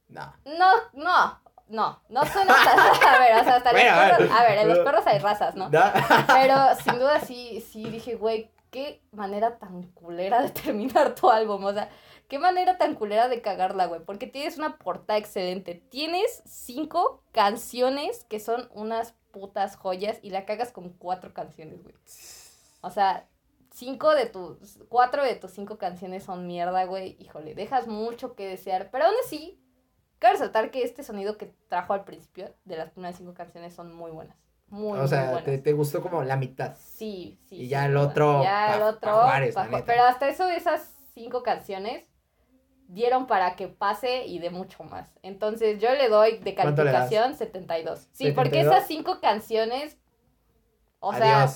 No. 0.09 0.33
No, 0.45 0.71
no, 0.93 1.44
no, 1.67 2.01
no 2.09 2.25
suena 2.25 2.53
tan... 2.53 2.79
A 3.15 3.19
ver, 3.19 3.35
o 3.39 3.43
sea, 3.43 3.55
hasta 3.55 3.71
Bueno, 3.71 3.89
los 3.91 3.99
a 3.99 4.07
ver. 4.07 4.17
perros... 4.17 4.31
A 4.31 4.43
ver, 4.43 4.57
en 4.59 4.67
los 4.69 4.79
perros 4.79 5.07
hay 5.07 5.19
razas, 5.19 5.55
¿no? 5.55 5.69
No. 5.69 5.83
Pero 6.27 6.55
sin 6.83 6.99
duda 6.99 7.19
sí, 7.21 7.65
sí 7.71 7.85
dije, 7.89 8.15
güey, 8.15 8.51
qué 8.71 9.01
manera 9.11 9.57
tan 9.57 9.83
culera 9.93 10.41
de 10.41 10.49
terminar 10.49 11.15
tu 11.15 11.29
álbum, 11.29 11.63
o 11.63 11.73
sea, 11.73 11.89
qué 12.27 12.39
manera 12.39 12.77
tan 12.77 12.95
culera 12.95 13.29
de 13.29 13.41
cagarla, 13.41 13.85
güey, 13.85 14.01
porque 14.03 14.27
tienes 14.27 14.57
una 14.57 14.77
portada 14.77 15.17
excelente, 15.17 15.75
tienes 15.89 16.43
cinco 16.45 17.23
canciones 17.31 18.25
que 18.25 18.39
son 18.39 18.69
unas 18.73 19.13
putas 19.31 19.75
joyas 19.75 20.19
y 20.21 20.29
la 20.29 20.45
cagas 20.45 20.71
con 20.71 20.89
cuatro 20.89 21.33
canciones, 21.33 21.83
güey. 21.83 21.95
O 22.81 22.89
sea, 22.89 23.27
cinco 23.71 24.13
de 24.13 24.25
tus, 24.27 24.79
cuatro 24.89 25.23
de 25.23 25.35
tus 25.35 25.51
cinco 25.51 25.77
canciones 25.77 26.23
son 26.23 26.47
mierda, 26.47 26.85
güey, 26.85 27.17
híjole, 27.19 27.55
dejas 27.55 27.87
mucho 27.87 28.35
que 28.35 28.47
desear, 28.47 28.89
pero 28.91 29.05
aún 29.05 29.15
así, 29.25 29.59
cabe 30.19 30.33
resaltar 30.33 30.71
que 30.71 30.83
este 30.83 31.03
sonido 31.03 31.37
que 31.37 31.53
trajo 31.67 31.93
al 31.93 32.03
principio 32.03 32.53
de 32.65 32.77
las 32.77 32.91
primeras 32.91 33.17
cinco 33.17 33.33
canciones 33.33 33.73
son 33.73 33.93
muy 33.93 34.11
buenas. 34.11 34.37
Muy, 34.67 34.97
o 34.97 35.07
sea, 35.07 35.43
te, 35.43 35.57
te 35.59 35.73
gustó 35.73 36.01
como 36.01 36.23
la 36.23 36.37
mitad. 36.37 36.75
Sí, 36.79 37.39
sí. 37.47 37.57
Y 37.61 37.67
ya 37.67 37.85
el 37.85 37.95
otro 37.97 38.41
Ya 38.43 38.67
pa- 38.69 38.75
el 38.77 38.81
otro. 38.81 39.11
pa' 39.11 39.23
Juárez, 39.25 39.53
pa'. 39.55 39.83
Pero 39.85 40.03
hasta 40.03 40.27
eso, 40.27 40.49
esas 40.49 40.91
cinco 41.13 41.43
canciones 41.43 42.03
dieron 42.87 43.27
para 43.27 43.55
que 43.55 43.67
pase 43.67 44.25
y 44.25 44.39
de 44.39 44.49
mucho 44.49 44.83
más. 44.83 45.07
Entonces 45.21 45.79
yo 45.79 45.91
le 45.93 46.09
doy 46.09 46.37
de 46.39 46.55
calificación 46.55 47.35
72. 47.35 48.07
Sí, 48.11 48.31
porque 48.31 48.49
72. 48.63 48.75
esas 48.75 48.87
cinco 48.87 49.19
canciones, 49.21 49.97
o 50.99 51.13
sea. 51.13 51.47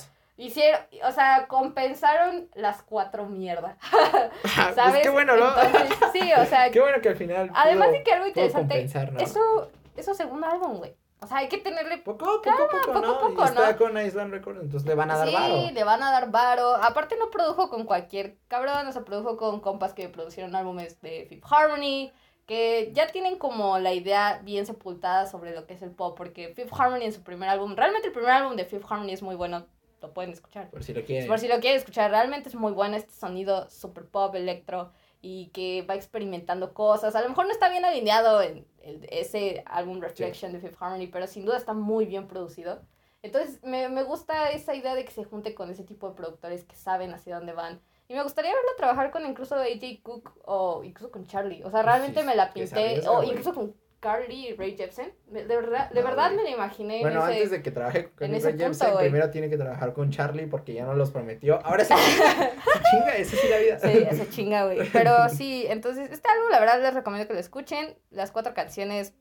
Hicieron, 0.46 0.80
o 1.04 1.12
sea, 1.12 1.46
compensaron 1.48 2.48
las 2.54 2.82
cuatro 2.82 3.26
mierda. 3.26 3.76
pues 4.42 4.74
¿Sabes? 4.74 5.02
qué 5.02 5.10
bueno, 5.10 5.36
¿no? 5.36 5.50
Entonces, 5.60 5.98
sí, 6.12 6.32
o 6.32 6.44
sea, 6.46 6.70
qué 6.72 6.80
bueno 6.80 7.00
que 7.00 7.10
al 7.10 7.16
final. 7.16 7.50
además 7.54 7.88
pudo- 7.88 7.92
de 7.98 8.02
que 8.02 8.12
algo 8.12 8.26
interesante, 8.26 8.88
¿no? 9.12 9.20
eso, 9.20 9.70
eso 9.96 10.14
segundo 10.14 10.46
álbum, 10.46 10.78
güey. 10.78 10.94
O 11.22 11.26
sea, 11.26 11.38
hay 11.38 11.48
que 11.48 11.58
tenerle 11.58 11.98
Poco, 11.98 12.24
poco, 12.24 12.42
poco, 12.42 12.78
poco, 12.86 13.00
¿no? 13.00 13.18
poco, 13.20 13.42
y 13.42 13.44
está 13.44 13.72
¿no? 13.72 13.76
con 13.76 13.98
Island 13.98 14.32
Records, 14.32 14.60
entonces 14.62 14.88
le 14.88 14.94
van 14.94 15.10
a 15.10 15.18
dar 15.18 15.28
sí, 15.28 15.34
varo. 15.34 15.70
le 15.70 15.84
van 15.84 16.02
a 16.02 16.10
dar 16.12 16.30
varo. 16.30 16.76
Aparte 16.76 17.16
no 17.18 17.28
produjo 17.30 17.68
con 17.68 17.84
cualquier 17.84 18.38
cabrón, 18.48 18.86
o 18.86 18.92
sea, 18.92 19.02
produjo 19.04 19.36
con 19.36 19.60
compas 19.60 19.92
que 19.92 20.08
produjeron 20.08 20.56
álbumes 20.56 20.98
de 21.02 21.26
Fifth 21.28 21.44
Harmony, 21.50 22.10
que 22.46 22.90
ya 22.94 23.06
tienen 23.08 23.36
como 23.36 23.78
la 23.78 23.92
idea 23.92 24.40
bien 24.42 24.64
sepultada 24.64 25.26
sobre 25.26 25.54
lo 25.54 25.66
que 25.66 25.74
es 25.74 25.82
el 25.82 25.90
pop, 25.90 26.16
porque 26.16 26.54
Fifth 26.54 26.72
Harmony 26.72 27.02
en 27.04 27.12
su 27.12 27.22
primer 27.22 27.50
álbum, 27.50 27.76
realmente 27.76 28.08
el 28.08 28.14
primer 28.14 28.30
álbum 28.30 28.56
de 28.56 28.64
Fifth 28.64 28.86
Harmony 28.90 29.10
es 29.12 29.22
muy 29.22 29.34
bueno, 29.34 29.66
lo 30.00 30.12
pueden 30.12 30.32
escuchar. 30.32 30.70
Por 30.70 30.82
si 30.82 30.94
lo 30.94 31.04
quieren. 31.04 31.28
Por 31.28 31.38
si 31.38 31.48
lo 31.48 31.60
quieren 31.60 31.78
escuchar, 31.78 32.10
realmente 32.10 32.48
es 32.48 32.54
muy 32.54 32.72
bueno 32.72 32.96
este 32.96 33.12
sonido 33.12 33.68
super 33.68 34.06
pop, 34.06 34.34
electro, 34.34 34.92
y 35.20 35.48
que 35.48 35.82
va 35.82 35.94
experimentando 35.94 36.72
cosas. 36.72 37.14
A 37.14 37.22
lo 37.22 37.28
mejor 37.28 37.46
no 37.46 37.52
está 37.52 37.68
bien 37.68 37.84
alineado 37.84 38.40
en 38.42 38.66
ese 38.82 39.62
álbum 39.66 40.00
Reflection 40.00 40.52
de 40.52 40.60
Fifth 40.60 40.76
Harmony, 40.80 41.08
pero 41.10 41.26
sin 41.26 41.44
duda 41.44 41.56
está 41.56 41.74
muy 41.74 42.06
bien 42.06 42.26
producido. 42.26 42.80
Entonces, 43.22 43.62
me, 43.62 43.88
me 43.90 44.02
gusta 44.02 44.50
esa 44.50 44.74
idea 44.74 44.94
de 44.94 45.04
que 45.04 45.12
se 45.12 45.24
junte 45.24 45.54
con 45.54 45.70
ese 45.70 45.84
tipo 45.84 46.08
de 46.08 46.14
productores 46.14 46.64
que 46.64 46.74
saben 46.74 47.12
hacia 47.12 47.36
dónde 47.36 47.52
van. 47.52 47.80
Y 48.08 48.14
me 48.14 48.22
gustaría 48.22 48.52
verlo 48.52 48.70
trabajar 48.76 49.10
con 49.10 49.26
incluso 49.26 49.54
AJ 49.56 50.02
Cook 50.02 50.32
o 50.44 50.82
incluso 50.82 51.12
con 51.12 51.26
Charlie. 51.26 51.62
O 51.62 51.70
sea, 51.70 51.82
realmente 51.82 52.20
Sí, 52.20 52.26
me 52.26 52.34
la 52.34 52.52
pinté. 52.52 53.06
O 53.08 53.22
incluso 53.22 53.54
con 53.54 53.76
Carly 54.00 54.48
y 54.48 54.54
Ray 54.54 54.76
Jepsen. 54.76 55.12
De 55.26 55.44
verdad, 55.44 55.90
de 55.90 56.00
No, 56.02 56.08
verdad 56.08 56.30
me 56.32 56.42
la 56.42 56.50
imaginé. 56.50 57.00
Bueno, 57.02 57.20
en 57.20 57.28
ese- 57.30 57.36
antes 57.36 57.50
de 57.50 57.62
que 57.62 57.70
trabaje 57.70 58.10
con 58.10 58.30
Ray 58.30 58.40
punto, 58.40 58.58
Jepsen, 58.64 58.96
primero 58.98 59.30
tiene 59.30 59.50
que 59.50 59.56
trabajar 59.58 59.92
con 59.92 60.10
Charlie 60.10 60.46
porque 60.46 60.72
ya 60.72 60.84
no 60.84 60.94
los 60.94 61.10
prometió. 61.10 61.64
Ahora 61.64 61.84
sí, 61.84 61.92
se 61.94 62.80
chinga, 62.90 63.16
esa 63.16 63.36
sí 63.36 63.48
la 63.48 63.58
vida. 63.58 63.78
Sí, 63.78 64.06
esa 64.10 64.30
chinga, 64.30 64.64
güey. 64.64 64.88
Pero 64.90 65.28
sí, 65.28 65.66
entonces, 65.68 66.10
este 66.10 66.28
álbum, 66.28 66.50
la 66.50 66.60
verdad, 66.60 66.80
les 66.80 66.94
recomiendo 66.94 67.28
que 67.28 67.34
lo 67.34 67.40
escuchen. 67.40 67.98
Las 68.10 68.30
cuatro 68.32 68.54
canciones, 68.54 69.12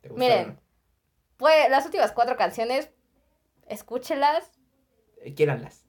¿Te 0.00 0.10
miren, 0.10 0.60
pues, 1.36 1.68
las 1.68 1.84
últimas 1.84 2.12
cuatro 2.12 2.36
canciones, 2.36 2.90
escúchenlas. 3.66 4.50
Eh, 5.22 5.34
Quiéranlas. 5.34 5.84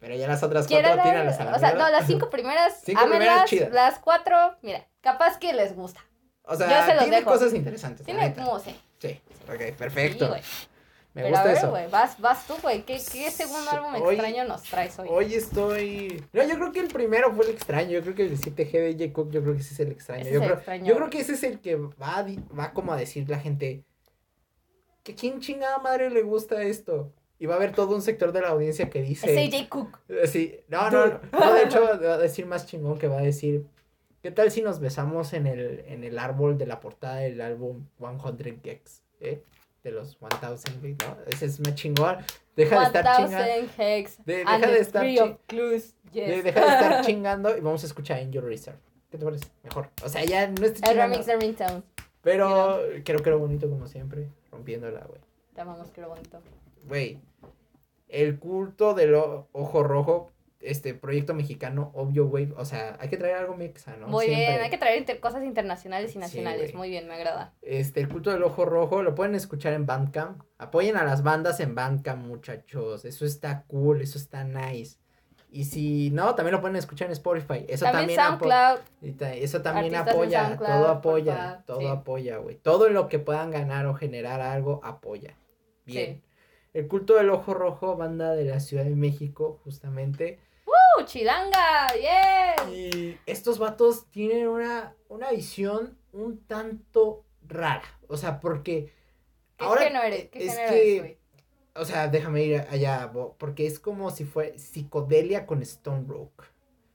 Pero 0.00 0.16
ya 0.16 0.26
las 0.28 0.42
otras 0.42 0.66
cuatro, 0.68 1.02
tíranlas 1.02 1.40
a 1.40 1.44
la 1.44 1.54
o 1.54 1.58
sea, 1.58 1.68
mierda. 1.70 1.84
no, 1.84 1.90
las 1.90 2.06
cinco 2.06 2.28
primeras, 2.28 2.80
Cinco 2.84 3.00
primeras, 3.02 3.28
ámenlas, 3.28 3.50
chidas. 3.50 3.70
las 3.72 3.98
cuatro, 4.00 4.36
mira, 4.62 4.86
capaz 5.00 5.38
que 5.38 5.52
les 5.54 5.74
gusta. 5.74 6.00
O 6.44 6.56
sea, 6.56 6.98
tiene 6.98 7.16
dejo. 7.16 7.30
cosas 7.30 7.54
interesantes. 7.54 8.04
Tiene 8.04 8.34
como, 8.34 8.58
sí. 8.60 8.74
Sí, 8.98 9.20
ok, 9.48 9.76
perfecto. 9.76 10.34
Sí. 10.34 10.40
Me 11.14 11.22
Pero 11.22 11.36
a 11.36 11.42
gusta 11.44 11.68
ver, 11.70 11.82
eso. 11.84 11.90
vas, 11.92 12.20
vas 12.20 12.44
tú, 12.46 12.54
güey. 12.60 12.82
¿Qué, 12.82 12.94
¿Qué 12.94 13.30
segundo 13.30 13.70
álbum 13.70 14.02
hoy- 14.02 14.14
extraño 14.16 14.44
nos 14.48 14.62
traes 14.64 14.98
hoy? 14.98 15.06
Hoy 15.08 15.34
estoy. 15.34 16.24
No, 16.32 16.42
yo 16.42 16.56
creo 16.56 16.72
que 16.72 16.80
el 16.80 16.88
primero 16.88 17.32
fue 17.32 17.44
el 17.44 17.52
extraño. 17.52 17.92
Yo 17.92 18.02
creo 18.02 18.14
que 18.16 18.24
el 18.24 18.36
7G 18.38 18.72
de 18.72 18.92
J. 19.06 19.12
Cook, 19.12 19.30
yo 19.30 19.40
creo 19.42 19.54
que 19.54 19.60
ese 19.60 19.74
es 19.74 19.80
el 19.80 19.92
extraño. 19.92 20.22
Ese 20.22 20.32
yo, 20.32 20.40
creo, 20.40 20.54
extraño, 20.54 20.84
yo 20.86 20.96
creo 20.96 21.10
que 21.10 21.20
ese 21.20 21.34
es 21.34 21.42
el 21.44 21.60
que 21.60 21.76
va, 21.76 22.18
a 22.18 22.26
va 22.58 22.72
como 22.72 22.92
a 22.92 22.96
decir 22.96 23.28
la 23.30 23.38
gente 23.38 23.84
que 25.04 25.14
quién 25.14 25.40
chingada 25.40 25.78
madre 25.78 26.10
le 26.10 26.22
gusta 26.22 26.62
esto. 26.62 27.12
Y 27.38 27.46
va 27.46 27.54
a 27.54 27.56
haber 27.58 27.72
todo 27.72 27.94
un 27.94 28.02
sector 28.02 28.32
de 28.32 28.40
la 28.40 28.48
audiencia 28.48 28.90
que 28.90 29.02
dice. 29.02 29.32
Es 29.46 29.54
AJ 29.54 29.68
Cook. 29.68 29.98
Sí, 30.26 30.56
no, 30.68 30.90
no, 30.90 31.06
no, 31.06 31.20
no, 31.32 31.52
de 31.54 31.62
hecho 31.64 31.80
va 31.82 32.14
a 32.14 32.18
decir 32.18 32.46
más 32.46 32.66
chingón 32.66 32.98
que 32.98 33.06
va 33.08 33.18
a 33.18 33.22
decir, 33.22 33.66
¿qué 34.24 34.30
tal 34.30 34.50
si 34.50 34.62
nos 34.62 34.80
besamos 34.80 35.34
en 35.34 35.46
el, 35.46 35.84
en 35.86 36.02
el 36.02 36.18
árbol 36.18 36.56
de 36.56 36.64
la 36.64 36.80
portada 36.80 37.16
del 37.16 37.42
álbum 37.42 37.84
100 37.98 38.62
Gex? 38.62 39.02
¿eh? 39.20 39.42
De 39.82 39.90
los 39.90 40.16
1000 40.18 40.30
Gex, 40.40 41.06
¿no? 41.06 41.16
Ese 41.26 41.44
es 41.44 41.60
más 41.60 41.74
chingón. 41.74 42.16
Deja 42.56 42.80
de 42.80 42.86
estar 42.86 43.16
chingando. 43.18 43.52
1000 43.54 43.70
Hex. 43.76 44.24
De- 44.24 44.36
deja 44.38 44.58
de 44.58 44.78
estar 44.78 45.06
of 45.20 45.38
clues. 45.46 45.94
Yes. 46.14 46.28
de- 46.28 46.42
Deja 46.42 46.60
de 46.60 46.66
estar 46.66 47.04
chingando 47.04 47.54
y 47.54 47.60
vamos 47.60 47.82
a 47.82 47.86
escuchar 47.86 48.22
In 48.22 48.32
Your 48.32 48.44
Reserve. 48.44 48.78
¿Qué 49.10 49.18
te 49.18 49.24
parece? 49.26 49.44
Mejor. 49.62 49.90
O 50.02 50.08
sea, 50.08 50.24
ya 50.24 50.46
no 50.46 50.54
estoy 50.64 50.68
El 50.68 50.72
chingando. 50.96 51.02
remix 51.02 51.26
de 51.26 51.36
Ringtone. 51.36 51.82
Pero 52.22 52.80
creo 53.04 53.18
que 53.22 53.28
era 53.28 53.36
bonito 53.36 53.68
como 53.68 53.86
siempre, 53.88 54.28
rompiéndola, 54.50 55.00
güey. 55.06 55.20
Te 55.54 55.60
amamos, 55.60 55.90
qué 55.90 56.02
bonito. 56.02 56.40
Güey, 56.88 57.18
el 58.08 58.38
culto 58.38 58.94
del 58.94 59.14
ojo 59.16 59.82
rojo, 59.82 60.30
este 60.64 60.94
proyecto 60.94 61.34
mexicano, 61.34 61.90
obvio, 61.94 62.26
güey. 62.26 62.52
O 62.56 62.64
sea, 62.64 62.96
hay 63.00 63.08
que 63.08 63.16
traer 63.16 63.36
algo 63.36 63.56
mexa, 63.56 63.96
¿no? 63.96 64.08
Muy 64.08 64.26
bien, 64.26 64.60
hay 64.60 64.70
que 64.70 64.78
traer 64.78 64.98
inter- 64.98 65.20
cosas 65.20 65.44
internacionales 65.44 66.14
y 66.14 66.18
nacionales. 66.18 66.74
Muy 66.74 66.88
bien, 66.90 67.06
me 67.06 67.14
agrada. 67.14 67.54
Este, 67.62 68.00
el 68.00 68.08
culto 68.08 68.30
del 68.30 68.42
ojo 68.42 68.64
rojo, 68.64 69.02
lo 69.02 69.14
pueden 69.14 69.34
escuchar 69.34 69.72
en 69.74 69.86
Bandcamp. 69.86 70.42
Apoyen 70.58 70.96
a 70.96 71.04
las 71.04 71.22
bandas 71.22 71.60
en 71.60 71.74
Bandcamp, 71.74 72.24
muchachos. 72.24 73.04
Eso 73.04 73.24
está 73.24 73.64
cool, 73.66 74.00
eso 74.00 74.18
está 74.18 74.44
nice. 74.44 74.98
Y 75.50 75.66
si 75.66 76.10
no, 76.10 76.34
también 76.34 76.52
lo 76.54 76.60
pueden 76.60 76.74
escuchar 76.76 77.06
en 77.06 77.12
Spotify. 77.12 77.64
Eso 77.68 77.84
También, 77.84 78.16
también, 78.16 78.50
SoundCloud. 79.00 79.22
eso 79.34 79.62
también 79.62 79.94
apoya, 79.94 80.56
todo 80.56 80.88
apoya, 80.88 81.62
todo 81.64 81.78
sí. 81.80 81.86
apoya, 81.86 82.38
güey. 82.38 82.56
Todo 82.56 82.88
lo 82.88 83.08
que 83.08 83.20
puedan 83.20 83.52
ganar 83.52 83.86
o 83.86 83.94
generar 83.94 84.40
algo, 84.40 84.80
apoya. 84.82 85.36
Bien. 85.84 86.14
Sí. 86.16 86.22
El 86.72 86.88
culto 86.88 87.14
del 87.14 87.30
ojo 87.30 87.54
rojo, 87.54 87.96
banda 87.96 88.34
de 88.34 88.46
la 88.46 88.58
Ciudad 88.58 88.82
de 88.82 88.96
México, 88.96 89.60
justamente. 89.62 90.40
¡Uh, 90.98 91.04
chilanga! 91.04 91.88
¡Yeah! 92.00 92.70
Y 92.70 93.18
estos 93.26 93.58
vatos 93.58 94.06
tienen 94.10 94.48
una, 94.48 94.94
una 95.08 95.30
visión 95.30 95.96
un 96.12 96.38
tanto 96.46 97.24
rara. 97.46 97.82
O 98.08 98.16
sea, 98.16 98.40
porque. 98.40 98.92
¿Qué 99.56 99.64
ahora 99.64 99.82
género 99.82 100.04
eres? 100.04 100.28
¿Qué 100.30 100.46
es 100.46 100.54
género 100.54 100.72
que- 100.72 100.96
eres? 100.98 101.18
O 101.76 101.84
sea, 101.84 102.06
déjame 102.06 102.44
ir 102.44 102.64
allá, 102.70 103.10
porque 103.36 103.66
es 103.66 103.80
como 103.80 104.10
si 104.12 104.24
fuera 104.24 104.56
psicodelia 104.56 105.44
con 105.44 105.60
Stone 105.62 106.04
Rock. 106.06 106.44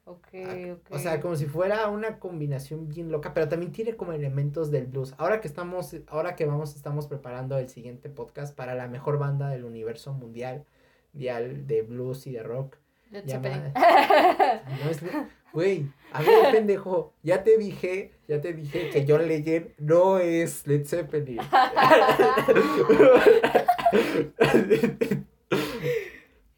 Ok, 0.06 0.28
ok. 0.72 0.88
O 0.92 0.98
sea, 1.00 1.20
como 1.20 1.36
si 1.36 1.46
fuera 1.46 1.88
una 1.90 2.18
combinación 2.18 2.88
bien 2.88 3.12
loca, 3.12 3.34
pero 3.34 3.50
también 3.50 3.74
tiene 3.74 3.96
como 3.96 4.14
elementos 4.14 4.72
del 4.72 4.88
blues. 4.88 5.14
Ahora 5.18 5.42
que 5.42 5.48
estamos, 5.50 5.96
ahora 6.08 6.36
que 6.36 6.46
vamos, 6.46 6.76
estamos 6.76 7.08
preparando 7.08 7.58
el 7.58 7.70
siguiente 7.70 8.10
podcast 8.10 8.56
para 8.56 8.74
la 8.74 8.88
mejor 8.88 9.20
banda 9.20 9.50
del 9.50 9.66
universo 9.66 10.14
mundial, 10.14 10.66
mundial 11.14 11.68
de 11.68 11.82
blues 11.82 12.26
y 12.26 12.32
de 12.32 12.42
rock. 12.42 12.78
Led 13.10 13.28
Zeppelin. 13.28 13.74
No 14.84 14.90
es, 14.90 15.00
güey, 15.52 15.92
a 16.14 16.22
ver, 16.22 16.52
pendejo, 16.52 17.14
ya 17.24 17.44
te 17.44 17.58
dije, 17.58 18.12
ya 18.28 18.40
te 18.40 18.54
dije 18.54 18.90
que 18.92 19.06
John 19.08 19.28
Legend 19.28 19.74
no 19.80 20.20
es 20.20 20.68
Led 20.68 20.86
Zeppelin. 20.86 21.40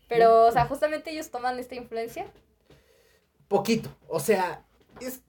Pero, 0.09 0.45
o 0.45 0.51
sea, 0.51 0.65
justamente 0.65 1.11
ellos 1.11 1.31
toman 1.31 1.57
esta 1.57 1.75
influencia. 1.75 2.25
Poquito, 3.47 3.89
o 4.07 4.19
sea, 4.19 4.65
es, 4.99 5.23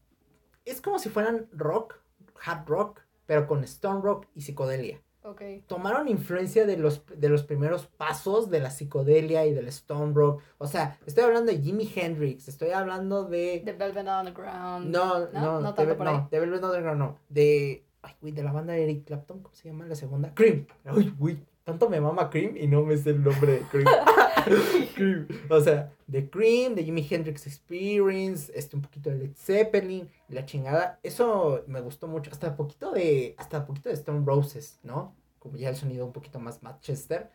es 0.65 0.81
como 0.81 0.99
si 0.99 1.09
fueran 1.09 1.49
rock, 1.53 2.01
hard 2.45 2.67
rock, 2.69 3.01
pero 3.27 3.47
con 3.47 3.63
stone 3.65 4.01
rock 4.03 4.27
y 4.35 4.43
psicodelia. 4.43 5.01
Ok. 5.25 5.43
Tomaron 5.67 6.09
influencia 6.09 6.67
de 6.67 6.77
los, 6.77 7.03
de 7.07 7.29
los 7.29 7.45
primeros 7.45 7.87
pasos 7.87 8.51
de 8.51 8.61
la 8.61 8.71
psicodelia 8.71 9.47
y 9.47 9.55
del 9.55 9.69
stone 9.69 10.13
rock. 10.15 10.43
O 10.59 10.67
sea, 10.67 10.99
estoy 11.07 11.25
hablando 11.25 11.53
de 11.53 11.59
Jimi 11.61 11.91
Hendrix, 11.95 12.49
estoy 12.49 12.71
hablando 12.71 13.25
de... 13.25 13.63
The 13.65 13.73
Velvet 13.73 14.07
Underground. 14.09 14.91
No, 14.91 15.21
¿no? 15.21 15.31
no, 15.33 15.61
No 15.61 15.73
de, 15.73 15.77
tanto 15.77 15.97
por 15.97 16.09
ahí. 16.09 16.15
no, 16.17 16.29
de 16.31 16.41
Velvet 16.41 16.65
Underground 16.65 16.99
no. 16.99 17.19
De. 17.29 17.85
Ay, 18.03 18.15
güey, 18.21 18.33
de 18.33 18.43
la 18.43 18.51
banda 18.53 18.73
de 18.73 18.83
Eric 18.83 19.05
Clapton, 19.07 19.43
¿cómo 19.43 19.55
se 19.55 19.69
llama 19.69 19.87
la 19.87 19.95
segunda? 19.95 20.35
Cream. 20.35 20.67
Ay, 20.85 21.15
güey, 21.17 21.39
tanto 21.63 21.89
me 21.89 22.01
mama 22.01 22.29
Cream 22.31 22.57
y 22.57 22.67
no 22.67 22.83
me 22.83 22.97
sé 22.97 23.11
el 23.11 23.23
nombre 23.23 23.53
de 23.53 23.61
Cream. 23.61 23.87
O 25.51 25.61
sea, 25.61 25.93
de 26.07 26.29
Cream, 26.31 26.75
de 26.75 26.85
Jimi 26.85 27.07
Hendrix 27.09 27.47
Experience, 27.47 28.53
este, 28.55 28.77
un 28.77 28.83
poquito 28.83 29.11
de 29.11 29.17
Led 29.17 29.37
Zeppelin, 29.37 30.11
la 30.29 30.45
chingada. 30.45 30.99
Eso 31.03 31.65
me 31.67 31.81
gustó 31.81 32.07
mucho. 32.09 32.31
Hasta 32.31 32.57
poquito 32.57 32.93
de. 32.93 33.35
Hasta 33.39 33.67
poquito 33.67 33.89
de 33.89 33.95
Stone 33.95 34.25
Roses, 34.25 34.79
¿no? 34.83 35.15
Como 35.39 35.57
ya 35.57 35.69
el 35.69 35.77
sonido 35.77 36.07
un 36.07 36.13
poquito 36.13 36.39
más 36.39 36.63
Manchester. 36.63 37.31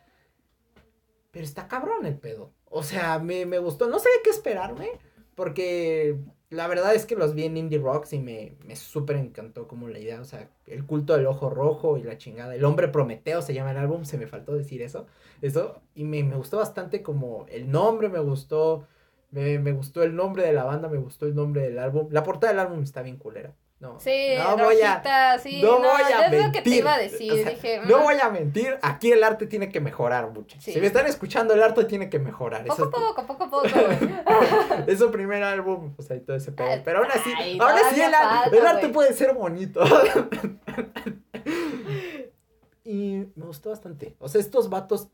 Pero 1.32 1.46
está 1.46 1.68
cabrón 1.68 2.06
el 2.06 2.18
pedo. 2.18 2.54
O 2.66 2.84
sea, 2.84 3.20
me, 3.20 3.46
me 3.46 3.60
gustó. 3.60 3.88
No 3.88 4.00
sé 4.00 4.10
qué 4.24 4.30
esperarme. 4.30 4.92
Porque 5.36 6.18
la 6.50 6.68
verdad 6.68 6.96
es 6.96 7.06
que 7.06 7.16
los 7.16 7.34
vi 7.36 7.44
en 7.44 7.58
Indie 7.58 7.80
Rocks 7.80 8.14
y 8.14 8.20
me, 8.20 8.56
me 8.66 8.76
súper 8.76 9.18
encantó 9.18 9.68
como 9.68 9.90
la 9.90 10.00
idea. 10.00 10.22
O 10.22 10.26
sea, 10.26 10.50
el 10.66 10.86
culto 10.86 11.16
del 11.16 11.26
ojo 11.28 11.50
rojo 11.50 11.98
y 11.98 12.04
la 12.04 12.18
chingada. 12.18 12.56
El 12.56 12.64
hombre 12.66 12.88
Prometeo 12.88 13.42
se 13.42 13.54
llama 13.54 13.72
el 13.72 13.78
álbum. 13.78 14.06
Se 14.06 14.18
me 14.18 14.28
faltó 14.28 14.56
decir 14.56 14.82
eso. 14.82 15.08
Eso. 15.42 15.82
Y 15.96 16.06
me, 16.06 16.24
me 16.24 16.36
gustó 16.38 16.58
bastante 16.58 17.04
como 17.04 17.46
el 17.50 17.70
nombre 17.72 18.10
me 18.10 18.20
gustó. 18.20 18.88
Me, 19.32 19.60
me 19.60 19.74
gustó 19.74 20.04
el 20.04 20.16
nombre 20.16 20.44
de 20.44 20.54
la 20.54 20.64
banda. 20.64 20.88
Me 20.90 20.98
gustó 20.98 21.26
el 21.26 21.36
nombre 21.36 21.64
del 21.64 21.80
álbum. 21.80 22.08
La 22.12 22.24
portada 22.24 22.54
del 22.54 22.62
álbum 22.62 22.82
está 22.84 23.02
bien 23.02 23.18
culera. 23.18 23.54
No, 23.80 24.00
Sí, 24.00 24.34
no 24.40 24.58
voy 24.58 24.82
a, 24.82 25.38
sí. 25.38 25.62
no 25.62 25.74
No, 25.74 25.90
voy 25.90 26.02
a 26.02 26.26
es 26.26 26.32
lo 26.32 26.52
que 26.52 26.62
te 26.62 26.70
mentir. 26.70 26.74
iba 26.78 26.94
a 26.96 26.98
decir. 26.98 27.32
O 27.32 27.36
sea, 27.36 27.50
Dije, 27.52 27.82
no 27.86 28.00
mm, 28.00 28.04
voy 28.04 28.16
a 28.20 28.30
mentir, 28.30 28.80
aquí 28.82 29.12
el 29.12 29.24
arte 29.24 29.46
tiene 29.46 29.70
que 29.70 29.80
mejorar 29.80 30.32
mucho. 30.32 30.58
Sí. 30.60 30.74
Si 30.74 30.82
me 30.82 30.88
están 30.88 31.06
escuchando, 31.06 31.54
el 31.54 31.62
arte 31.62 31.84
tiene 31.86 32.10
que 32.10 32.18
mejorar. 32.18 32.66
Poco 32.66 32.86
a 32.86 32.90
poco, 32.90 33.28
poco 33.28 33.44
a 33.44 33.50
poco, 33.52 33.68
es 34.88 34.98
su 34.98 35.12
primer 35.12 35.44
álbum, 35.44 35.94
o 35.96 36.02
sea, 36.02 36.16
y 36.16 36.22
todo 36.22 36.36
ese 36.38 36.52
pedo. 36.54 36.68
Ay, 36.70 36.82
Pero 36.84 37.00
aún 37.00 37.12
así, 37.12 37.32
ay, 37.38 37.60
aún 37.62 37.72
así 37.86 38.02
el, 38.02 38.12
falta, 38.12 38.58
el 38.58 38.66
arte 38.66 38.82
güey. 38.82 38.94
puede 38.94 39.14
ser 39.14 39.34
bonito. 39.36 39.82
y 42.84 43.28
me 43.36 43.46
gustó 43.46 43.70
bastante. 43.70 44.16
O 44.20 44.28
sea, 44.30 44.42
estos 44.42 44.70
vatos 44.70 45.10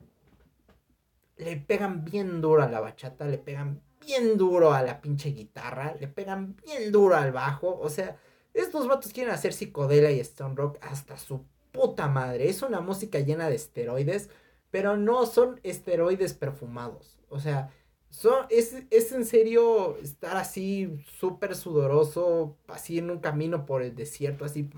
le 1.38 1.58
pegan 1.58 2.06
bien 2.06 2.40
duro 2.42 2.64
a 2.64 2.70
la 2.70 2.80
bachata, 2.80 3.26
le 3.26 3.38
pegan 3.40 3.82
bien 4.00 4.38
duro 4.38 4.74
a 4.74 4.82
la 4.84 5.02
pinche 5.02 5.30
guitarra, 5.32 5.96
le 6.00 6.08
pegan 6.08 6.56
bien 6.66 6.92
duro 6.92 7.16
al 7.16 7.32
bajo. 7.32 7.78
O 7.80 7.90
sea, 7.90 8.16
estos 8.54 8.88
vatos 8.88 9.14
quieren 9.14 9.34
hacer 9.34 9.54
psicodelia 9.54 10.12
y 10.12 10.20
stone 10.20 10.56
rock 10.56 10.78
hasta 10.82 11.18
su 11.18 11.46
puta 11.72 12.08
madre. 12.08 12.50
Es 12.50 12.62
una 12.62 12.82
música 12.82 13.20
llena 13.20 13.50
de 13.50 13.56
esteroides, 13.56 14.30
pero 14.72 14.98
no 14.98 15.26
son 15.26 15.60
esteroides 15.64 16.34
perfumados. 16.34 17.18
O 17.30 17.40
sea, 17.40 17.72
son, 18.14 18.46
es, 18.52 18.76
es 18.92 19.12
en 19.12 19.26
serio 19.26 19.98
estar 19.98 20.38
así 20.38 21.04
súper 21.18 21.56
sudoroso, 21.56 22.58
así 22.68 23.00
en 23.00 23.10
un 23.10 23.20
camino 23.20 23.66
por 23.66 23.82
el 23.82 23.96
desierto, 23.96 24.46
así, 24.46 24.70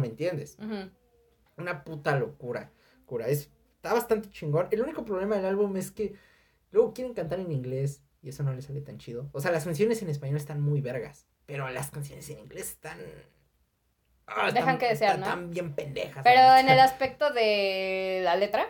¿me 0.00 0.06
entiendes? 0.06 0.56
Una 1.58 1.84
puta 1.84 2.18
locura. 2.18 2.72
Cura. 3.04 3.28
Es, 3.28 3.50
está 3.76 3.92
bastante 3.92 4.30
chingón. 4.30 4.68
El 4.70 4.82
único 4.82 5.04
problema 5.04 5.36
del 5.36 5.44
álbum 5.44 5.76
es 5.76 5.90
que 5.90 6.14
luego 6.70 6.94
quieren 6.94 7.14
cantar 7.14 7.40
en 7.40 7.52
inglés 7.52 8.02
y 8.22 8.30
eso 8.30 8.42
no 8.42 8.52
les 8.52 8.64
sale 8.64 8.80
tan 8.80 8.98
chido. 8.98 9.28
O 9.32 9.40
sea, 9.40 9.52
las 9.52 9.64
canciones 9.64 10.02
en 10.02 10.08
español 10.08 10.36
están 10.36 10.60
muy 10.60 10.80
vergas, 10.80 11.26
pero 11.48 11.66
las 11.70 11.90
canciones 11.90 12.28
en 12.28 12.40
inglés 12.40 12.68
están... 12.72 12.98
ah, 14.26 14.50
Dejan 14.52 14.76
que 14.76 14.88
desear, 14.90 15.18
¿no? 15.18 15.24
Están 15.24 15.50
bien 15.50 15.72
pendejas. 15.74 16.22
Pero 16.22 16.56
en 16.56 16.68
el 16.68 16.78
aspecto 16.78 17.30
de 17.30 18.20
la 18.22 18.36
letra, 18.36 18.66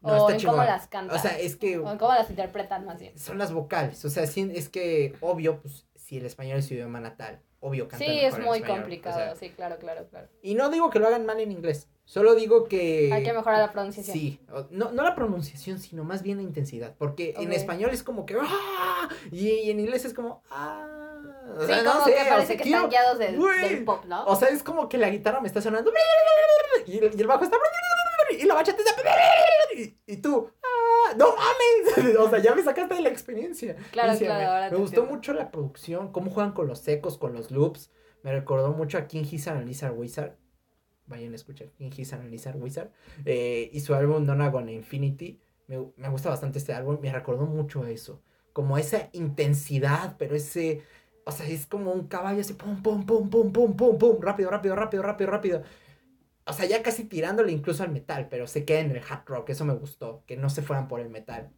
No, 0.00 0.26
o 0.26 0.30
en 0.30 0.40
cómo 0.40 0.62
las 0.62 0.86
cantan. 0.86 1.18
O 1.18 1.20
sea, 1.20 1.36
es 1.36 1.56
que 1.56 1.76
o 1.78 1.90
en 1.90 1.98
cómo 1.98 2.14
las 2.14 2.30
interpretan 2.30 2.84
más 2.86 3.00
bien. 3.00 3.18
son 3.18 3.36
las 3.36 3.52
vocales. 3.52 4.04
O 4.04 4.10
sea, 4.10 4.28
sí, 4.28 4.48
es 4.54 4.68
que, 4.68 5.16
obvio, 5.20 5.60
pues, 5.60 5.86
si 5.96 6.18
el 6.18 6.24
español 6.26 6.58
es 6.60 6.66
su 6.68 6.74
idioma 6.74 7.00
natal, 7.00 7.40
obvio 7.60 7.88
cantan 7.88 8.08
Sí, 8.08 8.14
mejor 8.14 8.28
es 8.28 8.34
en 8.36 8.42
muy 8.44 8.62
o 8.62 8.66
complicado, 8.66 9.16
sea, 9.18 9.36
sí, 9.36 9.50
claro, 9.50 9.76
claro, 9.78 10.06
claro. 10.08 10.28
y 10.42 10.54
no 10.54 10.70
digo 10.70 10.90
que 10.90 10.98
lo 10.98 11.06
hagan 11.06 11.24
mal 11.26 11.38
en 11.40 11.52
inglés. 11.52 11.88
Solo 12.04 12.34
digo 12.34 12.64
que. 12.64 13.10
Hay 13.12 13.22
que 13.22 13.32
mejorar 13.32 13.60
la 13.60 13.70
pronunciación. 13.70 14.12
Sí, 14.16 14.40
o- 14.52 14.66
no, 14.70 14.90
no 14.90 15.04
la 15.04 15.14
pronunciación, 15.14 15.78
sino 15.78 16.02
más 16.02 16.22
bien 16.24 16.38
la 16.38 16.42
intensidad. 16.42 16.96
Porque 16.98 17.34
en 17.38 17.52
español 17.52 17.90
es 17.90 18.02
como 18.02 18.26
que. 18.26 18.36
¡ah! 18.40 19.08
Y, 19.30 19.48
y 19.48 19.70
en 19.70 19.78
inglés 19.78 20.04
es 20.04 20.12
como. 20.12 20.42
¡ah! 20.50 20.86
O 21.56 21.60
Sí, 21.60 21.66
sea, 21.66 21.82
no 21.82 21.92
como 21.92 22.04
sé, 22.06 22.14
que 22.14 22.22
o 22.22 22.28
parece 22.28 22.46
sea, 22.48 22.56
que 22.56 22.62
quiero- 22.64 22.78
están 22.78 22.90
guiados 22.90 23.18
del, 23.18 23.38
del 23.40 23.84
pop, 23.84 24.04
¿no? 24.06 24.24
O 24.24 24.34
sea, 24.34 24.48
es 24.48 24.62
como 24.64 24.88
que 24.88 24.98
la 24.98 25.08
guitarra 25.10 25.40
me 25.40 25.46
está 25.46 25.60
sonando. 25.62 25.92
Y 26.86 26.98
el, 26.98 27.14
y 27.16 27.20
el 27.20 27.26
bajo 27.28 27.44
está. 27.44 27.56
Y 28.36 28.44
la 28.44 28.54
bachata 28.54 28.82
está. 28.82 29.02
Y, 29.76 29.96
y 30.06 30.16
tú. 30.16 30.50
¡No 31.16 31.34
mames! 31.36 32.16
O 32.18 32.28
sea, 32.30 32.38
ya 32.40 32.54
me 32.54 32.62
sacaste 32.62 32.94
de 32.94 33.00
la 33.02 33.08
experiencia. 33.08 33.76
Claro, 33.90 34.18
claro, 34.18 34.34
me- 34.40 34.44
ahora 34.46 34.64
Me 34.66 34.70
te 34.70 34.76
gustó 34.76 35.04
mucho 35.06 35.32
la 35.32 35.50
producción, 35.50 36.12
cómo 36.12 36.30
juegan 36.30 36.52
con 36.52 36.66
los 36.66 36.78
secos, 36.80 37.18
con 37.18 37.32
los 37.34 37.50
loops. 37.50 37.90
Me 38.22 38.32
recordó 38.32 38.72
mucho 38.72 38.98
a 38.98 39.06
King 39.06 39.24
His 39.30 39.48
and 39.48 39.66
Lizard 39.66 39.92
Wizard. 39.96 40.32
Vayan 41.06 41.32
a 41.32 41.36
escuchar 41.36 41.68
King 41.72 41.90
His 41.96 42.12
and 42.12 42.30
Lizard 42.30 42.56
Wizard. 42.56 42.90
Eh, 43.24 43.70
y 43.72 43.80
su 43.80 43.94
álbum 43.94 44.24
Donagon 44.26 44.68
Infinity. 44.68 45.40
Me, 45.66 45.78
me 45.96 46.08
gusta 46.08 46.28
bastante 46.28 46.58
este 46.58 46.72
álbum. 46.72 46.98
Me 47.00 47.12
recordó 47.12 47.46
mucho 47.46 47.82
a 47.82 47.90
eso. 47.90 48.22
Como 48.52 48.78
esa 48.78 49.08
intensidad, 49.12 50.16
pero 50.18 50.36
ese. 50.36 50.82
O 51.24 51.32
sea, 51.32 51.46
es 51.46 51.66
como 51.66 51.92
un 51.92 52.06
caballo 52.08 52.40
así, 52.40 52.54
pum, 52.54 52.82
pum, 52.82 53.04
pum, 53.06 53.28
pum, 53.30 53.52
pum, 53.52 53.74
pum, 53.76 53.98
pum, 53.98 54.20
rápido, 54.20 54.50
rápido, 54.50 54.74
rápido, 54.76 55.02
rápido, 55.02 55.30
rápido. 55.30 55.62
O 56.50 56.52
sea, 56.52 56.66
ya 56.66 56.82
casi 56.82 57.04
tirándole 57.04 57.52
incluso 57.52 57.82
al 57.84 57.92
metal, 57.92 58.28
pero 58.28 58.46
se 58.46 58.64
queda 58.64 58.80
en 58.80 58.90
el 58.90 59.02
hard 59.08 59.24
rock, 59.26 59.50
eso 59.50 59.64
me 59.64 59.74
gustó, 59.74 60.24
que 60.26 60.36
no 60.36 60.50
se 60.50 60.62
fueran 60.62 60.88
por 60.88 61.00
el 61.00 61.08
metal. 61.08 61.50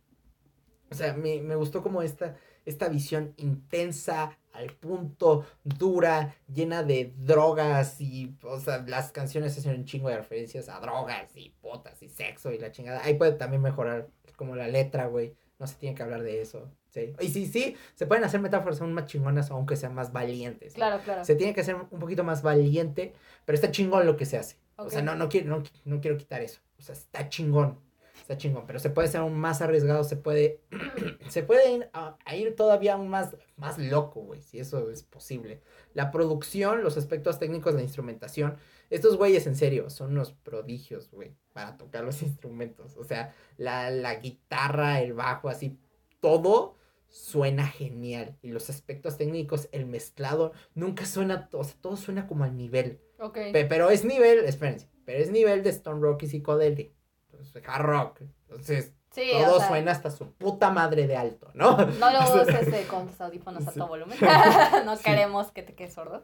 O 0.91 0.95
sea, 0.95 1.15
me, 1.15 1.41
me 1.41 1.55
gustó 1.55 1.83
como 1.83 2.03
esta, 2.03 2.37
esta 2.67 2.89
visión 2.89 3.33
intensa, 3.39 4.39
al 4.53 4.75
punto, 4.75 5.47
dura, 5.65 6.37
llena 6.53 6.83
de 6.83 7.15
drogas 7.17 8.01
y, 8.03 8.37
o 8.43 8.61
sea, 8.61 8.85
las 8.87 9.13
canciones 9.13 9.57
hacen 9.57 9.75
un 9.75 9.87
chingo 9.87 10.11
de 10.11 10.19
referencias 10.19 10.69
a 10.69 10.79
drogas 10.81 11.35
y 11.35 11.55
putas 11.63 12.03
y 12.03 12.11
sexo 12.11 12.53
y 12.53 12.59
la 12.59 12.71
chingada. 12.71 13.03
Ahí 13.03 13.15
puede 13.15 13.33
también 13.33 13.63
mejorar 13.63 14.09
como 14.37 14.55
la 14.55 14.69
letra, 14.69 15.07
güey. 15.07 15.35
No 15.59 15.67
se 15.67 15.77
tiene 15.77 15.95
que 15.95 16.03
hablar 16.03 16.23
de 16.23 16.43
eso. 16.43 16.71
Sí. 16.91 17.15
Y 17.21 17.29
sí, 17.29 17.47
sí, 17.47 17.77
se 17.95 18.07
pueden 18.07 18.25
hacer 18.25 18.41
metáforas 18.41 18.83
aún 18.83 18.93
más 18.93 19.07
chingonas, 19.07 19.51
aunque 19.51 19.77
sean 19.77 19.95
más 19.95 20.13
valientes. 20.13 20.75
¿no? 20.75 20.77
Claro, 20.77 21.03
claro. 21.03 21.25
Se 21.25 21.37
tiene 21.37 21.55
que 21.55 21.65
ser 21.65 21.77
un 21.77 21.99
poquito 21.99 22.25
más 22.25 22.43
valiente, 22.43 23.15
pero 23.47 23.55
está 23.57 23.71
chingón 23.71 24.05
lo 24.05 24.17
que 24.19 24.27
se 24.27 24.37
hace. 24.37 24.57
O 24.85 24.91
sea, 24.91 25.03
no, 25.03 25.15
no, 25.15 25.29
quiero, 25.29 25.57
no, 25.57 25.63
no 25.85 26.01
quiero 26.01 26.17
quitar 26.17 26.43
eso. 26.43 26.61
O 26.79 26.83
sea, 26.83 26.95
está 26.95 27.29
chingón. 27.29 27.79
Está 28.21 28.37
chingón. 28.37 28.67
Pero 28.67 28.79
se 28.79 28.91
puede 28.91 29.09
ser 29.09 29.21
aún 29.21 29.35
más 29.35 29.63
arriesgado. 29.63 30.05
Se 30.05 30.17
puede. 30.17 30.61
se 31.29 31.43
puede 31.43 31.73
ir 31.73 31.91
a 31.93 32.37
ir 32.37 32.55
todavía 32.55 32.95
aún 32.95 33.09
más, 33.09 33.37
más 33.57 33.79
loco, 33.79 34.21
güey. 34.21 34.41
Si 34.43 34.59
eso 34.59 34.91
es 34.91 35.03
posible. 35.03 35.61
La 35.95 36.11
producción, 36.11 36.83
los 36.83 36.97
aspectos 36.97 37.39
técnicos, 37.39 37.75
la 37.75 37.83
instrumentación. 37.83 38.57
Estos 38.91 39.17
güeyes, 39.17 39.47
en 39.47 39.57
serio, 39.57 39.91
son 39.91 40.13
unos 40.13 40.33
prodigios, 40.33 41.11
güey. 41.11 41.35
Para 41.53 41.77
tocar 41.77 42.05
los 42.05 42.23
instrumentos. 42.23 42.97
O 42.97 43.05
sea, 43.05 43.35
la, 43.57 43.91
la 43.91 44.17
guitarra, 44.17 45.01
el 45.01 45.13
bajo, 45.13 45.49
así. 45.49 45.79
Todo 46.21 46.77
suena 47.09 47.67
genial. 47.67 48.39
Y 48.43 48.49
los 48.49 48.71
aspectos 48.71 49.19
técnicos, 49.19 49.69
el 49.73 49.87
mezclado, 49.87 50.53
nunca 50.75 51.07
suena. 51.07 51.49
O 51.53 51.65
sea, 51.65 51.77
todo 51.81 51.97
suena 51.97 52.27
como 52.27 52.45
al 52.45 52.57
nivel. 52.57 53.01
Ok. 53.23 53.35
Pe- 53.53 53.65
pero 53.67 53.91
es 53.91 54.05
nivel, 54.05 54.45
espérense, 54.45 54.89
pero 55.05 55.19
es 55.23 55.31
nivel 55.31 55.63
de 55.63 55.71
Stone 55.71 56.01
Rock 56.01 56.25
y 56.25 56.27
Psychedelic. 56.29 56.93
Entonces, 57.31 57.63
hard 57.67 57.85
rock. 57.85 58.21
Entonces, 58.49 58.93
Sí, 59.13 59.31
todo 59.45 59.57
o 59.57 59.59
sea, 59.59 59.69
suena 59.69 59.93
hasta 59.93 60.11
su 60.11 60.33
puta 60.33 60.71
madre 60.71 61.07
de 61.07 61.17
alto, 61.17 61.51
¿no? 61.55 61.77
No 61.77 62.11
lo 62.11 62.19
uses 62.43 62.67
eh, 62.73 62.87
con 62.89 63.07
tus 63.09 63.21
audífonos 63.21 63.67
a 63.67 63.71
Sí. 63.71 63.79
todo 63.79 63.89
volumen. 63.89 64.17
no 64.87 64.97
Sí. 64.97 65.05
queremos 65.05 65.51
que 65.51 65.63
te 65.63 65.75
quedes 65.75 65.93
sordo. 65.95 66.23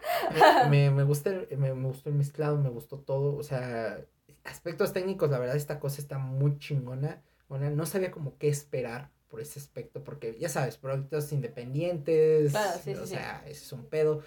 me, 0.70 0.90
me, 0.90 1.02
gusta 1.02 1.30
el, 1.30 1.48
me, 1.58 1.74
me 1.74 1.86
gustó 1.88 2.08
el 2.08 2.14
mezclado, 2.14 2.56
me 2.56 2.70
gustó 2.70 2.98
todo. 2.98 3.36
O 3.36 3.42
sea, 3.42 3.98
aspectos 4.44 4.92
técnicos, 4.94 5.28
la 5.30 5.38
verdad, 5.38 5.56
esta 5.56 5.78
cosa 5.80 6.00
está 6.00 6.16
muy 6.18 6.58
chingona. 6.58 7.22
Bueno, 7.48 7.68
no 7.70 7.84
sabía 7.84 8.10
como 8.10 8.38
qué 8.38 8.48
esperar 8.48 9.10
por 9.28 9.42
ese 9.42 9.58
aspecto, 9.60 10.02
porque 10.02 10.38
ya 10.38 10.48
sabes, 10.48 10.78
proyectos 10.78 11.30
independientes. 11.32 12.52
Claro, 12.52 12.78
sí, 12.82 12.92
o 12.94 12.96
sí, 13.00 13.02
sí. 13.02 13.14
sea, 13.14 13.42
ese 13.46 13.64
es 13.64 13.72
un 13.72 13.84
pedo. 13.84 14.22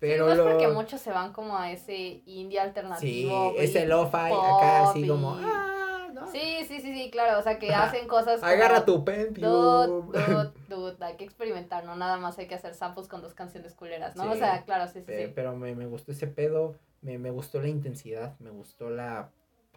Pero 0.00 0.12
Pero 0.12 0.26
no 0.26 0.32
es 0.32 0.38
lo... 0.38 0.44
porque 0.44 0.68
muchos 0.68 1.00
se 1.00 1.10
van 1.10 1.32
como 1.32 1.56
a 1.58 1.72
ese 1.72 2.22
indie 2.26 2.58
Sí, 2.60 2.66
alternativo. 2.66 3.52
güey, 3.52 3.64
ese 3.64 3.86
lo-fi 3.86 4.16
acá, 4.16 4.90
así 4.90 5.08
como. 5.08 5.34
Ah, 5.36 6.08
¿no? 6.14 6.30
Sí, 6.30 6.64
sí, 6.68 6.80
sí, 6.80 6.94
sí, 6.94 7.10
claro. 7.10 7.38
O 7.38 7.42
sea, 7.42 7.58
que 7.58 7.74
hacen 7.74 8.06
cosas. 8.06 8.40
como, 8.40 8.52
Agarra 8.52 8.84
tu 8.84 9.04
Pentium. 9.04 9.50
dude, 9.50 10.52
dude, 10.68 11.04
hay 11.04 11.16
que 11.16 11.24
experimentar, 11.24 11.84
no 11.84 11.96
nada 11.96 12.16
más 12.16 12.38
hay 12.38 12.46
que 12.46 12.54
hacer 12.54 12.74
samples 12.74 13.08
con 13.08 13.22
dos 13.22 13.34
canciones 13.34 13.74
culeras, 13.74 14.14
¿no? 14.16 14.30
O 14.30 14.32
Sí, 14.32 14.38
sea, 14.38 14.62
claro, 14.64 14.86
sí, 14.86 15.00
sí, 15.00 15.06
Pe- 15.06 15.26
sí. 15.26 15.32
Pero 15.34 15.56
me, 15.56 15.74
me 15.74 15.86
gustó 15.86 16.12
ese 16.12 16.26
pedo, 16.28 16.76
me, 17.02 17.18
me 17.18 17.30
gustó 17.30 17.60
la 17.60 17.68
intensidad, 17.68 18.38
me 18.38 18.50
gustó 18.50 18.90
la... 18.90 19.30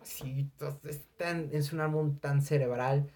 Sí, 0.03 0.49
to- 0.57 0.79
es, 0.83 1.01
tan, 1.17 1.49
es 1.51 1.73
un 1.73 1.79
álbum 1.79 2.17
tan 2.19 2.41
cerebral. 2.41 3.09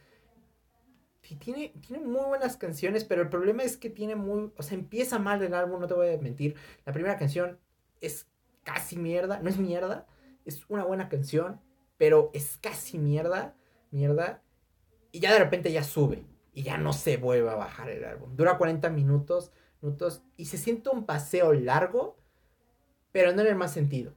Tiene, 1.33 1.73
tiene 1.85 2.05
muy 2.05 2.23
buenas 2.25 2.55
canciones, 2.55 3.03
pero 3.03 3.23
el 3.23 3.29
problema 3.29 3.63
es 3.63 3.77
que 3.77 3.89
tiene 3.89 4.15
muy... 4.15 4.51
O 4.57 4.63
sea, 4.63 4.77
empieza 4.77 5.17
mal 5.17 5.41
el 5.41 5.55
álbum, 5.55 5.79
no 5.79 5.87
te 5.87 5.95
voy 5.95 6.13
a 6.13 6.17
mentir. 6.17 6.55
La 6.85 6.93
primera 6.93 7.17
canción 7.17 7.59
es 7.99 8.27
casi 8.63 8.97
mierda, 8.97 9.39
no 9.39 9.49
es 9.49 9.57
mierda, 9.57 10.05
es 10.45 10.63
una 10.69 10.83
buena 10.83 11.09
canción, 11.09 11.59
pero 11.97 12.29
es 12.33 12.57
casi 12.57 12.99
mierda, 12.99 13.55
mierda. 13.91 14.43
Y 15.11 15.19
ya 15.19 15.33
de 15.33 15.39
repente 15.39 15.71
ya 15.71 15.83
sube 15.83 16.25
y 16.53 16.63
ya 16.63 16.77
no 16.77 16.93
se 16.93 17.17
vuelve 17.17 17.49
a 17.49 17.55
bajar 17.55 17.89
el 17.89 18.03
álbum. 18.05 18.35
Dura 18.35 18.57
40 18.57 18.89
minutos, 18.89 19.51
minutos 19.81 20.23
y 20.37 20.45
se 20.45 20.57
siente 20.57 20.89
un 20.89 21.05
paseo 21.05 21.53
largo, 21.53 22.17
pero 23.11 23.33
no 23.33 23.41
en 23.41 23.47
el 23.47 23.55
más 23.55 23.71
sentido, 23.71 24.13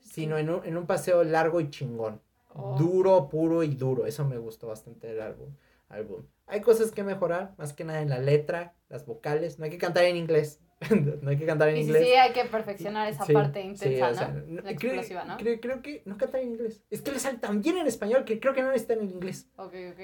sino 0.00 0.36
en 0.36 0.50
un, 0.50 0.64
en 0.64 0.76
un 0.76 0.86
paseo 0.86 1.24
largo 1.24 1.60
y 1.60 1.70
chingón. 1.70 2.20
Oh. 2.54 2.76
Duro, 2.78 3.28
puro 3.28 3.62
y 3.62 3.74
duro. 3.74 4.06
Eso 4.06 4.24
me 4.26 4.38
gustó 4.38 4.66
bastante 4.68 5.06
del 5.06 5.22
álbum. 5.22 5.54
Álbum. 5.92 6.26
Hay 6.46 6.60
cosas 6.60 6.90
que 6.90 7.02
mejorar, 7.04 7.54
más 7.58 7.72
que 7.72 7.84
nada 7.84 8.00
en 8.02 8.10
la 8.10 8.18
letra, 8.18 8.74
las 8.88 9.06
vocales. 9.06 9.58
No 9.58 9.64
hay 9.64 9.70
que 9.70 9.78
cantar 9.78 10.04
en 10.04 10.16
inglés. 10.16 10.60
no 11.22 11.30
hay 11.30 11.36
que 11.38 11.46
cantar 11.46 11.68
en 11.68 11.76
Y 11.76 11.80
sí, 11.82 11.86
inglés. 11.86 12.04
sí, 12.04 12.12
hay 12.14 12.32
que 12.32 12.44
perfeccionar 12.46 13.08
esa 13.08 13.24
Sí, 13.24 13.32
parte 13.32 13.60
sí, 13.62 13.66
intensa, 13.68 14.08
o 14.10 14.14
sea, 14.14 14.28
¿no? 14.28 14.62
La 14.62 14.74
creo, 14.76 14.92
explosiva, 14.94 15.24
¿no? 15.24 15.36
creo- 15.36 15.60
creo 15.60 15.80
que 15.82 16.02
no 16.06 16.18
cantar 16.18 16.40
en 16.40 16.48
inglés. 16.48 16.84
Es 16.90 17.02
que 17.02 17.12
le 17.12 17.20
sale 17.20 17.38
tan 17.38 17.62
bien 17.62 17.78
en 17.78 17.86
español 17.86 18.24
que 18.24 18.40
creo 18.40 18.52
que 18.52 18.62
no 18.62 18.68
necesitan 18.72 18.98
en 19.00 19.10
inglés. 19.10 19.48
Ok, 19.56 19.74
ok. 19.92 20.00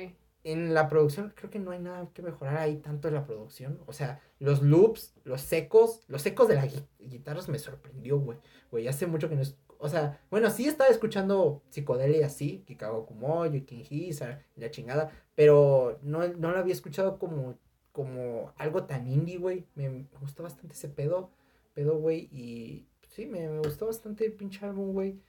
En 0.52 0.72
la 0.74 0.88
producción, 0.88 1.32
creo 1.36 1.50
que 1.50 1.58
no 1.58 1.72
hay 1.72 1.78
nada 1.78 2.08
que 2.14 2.22
mejorar 2.22 2.56
ahí 2.58 2.76
tanto 2.76 3.08
en 3.08 3.14
la 3.14 3.26
producción. 3.26 3.80
O 3.86 3.92
sea, 3.92 4.20
los 4.38 4.62
loops, 4.62 5.14
los 5.24 5.40
secos, 5.42 6.00
los 6.08 6.22
secos 6.22 6.48
de 6.48 6.54
las 6.54 6.72
gui- 6.74 6.86
guitarras 6.98 7.48
me 7.48 7.58
sorprendió, 7.58 8.18
güey. 8.18 8.38
Güey, 8.70 8.88
hace 8.88 9.06
mucho 9.06 9.28
que 9.28 9.36
no 9.36 9.42
es. 9.42 9.56
O 9.78 9.88
sea, 9.88 10.20
bueno, 10.30 10.50
sí 10.50 10.66
estaba 10.66 10.90
escuchando 10.90 11.62
psicodelia 11.70 12.26
así, 12.26 12.64
Kikago 12.66 13.06
Kumoyo, 13.06 13.64
King 13.66 13.84
Hisa 13.90 14.40
la 14.56 14.70
chingada, 14.70 15.10
pero 15.34 15.98
no, 16.02 16.26
no 16.28 16.50
lo 16.50 16.58
había 16.58 16.72
escuchado 16.72 17.18
como, 17.18 17.58
como 17.92 18.52
algo 18.56 18.84
tan 18.84 19.06
indie, 19.06 19.38
güey. 19.38 19.66
Me, 19.74 19.88
me 19.90 20.06
gustó 20.20 20.42
bastante 20.42 20.74
ese 20.74 20.88
pedo, 20.88 21.30
pedo, 21.74 21.98
güey, 21.98 22.28
y 22.32 22.86
sí, 23.08 23.26
me, 23.26 23.48
me 23.48 23.58
gustó 23.60 23.86
bastante 23.86 24.24
el 24.26 24.32
pinche 24.32 24.64
álbum, 24.64 24.92
güey. 24.92 25.20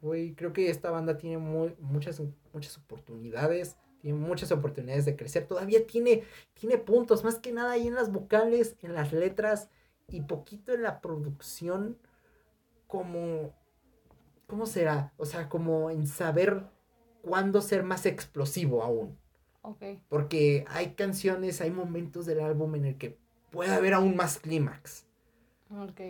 Güey, 0.00 0.34
creo 0.34 0.52
que 0.52 0.70
esta 0.70 0.90
banda 0.92 1.18
tiene 1.18 1.38
muy, 1.38 1.74
muchas, 1.80 2.22
muchas 2.52 2.78
oportunidades, 2.78 3.76
tiene 4.00 4.18
muchas 4.18 4.52
oportunidades 4.52 5.04
de 5.04 5.16
crecer. 5.16 5.46
Todavía 5.46 5.86
tiene, 5.86 6.24
tiene 6.54 6.78
puntos, 6.78 7.24
más 7.24 7.38
que 7.38 7.52
nada 7.52 7.72
ahí 7.72 7.86
en 7.86 7.94
las 7.94 8.12
vocales, 8.12 8.76
en 8.82 8.94
las 8.94 9.12
letras 9.12 9.68
y 10.08 10.22
poquito 10.22 10.72
en 10.72 10.82
la 10.82 11.00
producción, 11.00 11.98
como, 12.86 13.54
¿cómo 14.46 14.66
será? 14.66 15.12
O 15.16 15.26
sea, 15.26 15.48
como 15.48 15.90
en 15.90 16.06
saber 16.06 16.66
cuándo 17.22 17.60
ser 17.60 17.82
más 17.82 18.06
explosivo 18.06 18.82
aún. 18.82 19.18
Porque 20.08 20.64
hay 20.68 20.94
canciones, 20.94 21.60
hay 21.60 21.70
momentos 21.70 22.24
del 22.24 22.40
álbum 22.40 22.74
en 22.76 22.86
el 22.86 22.96
que 22.96 23.18
puede 23.50 23.74
haber 23.74 23.92
aún 23.92 24.16
más 24.16 24.38
clímax. 24.38 25.06
Ok. 25.70 26.00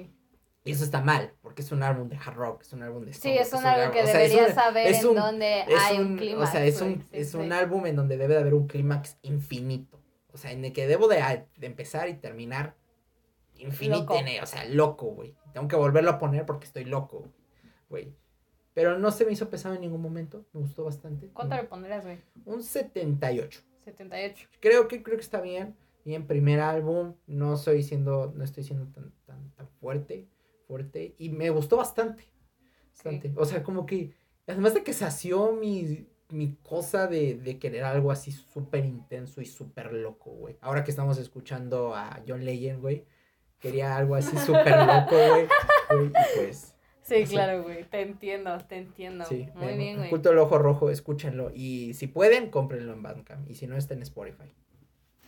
Y 0.68 0.72
eso 0.72 0.84
está 0.84 1.00
mal, 1.00 1.32
porque 1.40 1.62
es 1.62 1.72
un 1.72 1.82
álbum 1.82 2.10
de 2.10 2.16
hard 2.18 2.34
rock, 2.34 2.60
es 2.60 2.74
un 2.74 2.82
álbum 2.82 3.06
de 3.06 3.14
Sí, 3.14 3.30
stone, 3.30 3.40
es 3.40 3.52
un 3.54 3.64
álbum 3.64 3.90
que 3.90 4.02
o 4.02 4.06
sea, 4.06 4.22
es 4.22 4.30
deberías 4.30 4.54
saber 4.54 4.86
es 4.86 5.02
en 5.02 5.14
dónde 5.14 5.64
hay 5.66 5.98
un, 5.98 6.06
un- 6.08 6.16
clima. 6.18 6.42
O 6.42 6.46
sea, 6.46 6.62
es 6.66 6.82
un, 6.82 7.02
es 7.10 7.32
un 7.32 7.52
álbum 7.54 7.86
en 7.86 7.96
donde 7.96 8.18
debe 8.18 8.34
de 8.34 8.40
haber 8.40 8.52
un 8.52 8.66
clímax 8.66 9.16
infinito. 9.22 9.98
O 10.30 10.36
sea, 10.36 10.52
en 10.52 10.62
el 10.66 10.74
que 10.74 10.86
debo 10.86 11.08
de, 11.08 11.46
de 11.56 11.66
empezar 11.66 12.10
y 12.10 12.18
terminar 12.18 12.76
infinito. 13.56 14.12
O 14.42 14.46
sea, 14.46 14.66
loco, 14.66 15.06
güey. 15.06 15.34
Tengo 15.54 15.68
que 15.68 15.76
volverlo 15.76 16.10
a 16.10 16.18
poner 16.18 16.44
porque 16.44 16.66
estoy 16.66 16.84
loco, 16.84 17.24
güey. 17.88 18.14
Pero 18.74 18.98
no 18.98 19.10
se 19.10 19.24
me 19.24 19.32
hizo 19.32 19.48
pesado 19.48 19.74
en 19.74 19.80
ningún 19.80 20.02
momento. 20.02 20.44
Me 20.52 20.60
gustó 20.60 20.84
bastante. 20.84 21.28
¿Cuánto 21.28 21.56
le 21.56 21.64
pondrías, 21.64 22.04
güey? 22.04 22.18
Un 22.44 22.62
78. 22.62 23.62
78. 23.86 24.48
Creo 24.60 24.86
que 24.86 25.02
creo 25.02 25.16
que 25.16 25.24
está 25.24 25.40
bien. 25.40 25.74
Bien, 26.04 26.26
primer 26.26 26.60
álbum. 26.60 27.14
No 27.26 27.56
soy 27.56 27.82
siendo, 27.82 28.34
no 28.36 28.44
estoy 28.44 28.64
siendo 28.64 28.84
tan, 28.92 29.12
tan, 29.24 29.50
tan 29.52 29.66
fuerte. 29.80 30.28
Fuerte. 30.68 31.14
Y 31.18 31.30
me 31.30 31.50
gustó 31.50 31.78
bastante. 31.78 32.24
Bastante. 32.92 33.32
O 33.36 33.44
sea, 33.44 33.62
como 33.64 33.84
que. 33.86 34.12
Además 34.46 34.74
de 34.74 34.84
que 34.84 34.92
sació 34.92 35.52
mi. 35.52 36.06
mi 36.28 36.54
cosa 36.62 37.06
de, 37.08 37.34
de 37.38 37.58
querer 37.58 37.82
algo 37.84 38.12
así 38.12 38.30
súper 38.30 38.84
intenso 38.84 39.40
y 39.40 39.46
súper 39.46 39.92
loco, 39.92 40.30
güey. 40.30 40.56
Ahora 40.60 40.84
que 40.84 40.90
estamos 40.90 41.18
escuchando 41.18 41.94
a 41.96 42.22
John 42.28 42.44
Legend, 42.44 42.80
güey, 42.80 43.04
quería 43.58 43.96
algo 43.96 44.14
así 44.14 44.36
súper 44.46 44.76
loco, 44.86 45.16
güey. 45.16 45.48
Y 46.06 46.10
pues, 46.36 46.74
Sí, 47.02 47.24
Sí. 47.24 47.32
claro, 47.32 47.62
güey. 47.62 47.84
Te 47.84 48.02
entiendo, 48.02 48.58
te 48.68 48.76
entiendo. 48.76 49.24
sí. 49.24 49.48
Muy 49.54 49.78
bien, 49.78 49.96
güey. 49.96 50.10
Culto 50.10 50.28
del 50.28 50.38
Ojo 50.38 50.58
Rojo, 50.58 50.90
escúchenlo. 50.90 51.50
Y 51.54 51.94
si 51.94 52.06
pueden, 52.06 52.50
cómprenlo 52.50 52.92
en 52.92 53.02
Bandcamp. 53.02 53.48
Y 53.50 53.54
si 53.54 53.66
no, 53.66 53.78
está 53.78 53.94
en 53.94 54.02
Spotify. 54.02 54.52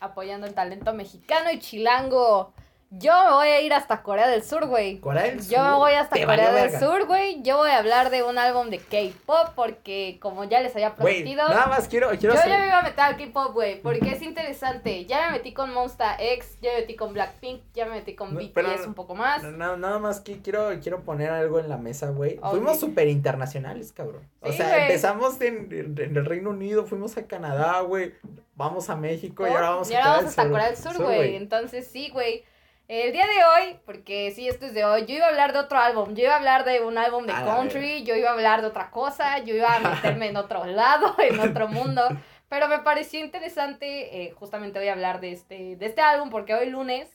Apoyando 0.01 0.47
el 0.47 0.53
talento 0.53 0.93
mexicano 0.93 1.51
y 1.51 1.59
chilango. 1.59 2.53
Yo 2.93 3.13
me 3.25 3.31
voy 3.35 3.47
a 3.49 3.61
ir 3.61 3.73
hasta 3.73 4.03
Corea 4.03 4.27
del 4.27 4.43
Sur, 4.43 4.67
güey. 4.67 4.99
Corea 4.99 5.23
del 5.23 5.47
Yo 5.49 5.63
me 5.63 5.69
Sur, 5.71 5.77
voy 5.79 5.93
hasta 5.93 6.17
te 6.17 6.25
Corea 6.27 6.53
del 6.53 6.71
verga. 6.73 6.81
Sur, 6.81 7.07
güey. 7.07 7.41
Yo 7.43 7.59
voy 7.59 7.71
a 7.71 7.79
hablar 7.79 8.11
de 8.11 8.25
un 8.25 8.37
álbum 8.37 8.69
de 8.69 8.79
K-pop 8.79 9.51
porque, 9.55 10.19
como 10.21 10.43
ya 10.43 10.61
les 10.61 10.75
había 10.75 10.91
Güey, 10.91 11.19
prometido, 11.23 11.49
nada 11.49 11.67
más 11.69 11.87
quiero, 11.87 12.09
quiero 12.19 12.35
yo 12.35 12.41
ya 12.49 12.59
me 12.59 12.67
iba 12.67 12.79
a 12.81 12.83
meter 12.83 13.01
al 13.01 13.17
K-pop, 13.17 13.53
güey, 13.53 13.81
porque 13.81 14.11
es 14.11 14.23
interesante. 14.23 15.05
Ya 15.07 15.27
me 15.29 15.39
metí 15.39 15.53
con 15.53 15.73
Monsta 15.73 16.17
X, 16.19 16.59
ya 16.61 16.73
me 16.73 16.81
metí 16.81 16.97
con 16.97 17.13
Blackpink, 17.13 17.63
ya 17.75 17.85
me 17.85 17.93
metí 17.93 18.17
con 18.17 18.35
No, 18.35 18.41
BTS 18.41 18.53
pero- 18.55 18.85
un 18.89 18.95
poco 18.95 19.15
más. 19.15 19.41
No, 19.45 19.53
no, 19.53 19.77
nada 19.77 20.01
más 20.01 20.19
que 20.21 20.41
quiero, 20.43 20.71
quiero 20.83 21.05
poner 21.05 21.31
algo 21.31 21.61
en 21.61 21.69
la 21.69 21.77
mesa, 21.77 22.11
güey. 22.11 22.41
Fuimos 22.51 22.81
súper 22.81 23.07
internacionales, 23.07 23.93
cabrón. 23.93 24.29
o 24.41 24.51
sea, 24.51 24.87
empezamos 24.87 25.41
en, 25.43 25.69
en- 25.97 26.17
el 26.17 26.25
Reino 26.27 26.51
Unido, 26.51 26.85
fuimos 26.87 27.17
a 27.17 27.25
Canadá, 27.29 27.83
güey. 27.83 28.15
Vamos 28.57 28.91
a 28.91 28.97
México 28.97 29.47
y 29.47 29.51
ahora 29.51 29.71
vamos 29.71 29.91
y 29.91 29.95
a 29.95 29.99
ahora 29.99 30.05
Corea 30.05 30.17
vamos 30.17 30.31
hasta 30.31 30.43
del 30.43 30.51
Corea 30.53 30.67
del 30.67 30.77
Sur, 30.77 31.03
güey. 31.03 31.37
Entonces, 31.37 31.87
sí, 31.87 32.11
güey. 32.11 32.45
El 32.93 33.13
día 33.13 33.25
de 33.25 33.45
hoy, 33.45 33.79
porque 33.87 34.33
sí, 34.35 34.49
esto 34.49 34.67
es 34.67 34.75
de 34.75 34.85
hoy, 34.85 35.07
yo 35.07 35.15
iba 35.15 35.27
a 35.27 35.29
hablar 35.29 35.53
de 35.53 35.61
otro 35.61 35.79
álbum. 35.79 36.13
Yo 36.17 36.25
iba 36.25 36.33
a 36.33 36.39
hablar 36.39 36.65
de 36.65 36.81
un 36.81 36.99
álbum 36.99 37.25
de 37.25 37.33
A 37.33 37.43
la 37.45 37.55
country, 37.55 38.03
yo 38.03 38.17
iba 38.17 38.31
a 38.31 38.33
hablar 38.33 38.63
de 38.63 38.67
otra 38.67 38.91
cosa, 38.91 39.39
yo 39.39 39.55
iba 39.55 39.77
a 39.77 39.79
meterme 39.79 40.27
en 40.27 40.37
otro 40.37 40.65
lado, 40.67 41.15
en 41.19 41.39
otro 41.39 41.69
mundo. 41.69 42.03
Pero 42.49 42.67
me 42.67 42.81
pareció 42.81 43.21
interesante, 43.21 44.25
eh, 44.25 44.33
justamente 44.33 44.81
voy 44.81 44.89
a 44.89 44.93
hablar 44.95 45.21
de 45.21 45.31
este, 45.31 45.77
de 45.77 45.87
este 45.87 46.01
álbum, 46.01 46.31
porque 46.31 46.53
hoy 46.53 46.69
lunes, 46.69 47.09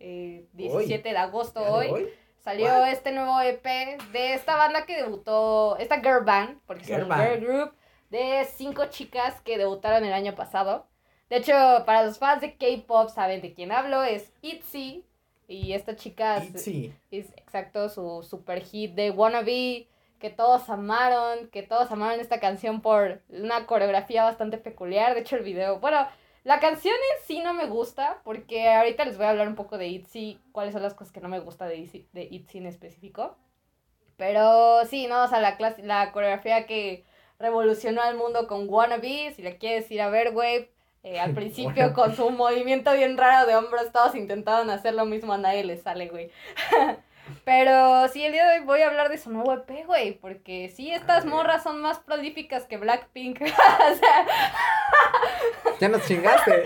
eh, 0.00 0.44
17 0.52 1.08
de 1.08 1.16
agosto 1.16 1.60
¿Ya 1.60 1.66
de 1.66 1.72
hoy, 1.72 1.88
hoy? 1.88 2.08
salió 2.44 2.66
What? 2.66 2.88
este 2.88 3.12
nuevo 3.12 3.40
EP 3.40 3.64
de 4.12 4.34
esta 4.34 4.56
banda 4.56 4.84
que 4.84 4.96
debutó, 4.96 5.78
esta 5.78 6.02
girl 6.02 6.26
band, 6.26 6.60
porque 6.66 6.84
Girl 6.84 7.00
son 7.00 7.08
band. 7.08 7.22
girl 7.22 7.40
group, 7.46 7.74
de 8.10 8.46
cinco 8.54 8.84
chicas 8.90 9.40
que 9.40 9.56
debutaron 9.56 10.04
el 10.04 10.12
año 10.12 10.34
pasado. 10.34 10.88
De 11.30 11.38
hecho, 11.38 11.54
para 11.86 12.02
los 12.02 12.18
fans 12.18 12.42
de 12.42 12.58
K-pop 12.58 13.08
saben 13.08 13.40
de 13.40 13.54
quién 13.54 13.72
hablo, 13.72 14.02
es 14.02 14.30
ITZY. 14.42 15.06
Y 15.48 15.72
esta 15.72 15.96
chica 15.96 16.38
es, 16.38 16.66
exacto 17.10 17.88
su 17.88 18.22
super 18.22 18.62
hit 18.62 18.94
de 18.94 19.10
Wannabe, 19.10 19.88
que 20.18 20.30
todos 20.30 20.68
amaron, 20.70 21.48
que 21.48 21.62
todos 21.62 21.90
amaron 21.90 22.20
esta 22.20 22.40
canción 22.40 22.80
por 22.80 23.20
una 23.28 23.66
coreografía 23.66 24.24
bastante 24.24 24.56
peculiar. 24.56 25.14
De 25.14 25.20
hecho, 25.20 25.36
el 25.36 25.42
video, 25.42 25.80
bueno, 25.80 26.06
la 26.44 26.60
canción 26.60 26.94
en 26.94 27.26
sí 27.26 27.40
no 27.40 27.54
me 27.54 27.66
gusta, 27.66 28.20
porque 28.24 28.68
ahorita 28.68 29.04
les 29.04 29.16
voy 29.16 29.26
a 29.26 29.30
hablar 29.30 29.48
un 29.48 29.54
poco 29.54 29.78
de 29.78 29.88
ITZY, 29.88 30.40
cuáles 30.52 30.72
son 30.72 30.82
las 30.82 30.94
cosas 30.94 31.12
que 31.12 31.20
no 31.20 31.28
me 31.28 31.40
gusta 31.40 31.66
de 31.66 31.76
ITZY, 31.76 32.08
de 32.12 32.22
ITZY 32.30 32.58
en 32.58 32.66
específico. 32.66 33.36
Pero 34.16 34.84
sí, 34.86 35.06
no, 35.06 35.24
o 35.24 35.28
sea, 35.28 35.40
la, 35.40 35.56
clase, 35.56 35.82
la 35.82 36.12
coreografía 36.12 36.66
que 36.66 37.04
revolucionó 37.38 38.02
al 38.02 38.16
mundo 38.16 38.46
con 38.46 38.68
Wannabe, 38.68 39.32
si 39.34 39.42
la 39.42 39.56
quieres 39.56 39.90
ir 39.90 40.00
a 40.00 40.10
ver, 40.10 40.32
güey. 40.32 40.70
Eh, 41.02 41.20
al 41.20 41.34
principio 41.34 41.92
con 41.92 42.14
su 42.14 42.30
movimiento 42.30 42.92
bien 42.92 43.16
raro 43.16 43.46
de 43.46 43.56
hombros, 43.56 43.92
todos 43.92 44.14
intentaban 44.14 44.70
hacer 44.70 44.94
lo 44.94 45.04
mismo, 45.04 45.32
a 45.32 45.38
nadie 45.38 45.64
les 45.64 45.82
sale, 45.82 46.08
güey. 46.08 46.30
Pero 47.44 48.08
sí, 48.08 48.24
el 48.24 48.32
día 48.32 48.46
de 48.46 48.58
hoy 48.58 48.64
voy 48.64 48.80
a 48.82 48.88
hablar 48.88 49.08
de 49.08 49.18
su 49.18 49.30
nuevo 49.30 49.52
EP, 49.52 49.86
güey, 49.86 50.18
porque 50.18 50.72
sí, 50.74 50.90
estas 50.90 51.24
morras 51.24 51.62
son 51.62 51.80
más 51.80 51.98
prolíficas 52.00 52.66
que 52.66 52.76
Blackpink. 52.76 53.40
o 53.42 53.46
sea, 53.46 54.26
Ya 55.80 55.88
nos 55.88 56.06
chingaste. 56.06 56.64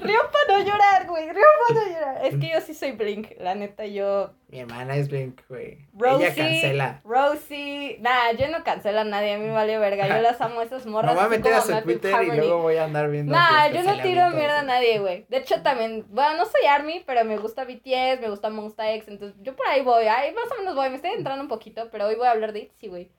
río 0.00 0.20
para 0.30 0.58
no 0.58 0.64
llorar, 0.64 1.06
güey, 1.08 1.30
río 1.30 1.44
para 1.66 1.80
no 1.80 1.86
llorar. 1.92 2.24
Es 2.26 2.36
que 2.36 2.48
yo 2.50 2.60
sí 2.60 2.74
soy 2.74 2.92
Blink, 2.92 3.32
la 3.38 3.54
neta, 3.54 3.86
yo... 3.86 4.30
Mi 4.48 4.60
hermana 4.60 4.94
es 4.96 5.08
Blink, 5.08 5.40
güey. 5.48 5.78
Rosie, 5.94 6.26
Ella 6.26 6.34
cancela. 6.34 7.00
Rosie, 7.04 7.98
nah, 8.00 8.30
yo 8.38 8.48
no 8.48 8.62
cancelo 8.62 9.00
a 9.00 9.04
nadie, 9.04 9.34
a 9.34 9.38
mí 9.38 9.46
me 9.46 9.52
vale 9.52 9.78
verga, 9.78 10.06
yo 10.06 10.22
las 10.22 10.40
amo 10.40 10.60
a 10.60 10.64
esas 10.64 10.86
morras. 10.86 11.14
voy 11.16 11.24
a 11.24 11.28
meter 11.28 11.54
a 11.54 11.60
su 11.60 11.80
Twitter 11.82 12.10
y 12.12 12.14
Harmony. 12.14 12.36
luego 12.36 12.62
voy 12.62 12.76
a 12.76 12.84
andar 12.84 13.10
viendo. 13.10 13.32
Nah, 13.32 13.68
yo 13.68 13.82
no 13.82 14.00
tiro 14.00 14.30
mierda 14.30 14.60
a 14.60 14.64
nadie, 14.64 15.00
güey. 15.00 15.26
De 15.28 15.38
hecho, 15.38 15.60
también, 15.62 16.06
bueno, 16.10 16.36
no 16.36 16.44
soy 16.44 16.66
ARMY, 16.66 17.02
pero 17.04 17.24
me 17.24 17.36
gusta 17.38 17.64
BTS, 17.64 18.20
me 18.20 18.30
gusta 18.30 18.48
Monsta 18.50 18.92
X, 18.92 19.08
entonces 19.08 19.36
yo 19.42 19.56
por 19.56 19.66
ahí 19.66 19.82
voy, 19.82 20.04
ahí 20.06 20.32
más 20.32 20.44
o 20.52 20.58
menos 20.58 20.76
voy, 20.76 20.88
me 20.90 20.96
estoy 20.96 21.10
entrando 21.12 21.42
un 21.42 21.48
poquito, 21.48 21.88
pero 21.90 22.06
hoy 22.06 22.14
voy 22.14 22.28
a 22.28 22.30
hablar 22.30 22.52
de 22.52 22.60
ITZY, 22.60 22.88
güey. 22.88 23.10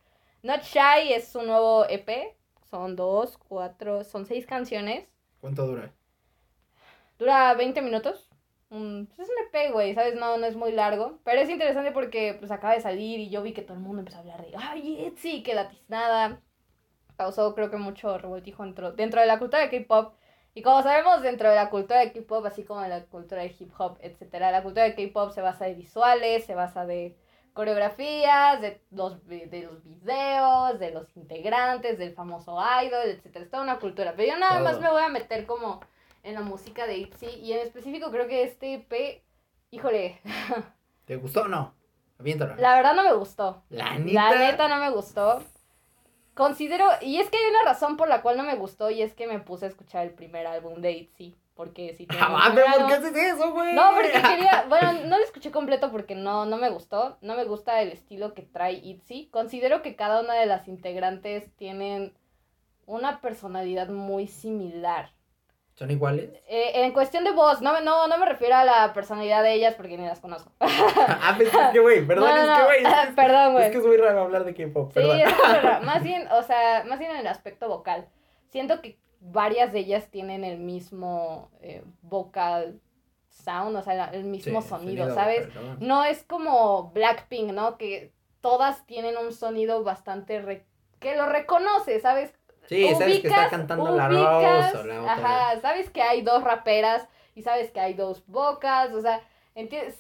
Not 0.41 0.61
Shy 0.61 1.11
es 1.13 1.27
su 1.27 1.41
nuevo 1.41 1.85
EP, 1.89 2.07
son 2.69 2.95
dos, 2.95 3.37
cuatro, 3.37 4.03
son 4.03 4.25
seis 4.25 4.45
canciones, 4.45 5.07
¿Cuánto 5.39 5.65
dura? 5.65 5.93
dura 7.19 7.53
20 7.55 7.81
minutos. 7.81 8.29
Mm, 8.69 9.05
pues 9.05 9.19
es 9.19 9.29
un 9.29 9.35
EP, 9.45 9.71
güey, 9.71 9.93
¿sabes? 9.93 10.15
No, 10.15 10.37
no 10.37 10.45
es 10.45 10.55
muy 10.55 10.71
largo, 10.71 11.19
pero 11.23 11.39
es 11.41 11.49
interesante 11.49 11.91
porque 11.91 12.35
pues 12.39 12.51
acaba 12.51 12.73
de 12.73 12.81
salir 12.81 13.19
y 13.19 13.29
yo 13.29 13.41
vi 13.43 13.53
que 13.53 13.61
todo 13.61 13.75
el 13.77 13.83
mundo 13.83 13.99
empezó 13.99 14.17
a 14.17 14.21
hablar 14.21 14.41
de, 14.45 14.53
ay, 14.57 15.05
ITZY, 15.07 15.43
que 15.43 15.53
la 15.55 15.69
tiznada. 15.69 16.41
Causó 17.17 17.55
creo 17.55 17.71
que 17.71 17.77
mucho 17.77 18.17
revoltijo 18.17 18.63
dentro, 18.63 18.91
dentro 18.93 19.21
de 19.21 19.27
la 19.27 19.39
cultura 19.39 19.63
de 19.67 19.69
K-pop. 19.69 20.15
Y 20.53 20.61
como 20.63 20.83
sabemos, 20.83 21.21
dentro 21.21 21.49
de 21.49 21.55
la 21.55 21.69
cultura 21.69 21.99
de 22.01 22.13
K-pop, 22.13 22.45
así 22.45 22.63
como 22.65 22.83
en 22.83 22.89
la 22.89 23.05
cultura 23.05 23.41
de 23.43 23.55
hip 23.59 23.71
hop, 23.77 23.97
etcétera, 24.01 24.51
la 24.51 24.63
cultura 24.63 24.85
de 24.85 24.95
K-pop 24.95 25.31
se 25.31 25.41
basa 25.41 25.65
de 25.65 25.75
visuales, 25.75 26.45
se 26.45 26.55
basa 26.55 26.85
de 26.85 27.17
coreografías, 27.55 28.61
de 28.61 28.81
los, 28.91 29.25
de 29.25 29.67
los 29.71 29.83
videos, 29.83 30.77
de 30.77 30.91
los 30.91 31.15
integrantes, 31.15 31.97
del 31.97 32.13
famoso 32.13 32.59
idol, 32.83 33.07
etcétera. 33.07 33.45
Es 33.45 33.49
toda 33.49 33.63
una 33.63 33.79
cultura. 33.79 34.13
Pero 34.15 34.33
yo 34.33 34.37
nada 34.37 34.59
más 34.59 34.79
me 34.79 34.91
voy 34.91 35.01
a 35.01 35.09
meter 35.09 35.45
como 35.45 35.79
en 36.21 36.33
la 36.35 36.41
música 36.41 36.85
de 36.85 36.97
ITZY. 36.97 37.27
Y 37.27 37.53
en 37.53 37.59
específico 37.59 38.11
creo 38.11 38.27
que 38.27 38.43
este 38.43 38.73
EP, 38.73 39.23
híjole, 39.71 40.21
¿Te 41.05 41.15
gustó 41.15 41.43
o 41.43 41.47
no? 41.47 41.73
Aviéntalo. 42.19 42.55
la 42.57 42.75
verdad 42.75 42.93
no 42.93 43.03
me 43.03 43.13
gustó. 43.13 43.63
La 43.69 43.97
neta. 43.97 44.35
La 44.35 44.37
neta 44.37 44.67
no 44.67 44.77
me 44.77 44.89
gustó. 44.89 45.41
Considero, 46.33 46.85
y 47.01 47.19
es 47.19 47.29
que 47.29 47.37
hay 47.37 47.49
una 47.49 47.63
razón 47.63 47.95
por 47.95 48.09
la 48.09 48.21
cual 48.21 48.35
no 48.35 48.43
me 48.43 48.55
gustó, 48.55 48.89
y 48.91 49.01
es 49.01 49.13
que 49.13 49.27
me 49.27 49.39
puse 49.39 49.65
a 49.65 49.69
escuchar 49.69 50.05
el 50.05 50.13
primer 50.13 50.45
álbum 50.45 50.81
de 50.81 50.91
ITZY. 50.91 51.37
Porque 51.55 51.93
si 51.95 52.05
Ah, 52.19 52.51
pero 52.53 52.65
primer 52.67 52.79
¿por 52.81 52.87
qué 52.87 52.93
haces 52.95 53.15
eso, 53.33 53.51
güey? 53.51 53.73
No, 53.73 53.91
porque 53.95 54.11
quería, 54.29 54.65
bueno, 54.67 54.93
no 55.05 55.17
lo 55.17 55.23
escuché 55.23 55.51
completo 55.51 55.91
porque 55.91 56.13
no, 56.15 56.45
no 56.45 56.57
me 56.57 56.69
gustó, 56.69 57.17
no 57.21 57.35
me 57.35 57.45
gusta 57.45 57.81
el 57.81 57.91
estilo 57.91 58.33
que 58.33 58.41
trae 58.43 58.73
ITZY. 58.73 59.29
Considero 59.31 59.81
que 59.81 59.95
cada 59.95 60.19
una 60.21 60.33
de 60.35 60.45
las 60.45 60.67
integrantes 60.67 61.49
tienen 61.55 62.13
una 62.85 63.21
personalidad 63.21 63.87
muy 63.87 64.27
similar. 64.27 65.11
¿Son 65.75 65.91
iguales? 65.91 66.29
Eh, 66.47 66.71
en 66.85 66.93
cuestión 66.93 67.25
de 67.25 67.31
voz, 67.31 67.61
no, 67.61 67.73
me- 67.73 67.81
no, 67.81 68.07
no 68.07 68.17
me 68.17 68.25
refiero 68.25 68.55
a 68.55 68.63
la 68.63 68.93
personalidad 68.93 69.43
de 69.43 69.53
ellas 69.53 69.75
porque 69.75 69.97
ni 69.97 70.05
las 70.05 70.21
conozco. 70.21 70.49
ah, 70.61 71.33
pues 71.35 71.53
es 71.53 71.59
que, 71.73 71.79
güey, 71.79 72.05
perdón, 72.07 72.29
No, 72.29 72.45
no, 72.45 72.53
es 72.53 72.59
que, 72.59 72.65
güey. 72.65 72.83
Es, 72.85 73.07
que- 73.07 73.13
perdón, 73.13 73.53
güey. 73.53 73.65
es 73.65 73.71
que 73.71 73.77
es 73.79 73.85
muy 73.85 73.97
raro 73.97 74.21
hablar 74.21 74.45
de 74.45 74.53
K-pop, 74.53 74.93
Sí, 74.93 74.99
es 75.01 75.37
raro. 75.37 75.83
Más 75.85 76.01
bien, 76.03 76.29
o 76.31 76.43
sea, 76.43 76.85
más 76.87 76.97
bien 76.99 77.11
en 77.11 77.17
el 77.17 77.27
aspecto 77.27 77.67
vocal. 77.67 78.07
Siento 78.51 78.79
que 78.81 78.97
varias 79.31 79.73
de 79.73 79.79
ellas 79.79 80.09
tienen 80.11 80.43
el 80.43 80.57
mismo 80.59 81.49
eh, 81.61 81.83
vocal 82.01 82.79
sound, 83.29 83.75
o 83.75 83.81
sea, 83.83 84.05
el 84.13 84.23
mismo 84.23 84.61
Sí, 84.61 84.69
sonido, 84.69 85.13
¿sabes? 85.13 85.47
No 85.79 86.03
es 86.05 86.23
como 86.23 86.91
Blackpink, 86.91 87.51
¿no? 87.51 87.77
Que 87.77 88.13
todas 88.41 88.85
tienen 88.85 89.17
un 89.17 89.33
sonido 89.33 89.83
bastante 89.83 90.41
re- 90.41 90.65
que 90.99 91.15
lo 91.17 91.25
reconoce, 91.25 91.99
¿sabes? 91.99 92.33
Sí, 92.67 92.87
sabes 92.95 93.19
que 93.19 93.27
está 93.27 93.41
Ubicas- 93.47 93.49
cantando 93.49 93.95
la 93.95 94.07
Rose 94.07 94.77
o 94.77 94.83
la 94.85 95.01
otra. 95.01 95.13
Ajá, 95.13 95.59
sabes 95.61 95.89
que 95.89 96.01
hay 96.01 96.21
dos 96.21 96.43
raperas 96.43 97.07
y 97.35 97.41
sabes 97.41 97.71
que 97.71 97.79
hay 97.79 97.93
dos 97.93 98.23
vocals, 98.27 98.93
o 98.93 99.01
sea, 99.01 99.21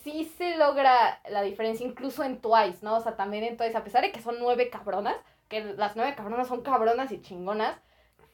sí 0.03 0.25
se 0.37 0.55
logra 0.57 1.19
la 1.29 1.41
diferencia 1.41 1.85
incluso 1.85 2.23
en 2.23 2.39
Twice, 2.39 2.79
¿no? 2.81 2.95
O 2.97 3.01
sea, 3.01 3.15
también 3.15 3.43
en 3.43 3.57
Twice, 3.57 3.75
a 3.77 3.83
pesar 3.83 4.01
de 4.01 4.11
que 4.11 4.21
son 4.21 4.37
nueve 4.39 4.69
cabronas, 4.69 5.15
que 5.47 5.63
las 5.63 5.95
nueve 5.95 6.15
cabronas 6.15 6.47
son 6.47 6.61
cabronas 6.61 7.11
y 7.11 7.21
chingonas, 7.21 7.77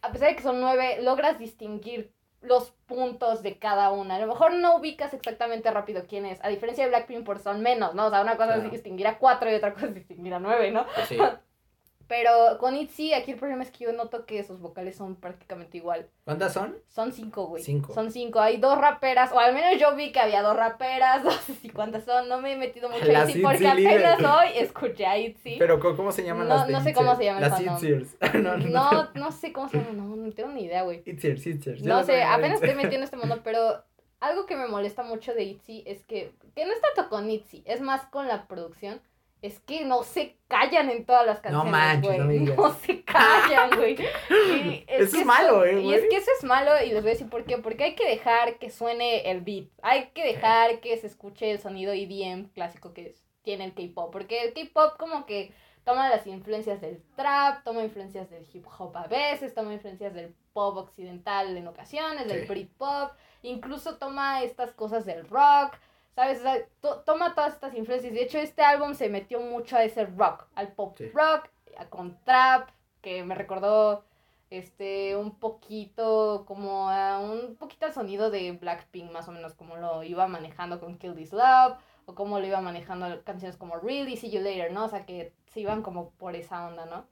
a 0.02 0.12
pesar 0.12 0.30
de 0.30 0.36
que 0.36 0.44
son 0.44 0.62
nueve, 0.62 0.98
logras 1.02 1.38
distinguir 1.40 2.12
los 2.42 2.72
puntos 2.88 3.44
de 3.44 3.60
cada 3.60 3.92
una. 3.92 4.16
A 4.16 4.20
lo 4.20 4.28
mejor 4.28 4.54
no 4.54 4.76
ubicas 4.78 5.14
exactamente 5.14 5.70
rápido 5.70 6.06
quién 6.08 6.26
es, 6.26 6.44
a 6.44 6.50
diferencia 6.50 6.84
de 6.84 6.90
Blackpink, 6.90 7.24
por 7.24 7.38
son 7.40 7.62
menos, 7.62 7.94
¿no? 7.94 8.08
O 8.08 8.10
sea, 8.10 8.22
una 8.22 8.36
cosa 8.36 8.54
Claro. 8.54 8.64
es 8.64 8.72
distinguir 8.72 9.06
a 9.08 9.20
cuatro 9.20 9.52
y 9.52 9.54
otra 9.56 9.74
cosa 9.74 9.86
es 9.88 9.94
distinguir 9.96 10.34
a 10.34 10.40
nueve, 10.40 10.72
¿no? 10.72 10.86
Pues 10.96 11.08
sí. 11.08 11.18
Pero 12.12 12.58
con 12.60 12.76
ITZY, 12.76 13.13
aquí 13.13 13.32
el 13.32 13.38
problema 13.38 13.63
es 13.63 13.71
que 13.71 13.86
yo 13.86 13.93
noto 13.93 14.26
que 14.26 14.43
sus 14.43 14.60
vocales 14.60 14.97
son 14.97 15.15
prácticamente 15.15 15.78
igual. 15.78 16.10
¿Cuántas 16.26 16.52
son? 16.52 16.76
Son 16.89 17.13
cinco, 17.13 17.45
güey. 17.45 17.63
Cinco. 17.63 17.93
Son 17.93 18.12
cinco. 18.12 18.41
Hay 18.41 18.58
dos 18.58 18.78
raperas, 18.78 19.32
o 19.32 19.39
al 19.39 19.54
menos 19.54 19.80
yo 19.80 19.95
vi 19.95 20.12
que 20.12 20.19
había 20.19 20.41
dos 20.41 20.58
raperas. 20.58 21.24
No 21.32 21.32
sé 21.32 21.54
si 21.56 21.69
cuántas 21.69 22.04
son. 22.04 22.28
No 22.28 22.41
me 22.41 22.52
he 22.52 22.58
metido 22.58 22.89
mucho 22.89 23.06
a 23.06 23.13
Las 23.13 23.30
ITZY 23.30 23.41
porque 23.41 23.63
ITZY 23.63 23.88
apenas 23.88 24.19
hoy 24.19 24.58
escuché 24.58 25.06
a 25.06 25.17
ITZY. 25.17 25.56
Pero 25.58 25.80
¿cómo, 25.80 26.12
se 26.12 26.26
llaman 26.26 26.50
No- 26.50 26.56
las 26.56 26.67
de 26.67 26.74
no 26.74 26.82
sé 26.82 26.93
cómo 26.93 27.15
se 27.15 27.24
llama 27.24 27.39
el 27.39 27.50
Las. 27.50 27.62
Itziers. 27.62 28.17
no, 28.34 28.58
no, 28.58 28.67
No, 28.67 29.10
no 29.15 29.32
sé 29.32 29.54
cómo 29.54 29.69
se 29.69 29.78
llama. 29.78 29.91
No, 29.93 30.13
no 30.17 30.34
tengo 30.34 30.50
ni 30.50 30.65
idea, 30.65 30.84
güey. 30.84 31.04
Itziers, 31.06 31.47
Itziers. 31.47 31.82
No 31.84 32.04
sé, 32.04 32.24
apenas 32.24 32.62
estoy 32.62 32.76
metiendo 32.76 32.97
en 32.97 33.04
este 33.06 33.15
mundo, 33.15 33.39
pero 33.41 33.86
algo 34.19 34.45
que 34.45 34.58
me 34.58 34.67
molesta 34.67 35.04
mucho 35.04 35.34
de 35.34 35.43
ITZY 35.43 35.84
es 35.88 36.04
que, 36.04 36.34
que 36.56 36.65
no 36.65 36.74
es 36.74 36.82
tanto 36.82 37.10
con 37.10 37.30
ITZY, 37.30 37.63
es 37.65 37.80
más 37.80 38.06
con 38.08 38.28
la 38.28 38.47
producción, 38.47 39.00
es 39.41 39.60
que 39.62 39.86
no 39.86 40.04
se 40.04 40.38
callan 40.47 40.89
en 40.91 41.06
todas 41.06 41.25
las 41.25 41.39
canciones, 41.39 41.65
No 41.65 41.71
manches, 41.77 42.17
no 42.19 42.25
me 42.25 42.34
digas. 42.39 42.58
No 42.58 42.73
se 42.73 43.04
callan, 43.04 43.69
güey. 43.75 43.95
Y 44.30 44.86
Eso 44.88 45.17
es 45.17 45.25
malo, 45.25 45.65
eh, 45.65 45.80
Y 45.80 45.84
güey. 45.84 45.95
es 45.95 46.06
que 46.10 46.17
eso 46.17 46.30
es 46.38 46.43
malo 46.43 46.71
y 46.84 46.89
les 46.89 47.01
voy 47.01 47.10
a 47.12 47.13
decir 47.13 47.30
por 47.30 47.43
qué. 47.45 47.58
Porque 47.58 47.84
hay 47.86 47.95
que 47.95 48.08
dejar 48.08 48.60
que 48.60 48.69
suene 48.69 49.32
el 49.32 49.41
beat. 49.41 49.69
Hay 49.82 50.10
que 50.13 50.23
dejar 50.25 50.80
que 50.80 50.95
se 50.97 51.08
escuche 51.08 51.49
el 51.51 51.60
sonido 51.60 51.91
EDM 51.93 52.49
clásico 52.54 52.93
que 52.93 53.08
es- 53.08 53.23
tiene 53.41 53.65
el 53.65 53.73
K-pop. 53.73 54.12
Porque 54.12 54.43
el 54.43 54.54
K-pop 54.54 54.97
como 54.99 55.25
que 55.25 55.51
toma 55.84 56.10
las 56.10 56.27
influencias 56.27 56.80
del 56.80 57.01
trap, 57.15 57.63
toma 57.63 57.82
influencias 57.84 58.30
del 58.30 58.45
hip 58.54 58.65
hop 58.77 58.95
a 58.95 59.08
veces, 59.08 59.56
toma 59.56 59.73
influencias 59.73 60.13
del 60.13 60.36
pop 60.54 60.77
occidental 60.77 61.58
en 61.58 61.67
ocasiones, 61.67 62.27
del 62.27 62.41
Sí. 62.41 62.47
Britpop, 62.47 63.13
incluso 63.41 63.97
toma 63.97 64.43
estas 64.43 64.73
cosas 64.73 65.06
del 65.08 65.27
rock. 65.27 65.73
¿Sabes? 66.15 66.39
O 66.39 66.43
sea, 66.43 66.58
to- 66.82 67.00
toma 67.06 67.34
todas 67.36 67.54
estas 67.54 67.74
influencias. 67.76 68.13
De 68.13 68.21
hecho, 68.21 68.38
este 68.38 68.62
álbum 68.63 68.93
se 68.95 69.10
metió 69.10 69.39
mucho 69.39 69.78
a 69.78 69.84
ese 69.84 70.06
rock, 70.06 70.45
al 70.56 70.74
pop 70.74 70.95
Sí. 70.97 71.10
rock, 71.10 71.47
a- 71.78 71.86
con 71.89 72.19
trap, 72.24 72.69
que 73.02 73.24
me 73.24 73.34
recordó 73.36 74.04
este 74.50 75.15
un 75.15 75.39
poquito 75.39 76.43
como 76.45 76.89
a 76.89 77.19
un 77.19 77.56
poquito 77.56 77.86
al 77.86 77.93
sonido 77.93 78.30
de 78.30 78.52
Blackpink, 78.52 79.10
más 79.12 79.28
o 79.30 79.32
menos 79.32 79.54
como 79.54 79.78
lo 79.78 80.04
iba 80.04 80.28
manejando 80.28 80.80
con 80.82 80.97
Kill 80.97 81.15
This 81.15 81.32
Love, 81.32 81.78
o 82.06 82.13
como 82.15 82.39
lo 82.39 82.45
iba 82.45 82.60
manejando 82.60 83.24
canciones 83.24 83.56
como 83.56 83.78
Really, 83.78 84.17
See 84.17 84.30
You 84.30 84.41
Later, 84.41 84.71
¿no? 84.74 84.86
O 84.86 84.89
sea, 84.89 85.06
que 85.06 85.34
se 85.47 85.62
iban 85.62 85.82
como 85.82 86.10
por 86.12 86.36
esa 86.36 86.67
onda, 86.67 86.86
¿no? 86.86 87.06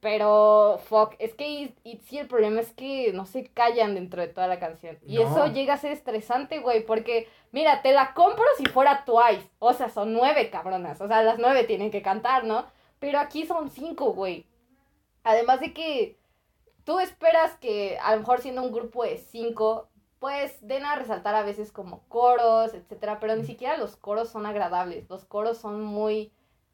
Pero, 0.00 0.80
fuck, 0.84 1.14
es 1.18 1.34
que 1.34 1.74
sí 2.04 2.18
el 2.18 2.26
problema 2.26 2.60
es 2.60 2.72
que 2.72 3.12
no 3.12 3.26
se 3.26 3.44
callan 3.44 3.94
dentro 3.94 4.22
de 4.22 4.28
toda 4.28 4.46
la 4.48 4.58
canción. 4.58 4.98
Y 5.06 5.16
No. 5.16 5.22
eso 5.22 5.46
llega 5.52 5.74
a 5.74 5.78
ser 5.78 5.92
estresante, 5.92 6.58
güey, 6.60 6.84
porque, 6.86 7.28
mira, 7.52 7.82
te 7.82 7.92
la 7.92 8.14
compro 8.14 8.44
si 8.56 8.66
fuera 8.66 9.04
Twice. 9.04 9.50
O 9.58 9.72
sea, 9.72 9.88
son 9.88 10.12
nueve 10.12 10.50
cabronas. 10.50 11.00
O 11.00 11.08
sea, 11.08 11.22
las 11.22 11.38
nueve 11.38 11.64
tienen 11.64 11.90
que 11.90 12.02
cantar, 12.02 12.44
¿no? 12.44 12.66
Pero 12.98 13.18
aquí 13.18 13.46
son 13.46 13.70
cinco, 13.70 14.12
güey. 14.12 14.46
Además 15.24 15.60
de 15.60 15.72
que 15.72 16.18
tú 16.84 16.98
esperas 17.00 17.56
que, 17.56 17.98
a 18.02 18.12
lo 18.12 18.20
mejor 18.20 18.40
siendo 18.40 18.62
un 18.62 18.72
grupo 18.72 19.04
de 19.04 19.16
cinco, 19.18 19.88
pues 20.18 20.56
den 20.66 20.84
a 20.84 20.96
resaltar 20.96 21.34
a 21.34 21.42
veces 21.42 21.72
como 21.72 22.02
coros, 22.08 22.74
etcétera, 22.74 23.18
pero 23.20 23.36
ni 23.36 23.44
siquiera 23.44 23.76
los 23.78 23.96
coros 23.96 24.28
son 24.28 24.46
agradables. 24.46 25.08
Los 25.08 25.24
coros 25.24 25.58
son 25.58 25.82
muy 25.82 26.32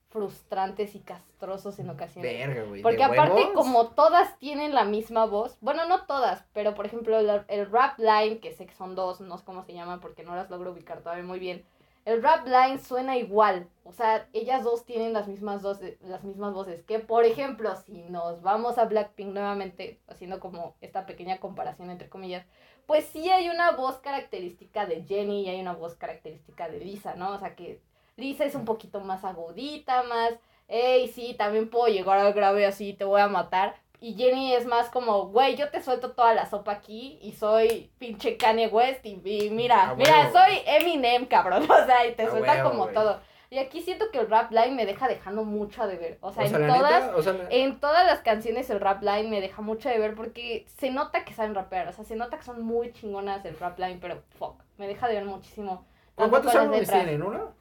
frustrantes 0.08 0.94
y 0.94 1.00
castrosos 1.00 1.78
en 1.78 1.90
ocasiones. 1.90 2.46
Verga, 2.46 2.62
güey. 2.64 2.82
Porque 2.82 2.98
¿de 2.98 3.04
aparte, 3.04 3.34
huevos? 3.34 3.54
como 3.54 3.88
todas 3.88 4.38
tienen 4.38 4.74
la 4.74 4.84
misma 4.84 5.26
voz, 5.26 5.58
bueno, 5.60 5.86
no 5.86 6.06
todas, 6.06 6.44
pero 6.52 6.74
por 6.74 6.86
ejemplo, 6.86 7.18
el, 7.18 7.44
el 7.48 7.70
rap 7.70 7.98
line, 7.98 8.38
que 8.38 8.52
sé 8.52 8.66
que 8.66 8.74
son 8.74 8.94
dos, 8.94 9.20
no 9.20 9.38
sé 9.38 9.44
cómo 9.44 9.62
se 9.62 9.74
llaman 9.74 10.00
porque 10.00 10.22
no 10.22 10.34
las 10.34 10.50
logro 10.50 10.72
ubicar 10.72 11.00
todavía 11.02 11.24
muy 11.24 11.38
bien. 11.38 11.64
El 12.04 12.22
rap 12.22 12.46
line 12.46 12.78
suena 12.78 13.16
igual, 13.16 13.68
o 13.82 13.92
sea, 13.92 14.28
ellas 14.32 14.62
dos 14.62 14.84
tienen 14.84 15.12
las 15.12 15.26
mismas, 15.26 15.60
dos, 15.60 15.80
las 16.02 16.22
mismas 16.22 16.54
voces. 16.54 16.84
Que 16.84 17.00
por 17.00 17.24
ejemplo, 17.24 17.74
si 17.84 18.02
nos 18.04 18.42
vamos 18.42 18.78
a 18.78 18.84
Blackpink 18.84 19.30
nuevamente, 19.30 20.00
haciendo 20.06 20.38
como 20.38 20.76
esta 20.80 21.04
pequeña 21.04 21.40
comparación 21.40 21.90
entre 21.90 22.08
comillas, 22.08 22.46
pues 22.86 23.06
sí 23.06 23.28
hay 23.28 23.48
una 23.48 23.72
voz 23.72 23.98
característica 23.98 24.86
de 24.86 25.02
Jenny 25.02 25.42
y 25.42 25.48
hay 25.48 25.60
una 25.60 25.74
voz 25.74 25.96
característica 25.96 26.68
de 26.68 26.78
Lisa, 26.78 27.16
¿no? 27.16 27.32
O 27.32 27.38
sea 27.38 27.56
que 27.56 27.82
Lisa 28.16 28.44
es 28.44 28.54
un 28.54 28.64
poquito 28.64 29.00
más 29.00 29.24
agudita, 29.24 30.02
más, 30.04 30.32
hey, 30.68 31.10
sí, 31.14 31.34
también 31.38 31.68
puedo 31.68 31.86
llegar 31.88 32.18
al 32.18 32.32
grave 32.32 32.66
así, 32.66 32.92
te 32.92 33.04
voy 33.04 33.20
a 33.20 33.28
matar. 33.28 33.76
Y 34.00 34.14
Jenny 34.14 34.52
es 34.54 34.66
más 34.66 34.90
como, 34.90 35.28
güey, 35.28 35.56
yo 35.56 35.70
te 35.70 35.82
suelto 35.82 36.12
toda 36.12 36.34
la 36.34 36.46
sopa 36.46 36.72
aquí 36.72 37.18
y 37.22 37.32
soy 37.32 37.90
pinche 37.98 38.36
Kanye 38.36 38.68
West 38.68 39.04
y, 39.06 39.20
y 39.24 39.50
mira, 39.50 39.90
A 39.90 39.94
mira, 39.94 40.30
soy 40.30 40.60
Eminem, 40.66 41.26
cabrón, 41.26 41.62
o 41.70 41.86
sea, 41.86 42.06
y 42.06 42.14
te 42.14 42.24
A 42.24 42.30
suelta 42.30 42.52
huevo, 42.54 42.70
como 42.70 42.88
todo. 42.88 43.20
Y 43.48 43.58
aquí 43.58 43.80
siento 43.80 44.10
que 44.10 44.18
el 44.18 44.28
rap 44.28 44.50
line 44.50 44.72
me 44.72 44.86
deja 44.86 45.08
dejando 45.08 45.44
mucho 45.44 45.82
a 45.82 45.86
deber. 45.86 46.18
O 46.20 46.32
sea, 46.32 46.44
O 46.44 46.48
sea, 46.48 46.58
en 46.58 46.66
todas, 46.66 47.04
neta, 47.04 47.16
o 47.16 47.22
sea, 47.22 47.32
la- 47.34 47.46
en 47.48 47.80
todas 47.80 48.04
las 48.06 48.20
canciones 48.20 48.68
el 48.70 48.80
rap 48.80 49.02
line 49.02 49.30
me 49.30 49.40
deja 49.40 49.62
mucho 49.62 49.88
de 49.88 49.98
ver 49.98 50.14
porque 50.14 50.66
se 50.76 50.90
nota 50.90 51.24
que 51.24 51.32
saben 51.32 51.54
rapear, 51.54 51.88
o 51.88 51.92
sea, 51.92 52.04
se 52.04 52.16
nota 52.16 52.36
que 52.38 52.44
son 52.44 52.62
muy 52.62 52.92
chingonas 52.92 53.44
el 53.44 53.58
rap 53.58 53.78
line, 53.78 53.98
pero 54.00 54.22
fuck, 54.38 54.60
me 54.78 54.88
deja 54.88 55.06
de 55.08 55.14
ver 55.14 55.24
muchísimo. 55.24 55.86
¿Con 56.16 56.30
tanto 56.30 56.48
¿Cuántos 56.50 56.54
álbumes 56.54 56.90
tienen? 56.90 57.22
¿Uno? 57.22 57.52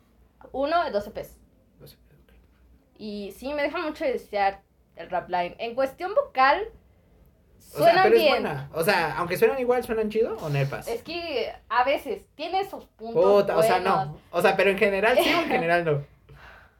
Uno 0.52 0.84
de 0.84 0.92
12 0.92 1.12
pesos. 1.12 1.38
Y 2.98 3.34
sí, 3.38 3.54
me 3.54 3.64
deja 3.64 3.78
mucho 3.80 4.06
de 4.06 4.14
desear 4.14 4.62
el 4.96 5.10
rap 5.10 5.30
line. 5.30 5.56
En 5.60 5.76
cuestión 5.76 6.14
vocal, 6.16 6.70
O 7.74 7.84
sea, 7.84 8.04
pero 8.04 8.16
bien. 8.16 8.26
es 8.26 8.30
buena. 8.42 8.70
O 8.74 8.84
sea, 8.84 9.18
aunque 9.18 9.38
suenan 9.38 9.60
igual, 9.60 9.84
¿suenan 9.84 10.10
chido 10.10 10.38
o 10.38 10.50
nepas? 10.50 10.88
Es 10.88 11.04
que 11.04 11.54
a 11.68 11.84
veces 11.84 12.24
tiene 12.36 12.70
sus 12.70 12.86
puntos 12.86 13.42
Puta, 13.42 13.58
o 13.58 13.64
sea, 13.64 13.80
no. 13.80 14.18
O 14.32 14.42
sea, 14.42 14.56
pero 14.56 14.70
en 14.70 14.78
general 14.78 15.18
sí 15.22 15.34
o 15.34 15.42
en 15.42 15.48
general 15.50 15.84
no. 15.84 16.06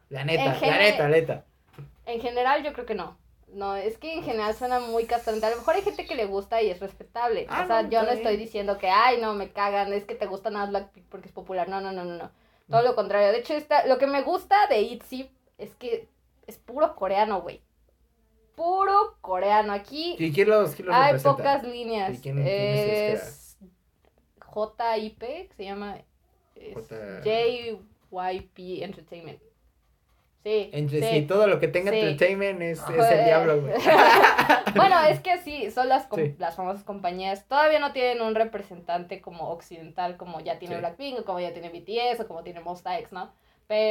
La 0.08 0.24
neta, 0.24 0.54
la 0.60 0.78
neta, 0.78 1.02
la 1.02 1.08
neta. 1.08 1.44
En 2.06 2.20
general 2.20 2.62
yo 2.62 2.72
creo 2.72 2.86
que 2.86 2.94
no. 2.94 3.18
No, 3.48 3.76
es 3.76 3.98
que 3.98 4.14
en 4.14 4.22
general 4.22 4.54
suena 4.54 4.80
muy 4.80 5.04
castrante. 5.04 5.46
A 5.46 5.50
lo 5.50 5.56
mejor 5.56 5.74
hay 5.76 5.82
gente 5.82 6.04
que 6.06 6.14
le 6.14 6.26
gusta 6.26 6.62
y 6.62 6.70
es 6.70 6.80
respetable. 6.80 7.46
Ah, 7.48 7.62
o 7.64 7.66
sea, 7.66 7.82
no, 7.82 7.90
yo 7.90 8.02
no 8.02 8.10
estoy 8.10 8.36
diciendo 8.36 8.78
que, 8.78 8.88
ay, 8.88 9.20
no, 9.20 9.34
me 9.34 9.50
cagan, 9.50 9.92
es 9.92 10.04
que 10.04 10.14
te 10.14 10.26
gusta 10.26 10.50
nada 10.50 10.66
Blackpink 10.66 11.06
porque 11.08 11.28
es 11.28 11.32
popular. 11.32 11.68
No, 11.68 11.80
no, 11.80 11.92
no, 11.92 12.04
no, 12.04 12.16
no. 12.16 12.30
Todo 12.70 12.82
lo 12.82 12.94
contrario. 12.96 13.28
De 13.32 13.38
hecho, 13.38 13.54
esta, 13.54 13.86
lo 13.86 13.98
que 13.98 14.06
me 14.06 14.22
gusta 14.22 14.66
de 14.68 14.80
ITZY 14.82 15.30
es 15.58 15.74
que 15.76 16.08
es 16.46 16.58
puro 16.58 16.94
coreano, 16.96 17.40
güey. 17.42 17.62
Puro 18.56 19.16
coreano. 19.20 19.72
Aquí 19.72 20.16
¿Y 20.18 20.32
quién 20.32 20.48
los, 20.48 20.74
quién 20.74 20.86
los 20.86 20.96
hay 20.96 21.12
representa? 21.12 21.36
pocas 21.36 21.62
líneas. 21.64 22.18
¿Y 22.18 22.20
quién- 22.22 22.38
es 22.38 22.48
es 22.48 23.58
JIP, 24.52 25.18
que 25.20 25.50
se 25.56 25.64
llama 25.64 25.98
es 26.54 26.74
J- 26.74 27.22
JYP 28.10 28.82
Entertainment. 28.82 29.40
Sí. 30.46 30.70
Entre 30.72 31.00
sí. 31.02 31.08
sí, 31.10 31.22
todo 31.22 31.48
lo 31.48 31.58
que 31.58 31.66
tenga 31.66 31.90
Sí. 31.90 31.98
entertainment 31.98 32.62
es, 32.62 32.78
es 32.88 33.10
el 33.10 33.24
diablo, 33.24 33.62
güey. 33.62 33.74
bueno, 34.76 35.00
es 35.08 35.18
que 35.18 35.38
sí, 35.38 35.72
son 35.72 35.88
las, 35.88 36.06
com- 36.06 36.20
Sí. 36.20 36.36
las 36.38 36.54
famosas 36.54 36.84
compañías. 36.84 37.48
Todavía 37.48 37.80
no 37.80 37.92
tienen 37.92 38.22
un 38.22 38.36
representante 38.36 39.20
como 39.20 39.48
occidental, 39.50 40.16
como 40.16 40.38
ya 40.40 40.60
tiene. 40.60 40.78
Blackpink, 40.78 41.18
o 41.18 41.24
como 41.24 41.40
ya 41.40 41.52
tiene 41.52 41.70
BTS, 41.70 42.20
o 42.20 42.28
como 42.28 42.44
tiene 42.44 42.60
Monsta 42.60 42.96
X, 43.00 43.10
¿no? 43.10 43.32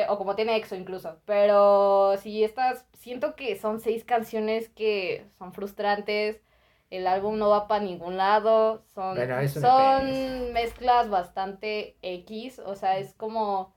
O 0.07 0.17
como 0.17 0.37
tiene 0.37 0.55
EXO 0.55 0.75
incluso. 0.77 1.17
Pero 1.25 2.15
sí, 2.21 2.45
estas, 2.45 2.85
siento 2.93 3.35
que 3.35 3.57
son 3.57 3.81
seis 3.81 4.05
canciones 4.05 4.69
que 4.69 5.25
son 5.37 5.51
frustrantes. 5.51 6.41
El 6.89 7.05
álbum 7.07 7.37
no 7.37 7.49
va 7.49 7.67
para 7.67 7.83
ningún 7.83 8.15
lado. 8.15 8.85
Son, 8.93 9.15
Bueno, 9.17 9.45
son 9.49 10.53
mezclas 10.53 11.09
bastante 11.09 11.97
X. 12.01 12.59
O 12.59 12.75
sea, 12.75 12.97
es 12.97 13.13
como. 13.15 13.74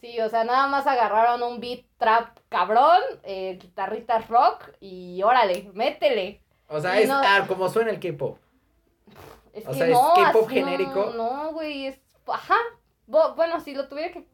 Sí, 0.00 0.18
o 0.20 0.28
sea, 0.28 0.44
nada 0.44 0.66
más 0.66 0.86
agarraron 0.86 1.42
un 1.42 1.60
beat 1.60 1.84
trap 1.98 2.38
cabrón, 2.48 3.00
eh, 3.22 3.58
guitarritas 3.60 4.28
rock 4.28 4.70
y 4.80 5.22
órale, 5.22 5.70
métele. 5.74 6.40
O 6.68 6.80
sea, 6.80 6.98
Y 6.98 7.02
es 7.02 7.08
no- 7.08 7.20
ah, 7.22 7.44
como 7.46 7.68
suena 7.68 7.90
el 7.90 8.00
K-pop. 8.00 8.38
Es 9.52 9.66
O 9.66 9.70
que 9.72 9.76
sea, 9.76 9.86
¿es 9.88 9.92
no, 9.92 10.12
K-pop 10.14 10.44
así 10.46 10.54
genérico? 10.54 11.12
No, 11.16 11.52
güey, 11.52 11.86
es. 11.86 12.00
Ajá. 12.26 12.54
Bo- 13.06 13.34
bueno, 13.34 13.60
si 13.60 13.74
lo 13.74 13.88
tuviera 13.88 14.12
que 14.12 14.24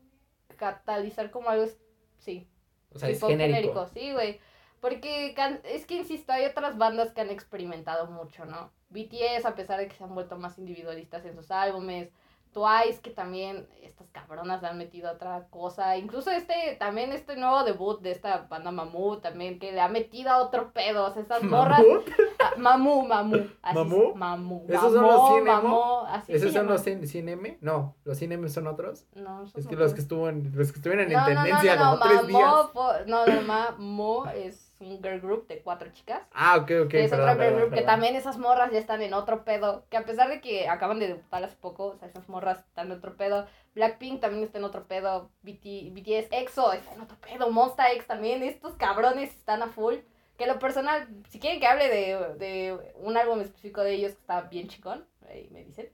catalizar 0.57 1.31
como 1.31 1.49
algo, 1.51 1.65
es- 1.65 1.79
sí. 2.19 2.47
O 2.95 2.99
sea, 2.99 3.09
es 3.09 3.17
K-pop 3.19 3.31
genérico. 3.31 3.87
sí, 3.89 4.13
güey. 4.13 4.41
Porque 4.81 5.33
can- 5.35 5.61
es 5.65 5.87
que, 5.87 5.95
insisto, 5.95 6.33
hay 6.33 6.45
otras 6.45 6.77
bandas 6.79 7.13
que 7.13 7.23
han 7.23 7.31
experimentado 7.31 8.07
mucho, 8.07 8.45
¿no? 8.45 8.71
BTS, 8.91 9.47
a 9.47 9.55
pesar 9.55 9.81
de 9.81 9.89
que 9.89 9.97
se 9.97 10.05
han 10.05 10.15
vuelto 10.15 10.37
más 10.37 10.59
individualistas 10.59 11.25
en 11.25 11.35
sus 11.35 11.51
álbumes. 11.51 12.11
Twice, 12.57 13.03
que 13.03 13.11
también 13.11 13.69
estas 13.83 14.09
cabronas 14.13 14.63
le 14.63 14.69
han 14.69 14.79
metido 14.79 15.13
otra 15.13 15.47
cosa. 15.51 15.99
Incluso 15.99 16.31
este, 16.31 16.75
también 16.79 17.13
este 17.13 17.37
nuevo 17.37 17.65
debut 17.65 18.01
de 18.01 18.13
esta 18.13 18.47
banda 18.49 18.71
Mamu, 18.71 19.19
también, 19.21 19.59
que 19.59 19.73
le 19.73 19.81
ha 19.83 19.89
metido 19.89 20.31
a 20.31 20.39
otro 20.39 20.73
pedo. 20.73 21.05
O 21.05 21.11
sea, 21.11 21.21
estas 21.21 21.43
morras. 21.43 21.81
¿Mamut? 21.81 22.09
Ah, 22.43 22.53
Mamu, 22.57 23.03
Mamu. 23.07 23.37
Así 23.61 23.77
¿Mamú? 23.77 24.13
se- 24.13 24.19
Mamu. 24.19 24.65
¿Esos 24.69 24.93
son 24.95 25.03
Mamó, 25.03 25.13
los 25.13 25.29
Cine 25.29 25.39
Emo? 25.51 25.63
Mamó, 25.63 26.07
así 26.09 26.33
¿Esos 26.33 26.53
son 26.55 26.67
los 26.67 26.81
sin, 26.81 27.07
sin 27.07 27.29
M? 27.29 27.59
No, 27.61 27.95
los 28.05 28.17
sin 28.17 28.33
M 28.33 28.49
son 28.49 28.67
otros. 28.69 29.05
No, 29.15 29.43
esos 29.45 29.57
Es 29.59 29.67
que 29.67 29.77
los 29.77 29.91
son. 29.91 29.95
que 29.95 30.01
estuvieron 30.01 31.01
en 31.01 31.09
tendencia 31.25 31.77
no, 31.77 31.85
no, 31.85 31.91
como 32.01 32.09
tres 32.09 32.23
Mamó 32.23 32.39
días. 32.39 33.07
no, 33.07 33.27
no, 33.27 33.43
Mamo 33.43 34.27
es 34.31 34.66
un 34.81 35.03
girl 35.03 35.21
group 35.21 35.47
de 35.49 35.63
cuatro 35.63 35.91
chicas. 35.93 36.23
Ah, 36.33 36.57
ok, 36.57 36.71
ok. 36.85 36.89
que 36.89 37.05
es 37.05 37.11
perdón, 37.11 37.31
otro 37.31 37.37
girl 37.39 37.55
perdón, 37.55 37.57
group 37.57 37.73
que 37.73 37.83
perdón. 37.83 37.87
también 37.87 38.17
esas 38.17 38.39
morras 38.39 38.71
ya 38.73 38.79
están 38.79 39.03
en 39.03 39.15
otro 39.15 39.45
pedo. 39.45 39.87
Que 39.91 39.97
a 39.97 40.05
pesar 40.05 40.29
de 40.29 40.41
que 40.41 40.69
acaban 40.69 40.99
de 40.99 41.09
debutar 41.09 41.43
hace 41.45 41.57
poco, 41.57 41.87
o 41.87 41.97
sea, 41.97 42.09
esas 42.09 42.29
morras 42.29 42.59
están 42.61 42.87
en 42.87 42.99
otro 42.99 43.17
pedo. 43.17 43.47
Blackpink 43.75 44.21
también 44.21 44.45
está 44.45 44.59
en 44.59 44.65
otro 44.65 44.87
pedo. 44.87 45.31
BT, 45.43 45.93
BTS, 45.93 46.29
EXO 46.33 46.73
está 46.73 46.95
en 46.95 47.01
otro 47.03 47.17
pedo. 47.21 47.51
Monsta 47.51 47.93
X 47.93 48.07
también. 48.07 48.43
Estos 48.43 48.75
cabrones 48.75 49.31
están 49.35 49.63
a 49.63 49.69
full. 49.69 49.97
Que 50.39 50.47
lo 50.47 50.59
personal, 50.59 51.09
si 51.31 51.41
quieren 51.41 51.61
que 51.61 51.67
hable 51.67 51.89
de, 51.89 52.35
de 52.39 52.93
un 52.97 53.17
álbum 53.17 53.41
específico 53.41 53.83
de 53.83 53.95
ellos 53.95 54.13
que 54.13 54.19
está 54.21 54.43
bien 54.43 54.69
chingón, 54.69 55.07
ahí 55.29 55.49
me 55.51 55.65
dicen. 55.65 55.91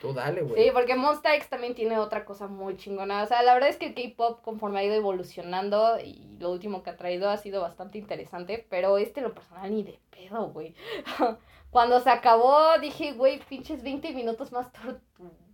Tú 0.00 0.12
dale, 0.12 0.42
güey. 0.42 0.62
Sí, 0.64 0.70
porque 0.72 0.94
Monsta 0.96 1.34
X 1.36 1.48
también 1.48 1.74
tiene 1.74 1.98
otra 1.98 2.24
cosa 2.24 2.46
muy 2.48 2.76
chingona. 2.76 3.22
O 3.22 3.26
sea, 3.26 3.42
la 3.42 3.54
verdad 3.54 3.68
es 3.70 3.76
que 3.76 3.86
el 3.86 3.94
K-pop 3.94 4.40
conforme 4.42 4.80
ha 4.80 4.84
ido 4.84 4.94
evolucionando 4.94 5.98
y 6.00 6.36
lo 6.38 6.50
último 6.50 6.82
que 6.82 6.90
ha 6.90 6.96
traído 6.96 7.30
ha 7.30 7.36
sido 7.36 7.60
bastante 7.60 7.98
interesante, 7.98 8.66
pero 8.68 8.98
este 8.98 9.20
lo 9.20 9.34
personal 9.34 9.70
ni 9.74 9.82
de 9.82 9.98
pedo, 10.10 10.48
güey. 10.50 10.74
Cuando 11.70 12.00
se 12.00 12.10
acabó 12.10 12.78
dije, 12.80 13.12
güey, 13.12 13.38
pinches 13.48 13.82
20 13.82 14.12
minutos 14.12 14.50
más 14.52 14.72
tortu- 14.72 15.00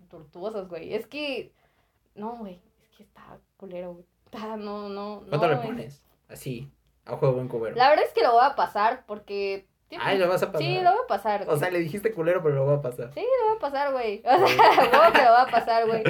tortuosos, 0.09 0.68
güey. 0.68 0.95
Es 0.95 1.07
que, 1.07 1.53
no, 2.14 2.37
güey, 2.37 2.61
es 2.83 2.89
que 2.97 3.03
está 3.03 3.39
culero, 3.59 3.93
güey. 3.95 4.07
Ah, 4.33 4.57
no, 4.57 4.89
no, 4.89 5.20
no. 5.20 5.29
¿Cuánto 5.29 5.49
le 5.49 5.55
güey. 5.57 5.66
pones? 5.68 6.03
Así, 6.29 6.70
a 7.05 7.16
juego 7.16 7.41
en 7.41 7.49
cubero. 7.49 7.77
La 7.77 7.89
verdad 7.91 8.05
es 8.07 8.12
que 8.12 8.22
lo 8.22 8.33
voy 8.33 8.45
a 8.45 8.55
pasar 8.57 9.05
porque... 9.07 9.66
Ay, 10.01 10.18
lo 10.18 10.28
vas 10.28 10.43
a 10.43 10.47
pasar. 10.53 10.61
Sí, 10.66 10.80
lo 10.80 10.91
voy 10.91 11.01
a 11.05 11.07
pasar. 11.07 11.45
O 11.49 11.57
sea, 11.57 11.70
le 11.70 11.78
dijiste 11.78 12.12
culero, 12.12 12.43
pero 12.43 12.55
lo 12.57 12.66
va 12.66 12.74
a 12.74 12.82
pasar. 12.82 13.12
Sí, 13.14 13.20
lo 13.43 13.47
va 13.51 13.53
a 13.55 13.59
pasar, 13.59 13.93
güey. 13.93 14.22
O 14.24 14.47
sea, 14.47 14.91
¿cómo 14.91 15.12
que 15.12 15.22
lo 15.22 15.30
va 15.30 15.43
a 15.43 15.51
pasar, 15.51 15.87
güey? 15.87 16.03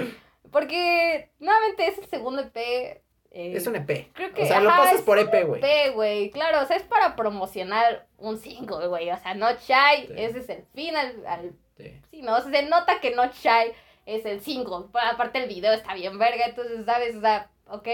Porque, 0.50 1.30
nuevamente, 1.38 1.86
es 1.86 1.98
el 1.98 2.06
segundo 2.06 2.42
EP. 2.42 2.56
eh, 2.56 3.02
Es 3.30 3.66
un 3.66 3.76
EP. 3.76 4.10
Creo 4.14 4.32
que. 4.32 4.44
O 4.44 4.46
sea, 4.46 4.60
lo 4.60 4.70
pasas 4.70 5.02
por 5.02 5.18
EP, 5.18 5.44
güey. 5.46 5.60
EP, 5.62 5.94
güey. 5.94 6.30
Claro, 6.30 6.62
o 6.62 6.66
sea, 6.66 6.76
es 6.76 6.84
para 6.84 7.16
promocionar 7.16 8.06
un 8.18 8.38
single, 8.38 8.86
güey. 8.88 9.10
O 9.10 9.16
sea, 9.18 9.34
Not 9.34 9.58
Shy, 9.60 10.06
Sí. 10.06 10.12
ese 10.16 10.38
es 10.38 10.48
el 10.48 10.64
fin 10.74 10.96
al. 10.96 11.26
al- 11.26 11.52
Sí. 11.76 12.00
sí, 12.10 12.22
¿no? 12.22 12.36
O 12.36 12.40
sea, 12.40 12.50
se 12.50 12.62
nota 12.62 13.00
que 13.00 13.14
Not 13.14 13.34
Shy 13.34 13.72
es 14.06 14.24
el 14.24 14.40
single. 14.40 14.86
Aparte, 15.12 15.42
el 15.42 15.48
video 15.48 15.72
está 15.74 15.92
bien 15.94 16.18
verga. 16.18 16.46
Entonces, 16.46 16.86
¿sabes? 16.86 17.16
O 17.16 17.20
sea, 17.20 17.50
ok. 17.68 17.88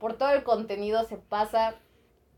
Por 0.00 0.14
todo 0.18 0.32
el 0.32 0.42
contenido 0.42 1.04
se 1.04 1.16
pasa 1.18 1.76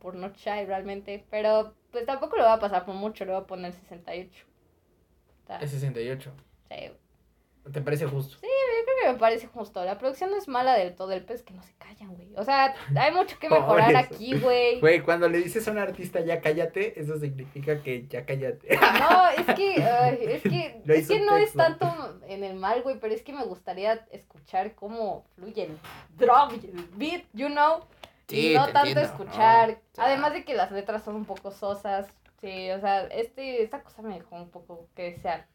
por 0.01 0.15
Not 0.17 0.37
Shy 0.37 0.67
realmente. 0.67 1.25
Pero, 1.31 1.73
pues 1.97 2.05
tampoco 2.05 2.37
lo 2.37 2.43
va 2.43 2.53
a 2.53 2.59
pasar 2.61 2.85
por 2.85 2.95
mucho. 2.95 3.25
Le 3.25 3.33
voy 3.33 3.41
a 3.41 3.47
poner 3.47 3.73
68. 3.73 4.45
O 5.45 5.47
sea, 5.47 5.59
Es 5.61 5.71
68. 5.71 6.31
sí, 6.69 6.93
¿Te 7.73 7.81
parece 7.81 8.05
justo? 8.05 8.37
creo 8.41 8.97
que 9.01 9.13
me 9.15 9.19
parece 9.19 9.47
justo. 9.47 9.83
La 9.83 9.97
producción 9.97 10.31
no 10.31 10.37
es 10.37 10.47
mala 10.47 10.75
del 10.75 10.95
todo, 10.95 11.13
el 11.13 11.25
pez 11.25 11.43
que 11.43 11.55
no 11.55 11.63
se 11.63 11.73
callan, 11.79 12.15
güey. 12.15 12.35
O 12.37 12.45
sea, 12.45 12.75
hay 12.95 13.13
mucho 13.13 13.39
que 13.39 13.49
mejorar 13.49 13.97
aquí, 13.97 14.39
güey. 14.39 14.79
Güey, 14.79 15.01
cuando 15.01 15.27
le 15.27 15.39
dices 15.39 15.67
a 15.67 15.71
un 15.71 15.79
artista 15.79 16.21
ya 16.21 16.43
cállate, 16.43 17.01
eso 17.01 17.19
significa 17.19 17.83
que 17.83 18.07
ya 18.07 18.27
cállate. 18.27 18.77
No, 18.77 19.29
es 19.31 19.57
que, 19.57 19.75
es 20.35 20.43
que, 20.43 20.83
es 20.87 21.09
que 21.09 21.21
no 21.21 21.39
es 21.39 21.55
tanto 21.55 22.21
en 22.29 22.45
el 22.45 22.57
mal, 22.57 22.83
güey, 22.83 23.01
pero 23.01 23.15
es 23.15 23.23
que 23.23 23.33
me 23.33 23.45
gustaría 23.45 24.07
escuchar 24.11 24.75
cómo 24.75 25.25
fluye 25.35 25.63
el 25.65 25.79
y 26.21 26.67
el 26.67 26.89
beat, 26.97 27.25
you 27.33 27.49
know. 27.49 27.87
Sí, 28.29 28.53
y 28.53 28.55
no 28.55 28.65
tanto 28.65 28.79
entiendo, 28.81 29.03
escuchar. 29.03 29.69
¿no? 29.69 29.75
O 29.75 29.95
sea- 29.95 30.05
Además 30.05 30.33
de 30.33 30.45
que 30.45 30.55
las 30.55 30.71
letras 30.73 31.03
son 31.05 31.15
un 31.17 31.25
poco 31.25 31.51
sosas. 31.51 32.07
Sí, 32.41 32.71
o 32.71 32.81
sea, 32.81 33.03
este, 33.07 33.63
esta 33.63 33.83
cosa 33.83 34.03
me 34.03 34.15
dejó 34.15 34.37
un 34.37 34.51
poco 34.51 34.89
que 34.95 35.13
desear. 35.13 35.47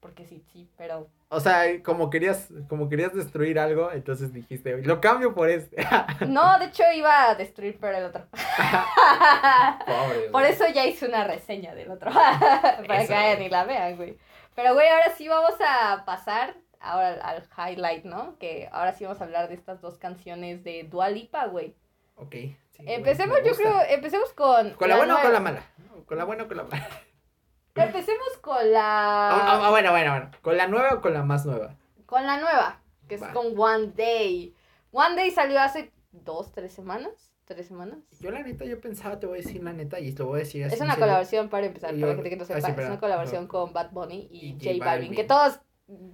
Porque 0.00 0.26
sí, 0.26 0.42
sí, 0.52 0.68
pero. 0.76 1.08
O 1.30 1.40
sea, 1.40 1.82
como 1.82 2.10
querías, 2.10 2.48
como 2.68 2.90
querías 2.90 3.14
destruir 3.14 3.58
algo, 3.58 3.90
entonces 3.90 4.34
dijiste, 4.34 4.76
lo 4.82 5.00
cambio 5.00 5.34
por 5.34 5.48
este. 5.48 5.76
No, 6.28 6.58
de 6.58 6.66
hecho 6.66 6.82
iba 6.94 7.30
a 7.30 7.34
destruir 7.34 7.78
pero 7.80 7.96
el 7.96 8.04
otro. 8.04 8.26
Pobre. 9.86 10.28
Por 10.30 10.44
eso 10.44 10.64
ya 10.68 10.84
hice 10.84 11.06
una 11.06 11.24
reseña 11.24 11.74
del 11.74 11.90
otro. 11.90 12.10
Para 12.86 12.98
Eso, 12.98 13.08
que 13.08 13.14
vayan 13.14 13.42
y 13.42 13.48
la 13.48 13.64
vean, 13.64 13.96
güey. 13.96 14.18
Pero, 14.54 14.74
güey, 14.74 14.88
ahora 14.88 15.10
sí 15.16 15.26
vamos 15.28 15.54
a 15.66 16.04
pasar 16.04 16.54
ahora 16.80 17.14
al, 17.14 17.20
al 17.58 17.72
highlight, 17.72 18.04
¿no? 18.04 18.38
Que 18.38 18.68
ahora 18.72 18.92
sí 18.92 19.04
vamos 19.04 19.20
a 19.20 19.24
hablar 19.24 19.48
de 19.48 19.54
estas 19.54 19.80
dos 19.80 19.98
canciones 19.98 20.62
de 20.64 20.84
Dua 20.84 21.08
Lipa, 21.08 21.46
güey. 21.46 21.74
Ok. 22.16 22.32
sí, 22.32 22.56
Empecemos, 22.86 23.38
yo 23.44 23.54
creo, 23.54 23.80
empecemos 23.88 24.32
con... 24.32 24.70
¿Con 24.74 24.88
la 24.88 24.96
buena 24.96 25.14
o 25.16 25.22
con 25.22 25.32
la 25.32 25.40
nueva- 25.40 25.60
mala? 25.60 26.04
¿Con 26.06 26.18
la 26.18 26.24
buena 26.24 26.44
o 26.44 26.48
con 26.48 26.56
la 26.56 26.62
mala? 26.64 26.88
Empecemos 27.74 28.28
con 28.40 28.56
Ah, 28.76 29.52
ah, 29.52 29.58
la... 29.62 29.70
bueno, 29.70 29.90
bueno, 29.90 30.10
bueno. 30.12 30.30
¿Con 30.42 30.56
la 30.56 30.66
nueva 30.68 30.94
o 30.94 31.00
con 31.00 31.12
la 31.12 31.22
más 31.24 31.44
nueva? 31.44 31.74
Con 32.06 32.24
la 32.26 32.38
nueva, 32.38 32.80
que 33.08 33.16
es 33.16 33.22
con 33.32 33.58
One 33.58 33.92
Day. 33.96 34.54
One 34.92 35.16
Day 35.16 35.30
salió 35.32 35.60
hace 35.60 35.92
dos, 36.12 36.52
tres 36.52 36.72
semanas. 36.72 37.32
¿Tres 37.46 37.66
semanas? 37.66 37.98
Yo 38.20 38.30
la 38.30 38.40
neta, 38.42 38.64
yo 38.64 38.80
pensaba, 38.80 39.18
te 39.20 39.26
voy 39.26 39.40
a 39.40 39.42
decir 39.42 39.62
la 39.62 39.72
neta, 39.74 39.98
y 40.00 40.12
te 40.12 40.20
lo 40.22 40.28
voy 40.28 40.36
a 40.36 40.44
decir 40.44 40.64
así. 40.64 40.76
Es 40.76 40.80
una 40.80 40.94
colaboración 40.94 41.50
para 41.50 41.66
empezar, 41.66 41.92
Yo- 41.94 42.00
para 42.02 42.12
la 42.12 42.14
gente 42.16 42.30
que 42.30 42.36
no 42.36 42.42
ah, 42.44 42.46
sepa, 42.46 42.60
sí, 42.60 42.72
es 42.80 42.86
una 42.86 43.00
colaboración 43.00 43.42
No. 43.42 43.48
con 43.48 43.72
Bad 43.74 43.90
Bunny 43.90 44.28
y, 44.30 44.46
Y 44.46 44.52
J 44.52 44.64
Balvin. 44.64 44.80
Balvin. 44.84 45.14
Que 45.14 45.24
todos, 45.24 45.60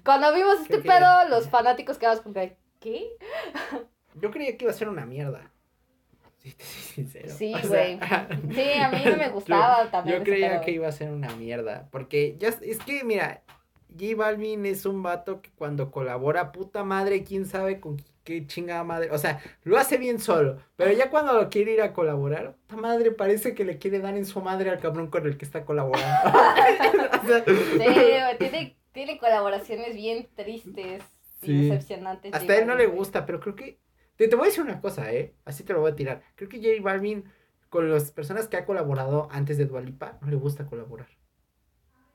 cuando 0.04 0.32
vimos 0.34 0.60
este 0.62 0.78
pedo, 0.78 1.28
los 1.28 1.48
fanáticos 1.48 1.98
quedamos 1.98 2.20
con 2.22 2.32
que, 2.34 2.56
¿qué? 2.80 3.10
Yo 4.14 4.30
creía 4.32 4.56
que 4.56 4.64
iba 4.64 4.72
a 4.72 4.76
ser 4.76 4.88
una 4.88 5.06
mierda. 5.06 5.52
Si 6.42 6.52
te 6.52 6.64
soy 6.64 6.82
sincero. 6.94 7.28
Sí, 7.36 7.54
O 7.54 7.58
sea, 7.58 7.68
güey. 7.68 7.98
Sí, 8.54 8.72
a 8.80 8.88
mí 8.90 9.02
no 9.04 9.16
me 9.16 9.28
gustaba 9.28 9.90
también. 9.90 10.18
Yo 10.18 10.24
creía 10.24 10.50
pedo. 10.52 10.60
que 10.62 10.70
iba 10.72 10.88
a 10.88 10.92
ser 10.92 11.10
una 11.10 11.34
mierda. 11.36 11.88
Porque 11.90 12.36
ya 12.38 12.48
es 12.48 12.78
que, 12.78 13.04
mira, 13.04 13.42
J 13.98 14.16
Balvin 14.16 14.66
es 14.66 14.86
un 14.86 15.02
vato 15.02 15.42
que 15.42 15.50
cuando 15.50 15.90
colabora, 15.90 16.52
puta 16.52 16.84
madre, 16.84 17.24
quién 17.24 17.44
sabe 17.46 17.80
con 17.80 17.98
qué 18.24 18.46
chingada 18.46 18.84
madre. 18.84 19.10
O 19.10 19.18
sea, 19.18 19.40
lo 19.64 19.78
hace 19.78 19.98
bien 19.98 20.18
solo. 20.20 20.58
Pero 20.76 20.92
ya 20.92 21.10
cuando 21.10 21.32
lo 21.34 21.48
quiere 21.50 21.72
ir 21.72 21.82
a 21.82 21.92
colaborar, 21.92 22.54
puta 22.66 22.80
madre 22.80 23.10
parece 23.10 23.54
que 23.54 23.64
le 23.64 23.78
quiere 23.78 23.98
dar 23.98 24.16
en 24.16 24.24
su 24.24 24.40
madre 24.40 24.70
al 24.70 24.78
cabrón 24.78 25.08
con 25.08 25.26
el 25.26 25.36
que 25.36 25.44
está 25.44 25.64
colaborando. 25.64 26.30
O 27.22 27.26
sea, 27.26 27.44
Sí, 27.44 27.76
güey, 27.76 28.38
tiene, 28.38 28.76
tiene 28.92 29.18
colaboraciones 29.18 29.94
bien 29.94 30.26
tristes 30.34 31.02
y 31.42 31.68
decepcionantes. 31.68 32.32
Hasta 32.32 32.52
a 32.52 32.56
él 32.56 32.66
no 32.66 32.74
le 32.74 32.86
gusta, 32.86 33.26
pero 33.26 33.40
creo 33.40 33.54
que. 33.54 33.78
Te, 34.20 34.28
te 34.28 34.36
voy 34.36 34.44
a 34.44 34.48
decir 34.48 34.62
una 34.62 34.82
cosa, 34.82 35.10
¿eh? 35.14 35.34
Así 35.46 35.64
te 35.64 35.72
lo 35.72 35.80
voy 35.80 35.92
a 35.92 35.96
tirar. 35.96 36.22
Creo 36.34 36.50
que 36.50 36.58
J 36.58 36.82
Balvin, 36.82 37.24
con 37.70 37.90
las 37.90 38.10
personas 38.12 38.48
que 38.48 38.58
ha 38.58 38.66
colaborado 38.66 39.28
antes 39.30 39.56
de 39.56 39.64
Dualipa, 39.64 40.18
no 40.20 40.28
le 40.28 40.36
gusta 40.36 40.66
colaborar. 40.66 41.08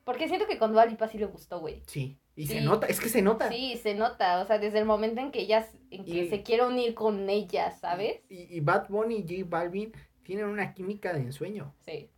Porque 0.03 0.27
siento 0.27 0.45
que 0.45 0.59
con 0.59 0.71
Dua 0.71 0.85
Lipa 0.85 1.07
sí 1.07 1.17
le 1.17 1.25
gustó, 1.25 1.61
güey. 1.61 1.81
Sí. 1.87 2.19
Y 2.35 2.45
se 2.45 2.61
nota, 2.61 2.85
es 2.85 2.99
que 2.99 3.09
se 3.09 3.23
nota. 3.23 3.49
Sí, 3.49 3.79
se 3.81 3.95
nota, 3.95 4.39
o 4.39 4.45
sea, 4.45 4.59
desde 4.59 4.77
el 4.77 4.85
momento 4.85 5.19
en 5.19 5.31
que 5.31 5.39
ella, 5.39 5.67
en 5.89 6.05
que 6.05 6.11
Y- 6.25 6.29
se 6.29 6.43
quiere 6.43 6.63
unir 6.63 6.93
con 6.93 7.27
ella, 7.27 7.71
¿sabes? 7.71 8.21
Y, 8.29 8.55
y 8.55 8.59
Bad 8.59 8.87
Bunny 8.89 9.25
y 9.27 9.39
J 9.39 9.49
Balvin 9.49 9.91
tienen 10.21 10.45
una 10.45 10.75
química 10.75 11.11
de 11.11 11.21
ensueño. 11.21 11.73
Sí. 11.87 12.11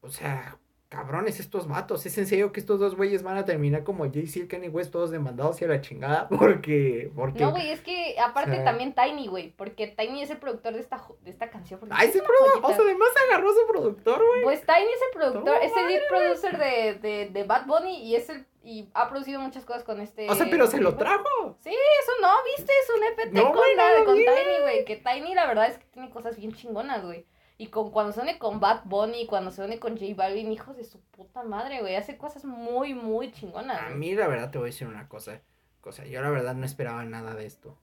O 0.00 0.10
sea, 0.10 0.60
cabrones 0.94 1.40
estos 1.40 1.66
vatos. 1.66 2.06
Es 2.06 2.16
en 2.18 2.26
serio 2.26 2.52
que 2.52 2.60
estos 2.60 2.78
dos 2.78 2.94
güeyes 2.96 3.22
van 3.22 3.36
a 3.36 3.44
terminar 3.44 3.82
como 3.82 4.04
Jay-Z 4.04 4.38
y 4.44 4.46
Kanye 4.48 4.68
West 4.68 4.92
todos 4.92 5.10
demandados 5.10 5.56
hacia 5.56 5.66
la 5.68 5.80
chingada. 5.80 6.28
Porque, 6.38 7.10
porque. 7.16 7.42
No, 7.42 7.50
güey, 7.50 7.70
es 7.70 7.80
que 7.80 8.16
aparte 8.18 8.52
O 8.52 8.54
sea- 8.54 8.64
también 8.64 8.94
Tiny, 8.94 9.26
güey, 9.26 9.50
porque 9.56 9.88
Tiny 9.88 10.22
es 10.22 10.30
el 10.30 10.36
productor 10.38 10.74
de 10.74 10.80
esta, 10.80 11.02
de 11.22 11.30
esta 11.30 11.50
canción. 11.50 11.80
porque 11.80 11.94
Ay, 11.98 12.08
es 12.08 12.14
ese 12.16 12.24
productor. 12.24 12.70
O 12.70 12.74
sea, 12.74 12.84
además 12.84 13.08
agarró 13.28 13.50
a 13.50 13.54
su 13.54 13.66
productor, 13.66 14.18
güey. 14.24 14.42
Pues 14.44 14.60
Tiny 14.60 14.78
es 14.94 15.00
el 15.12 15.18
productor, 15.18 15.56
es 15.62 15.72
el 15.76 15.86
lead 15.88 16.00
producer 16.08 16.58
de, 16.58 16.94
de, 17.00 17.30
de 17.30 17.44
Bad 17.44 17.66
Bunny 17.66 18.04
y 18.04 18.14
es 18.16 18.28
el 18.28 18.46
y 18.66 18.88
ha 18.94 19.10
producido 19.10 19.40
muchas 19.40 19.64
cosas 19.66 19.84
con 19.84 20.00
este. 20.00 20.30
O 20.30 20.34
sea, 20.34 20.46
pero 20.50 20.66
se 20.66 20.80
lo 20.80 20.96
trajo. 20.96 21.58
Eso 21.64 22.12
no, 22.22 22.28
viste, 22.56 22.72
es 22.72 22.90
un 22.96 23.04
EPT 23.04 23.32
No, 23.34 23.52
con, 23.52 23.62
la- 23.76 23.98
no, 23.98 24.04
con. 24.06 24.14
Tiny, 24.16 24.60
güey. 24.62 24.84
Que 24.86 24.96
Tiny 24.96 25.34
la 25.34 25.46
verdad 25.46 25.66
es 25.68 25.76
que 25.78 25.84
tiene 25.92 26.08
cosas 26.10 26.36
bien 26.36 26.52
chingonas, 26.54 27.04
güey. 27.04 27.26
Y 27.56 27.68
con 27.68 27.90
cuando 27.92 28.12
se 28.12 28.20
une 28.20 28.38
con 28.38 28.58
Bad 28.58 28.82
Bunny, 28.84 29.26
cuando 29.26 29.50
se 29.50 29.62
une 29.62 29.78
con 29.78 29.96
J 29.96 30.14
Balvin, 30.16 30.50
hijos 30.50 30.76
de 30.76 30.84
su 30.84 31.00
puta 31.00 31.42
madre, 31.44 31.80
güey. 31.80 31.94
Hace 31.94 32.16
cosas 32.18 32.44
muy, 32.44 32.94
muy 32.94 33.30
chingonas. 33.30 33.80
A 33.80 33.90
mí, 33.90 34.12
la 34.14 34.26
verdad, 34.26 34.50
te 34.50 34.58
voy 34.58 34.66
a 34.66 34.72
decir 34.72 34.88
una 34.88 35.08
cosa. 35.08 35.40
cosa. 35.80 36.04
Yo, 36.04 36.20
la 36.20 36.30
verdad, 36.30 36.54
no 36.54 36.66
esperaba 36.66 37.04
nada 37.04 37.34
de 37.34 37.46
esto. 37.46 37.78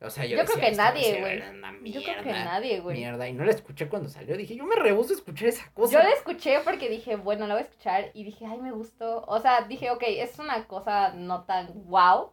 O 0.00 0.10
sea, 0.10 0.24
yo, 0.24 0.36
Yo 0.36 0.44
creo 0.44 0.56
decía, 0.56 0.62
que 0.64 0.70
"Esto 0.72 0.82
va 0.82 0.88
a 0.88 0.92
nadie, 0.92 1.20
güey. 1.20 1.92
Yo 1.92 2.02
creo 2.02 2.22
que 2.24 2.32
nadie, 2.32 2.80
güey. 2.80 2.96
Mierda. 2.98 3.28
Y 3.28 3.34
no 3.34 3.44
la 3.44 3.52
escuché 3.52 3.88
cuando 3.88 4.08
salió. 4.08 4.36
Dije, 4.36 4.56
yo 4.56 4.64
me 4.64 4.74
rehuso 4.74 5.12
a 5.12 5.16
escuchar 5.16 5.48
esa 5.48 5.70
cosa. 5.72 5.92
Yo 5.92 5.98
la 6.00 6.10
escuché 6.10 6.58
porque 6.64 6.88
dije, 6.88 7.14
bueno, 7.14 7.46
la 7.46 7.54
voy 7.54 7.62
a 7.62 7.66
escuchar. 7.66 8.10
Y 8.14 8.24
dije, 8.24 8.44
ay, 8.46 8.58
me 8.58 8.72
gustó. 8.72 9.22
O 9.28 9.38
sea, 9.38 9.62
dije, 9.62 9.92
ok, 9.92 10.02
es 10.06 10.40
una 10.40 10.66
cosa 10.66 11.12
no 11.12 11.44
tan 11.44 11.68
wow, 11.84 12.32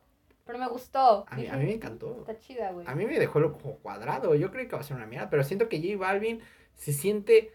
pero 0.49 0.59
me 0.65 0.67
gustó. 0.67 1.25
A 1.29 1.35
mí, 1.35 1.45
a 1.45 1.55
mí 1.57 1.65
me 1.65 1.73
encantó. 1.73 2.17
Está 2.19 2.39
chida, 2.39 2.71
güey. 2.71 2.87
A 2.87 2.95
mí 2.95 3.05
me 3.05 3.19
dejó 3.19 3.39
lo 3.39 3.53
como 3.53 3.75
cuadrado. 3.77 4.33
Yo 4.33 4.49
creí 4.51 4.67
que 4.67 4.73
va 4.75 4.81
a 4.81 4.83
ser 4.83 4.95
una 4.97 5.05
mierda. 5.05 5.29
Pero 5.29 5.43
siento 5.43 5.69
que 5.69 5.77
J 5.79 5.95
Balvin 5.97 6.39
se 6.73 6.91
siente 6.91 7.51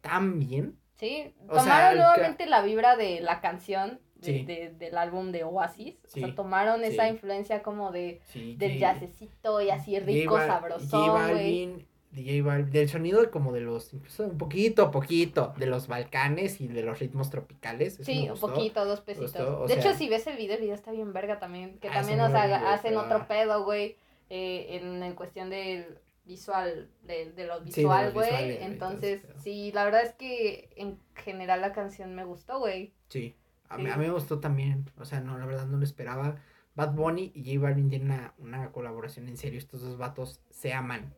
tan 0.00 0.38
bien. 0.38 0.78
Sí, 0.96 1.34
O 1.48 1.56
tomaron 1.56 1.98
nuevamente 1.98 2.46
la 2.46 2.62
vibra 2.62 2.96
de 2.96 3.20
la 3.20 3.40
canción 3.40 4.00
de- 4.14 4.26
Sí. 4.26 4.44
de- 4.44 4.70
del 4.70 4.96
álbum 4.98 5.32
de 5.32 5.42
Oasis. 5.44 5.96
O 6.04 6.08
Sí, 6.08 6.20
sea, 6.20 6.34
tomaron 6.34 6.84
esa 6.84 7.08
influencia 7.08 7.62
como 7.62 7.90
de 7.92 8.20
del 8.56 8.78
jazzecito 8.78 9.60
y 9.60 9.70
así 9.70 9.98
rico, 10.00 10.34
J 10.34 10.44
Bal- 10.46 10.48
sabrosón, 10.48 11.06
J. 11.06 11.12
Balvin, 11.12 11.86
J 12.14 12.42
Balvin, 12.42 12.70
del 12.72 12.88
sonido 12.88 13.30
como 13.30 13.52
de 13.52 13.60
los, 13.60 13.92
incluso 13.92 14.24
un 14.24 14.38
poquito, 14.38 14.90
poquito, 14.90 15.52
de 15.58 15.66
los 15.66 15.88
Balcanes 15.88 16.60
y 16.60 16.68
de 16.68 16.82
los 16.82 16.98
ritmos 16.98 17.30
tropicales. 17.30 17.98
Sí, 18.02 18.22
un 18.24 18.30
gustó. 18.30 18.48
poquito, 18.54 18.84
dos 18.84 19.00
pesitos. 19.02 19.32
gustó, 19.32 19.66
de 19.66 19.74
sea- 19.74 19.78
hecho, 19.92 19.94
si 19.98 20.08
ves 20.08 20.26
el 20.26 20.36
video, 20.36 20.54
el 20.56 20.62
video 20.62 20.74
está 20.74 20.90
bien 20.90 21.12
verga 21.12 21.38
también. 21.38 21.78
Que 21.78 21.88
Ah, 21.88 21.94
también, 21.94 22.18
verga, 22.18 22.58
güey, 22.60 22.72
hacen 22.72 22.96
otro 22.96 23.26
pedo, 23.28 23.64
güey. 23.64 23.96
eh, 24.30 24.78
en, 24.80 25.02
en 25.02 25.14
cuestión 25.14 25.48
del 25.50 25.98
visual, 26.26 26.90
de, 27.02 27.32
de 27.32 27.46
lo 27.46 27.60
visual, 27.62 28.12
güey. 28.12 28.62
Entonces, 28.62 29.22
sí, 29.42 29.72
la 29.72 29.84
verdad 29.86 30.02
es 30.02 30.12
que 30.12 30.68
en 30.76 30.98
general 31.14 31.62
la 31.62 31.72
canción 31.72 32.14
me 32.14 32.24
gustó, 32.24 32.58
güey. 32.58 32.92
Sí, 33.08 33.34
a, 33.70 33.78
mí, 33.78 33.84
Sí. 33.86 33.90
a 33.90 33.96
mí 33.96 34.06
me 34.06 34.12
gustó 34.12 34.38
también. 34.38 34.84
O 34.98 35.04
sea, 35.06 35.20
no, 35.20 35.38
la 35.38 35.46
verdad 35.46 35.66
no 35.66 35.78
lo 35.78 35.84
esperaba. 35.84 36.36
Bad 36.74 36.92
Bunny 36.92 37.32
y 37.34 37.54
J 37.54 37.60
Balvin 37.66 37.88
tienen 37.88 38.10
una, 38.10 38.34
una 38.38 38.70
colaboración 38.72 39.28
en 39.28 39.36
serio. 39.38 39.58
Estos 39.58 39.80
dos 39.80 39.96
vatos 39.96 40.40
se 40.50 40.72
aman. 40.74 41.14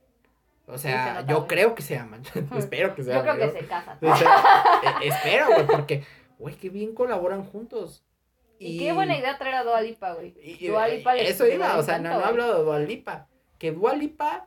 O 0.73 0.79
sea, 0.79 1.25
yo 1.27 1.47
creo 1.47 1.75
que 1.75 1.83
se 1.83 1.97
aman. 1.99 2.23
Espero 2.57 2.95
que 2.95 3.03
se 3.03 3.13
Yo 3.13 3.21
aman. 3.21 3.37
creo 3.37 3.53
que 3.53 3.61
se 3.61 3.67
casan. 3.67 3.99
O 4.03 4.17
sea, 4.17 4.37
eh, 5.03 5.09
espero, 5.09 5.47
güey, 5.47 5.67
porque, 5.67 6.05
güey, 6.39 6.55
qué 6.57 6.71
bien 6.71 6.95
colaboran 6.95 7.45
juntos. 7.45 8.05
Y 8.59 8.79
qué 8.79 8.93
buena 8.93 9.17
idea 9.17 9.39
traer 9.39 9.55
a 9.57 9.65
Dua 9.65 9.81
Lipa, 9.81 10.13
güey. 10.13 10.35
Y- 10.43 10.65
y- 10.65 10.69
Dua 10.69 10.87
Lipa 10.89 11.15
le- 11.15 11.29
eso 11.29 11.47
iba, 11.47 11.77
o 11.79 11.83
sea, 11.83 11.99
no, 11.99 12.11
no 12.11 12.25
hablo 12.25 12.59
de 12.59 12.63
Dualipa. 12.65 13.27
Que 13.59 13.73
Dualipa, 13.73 14.47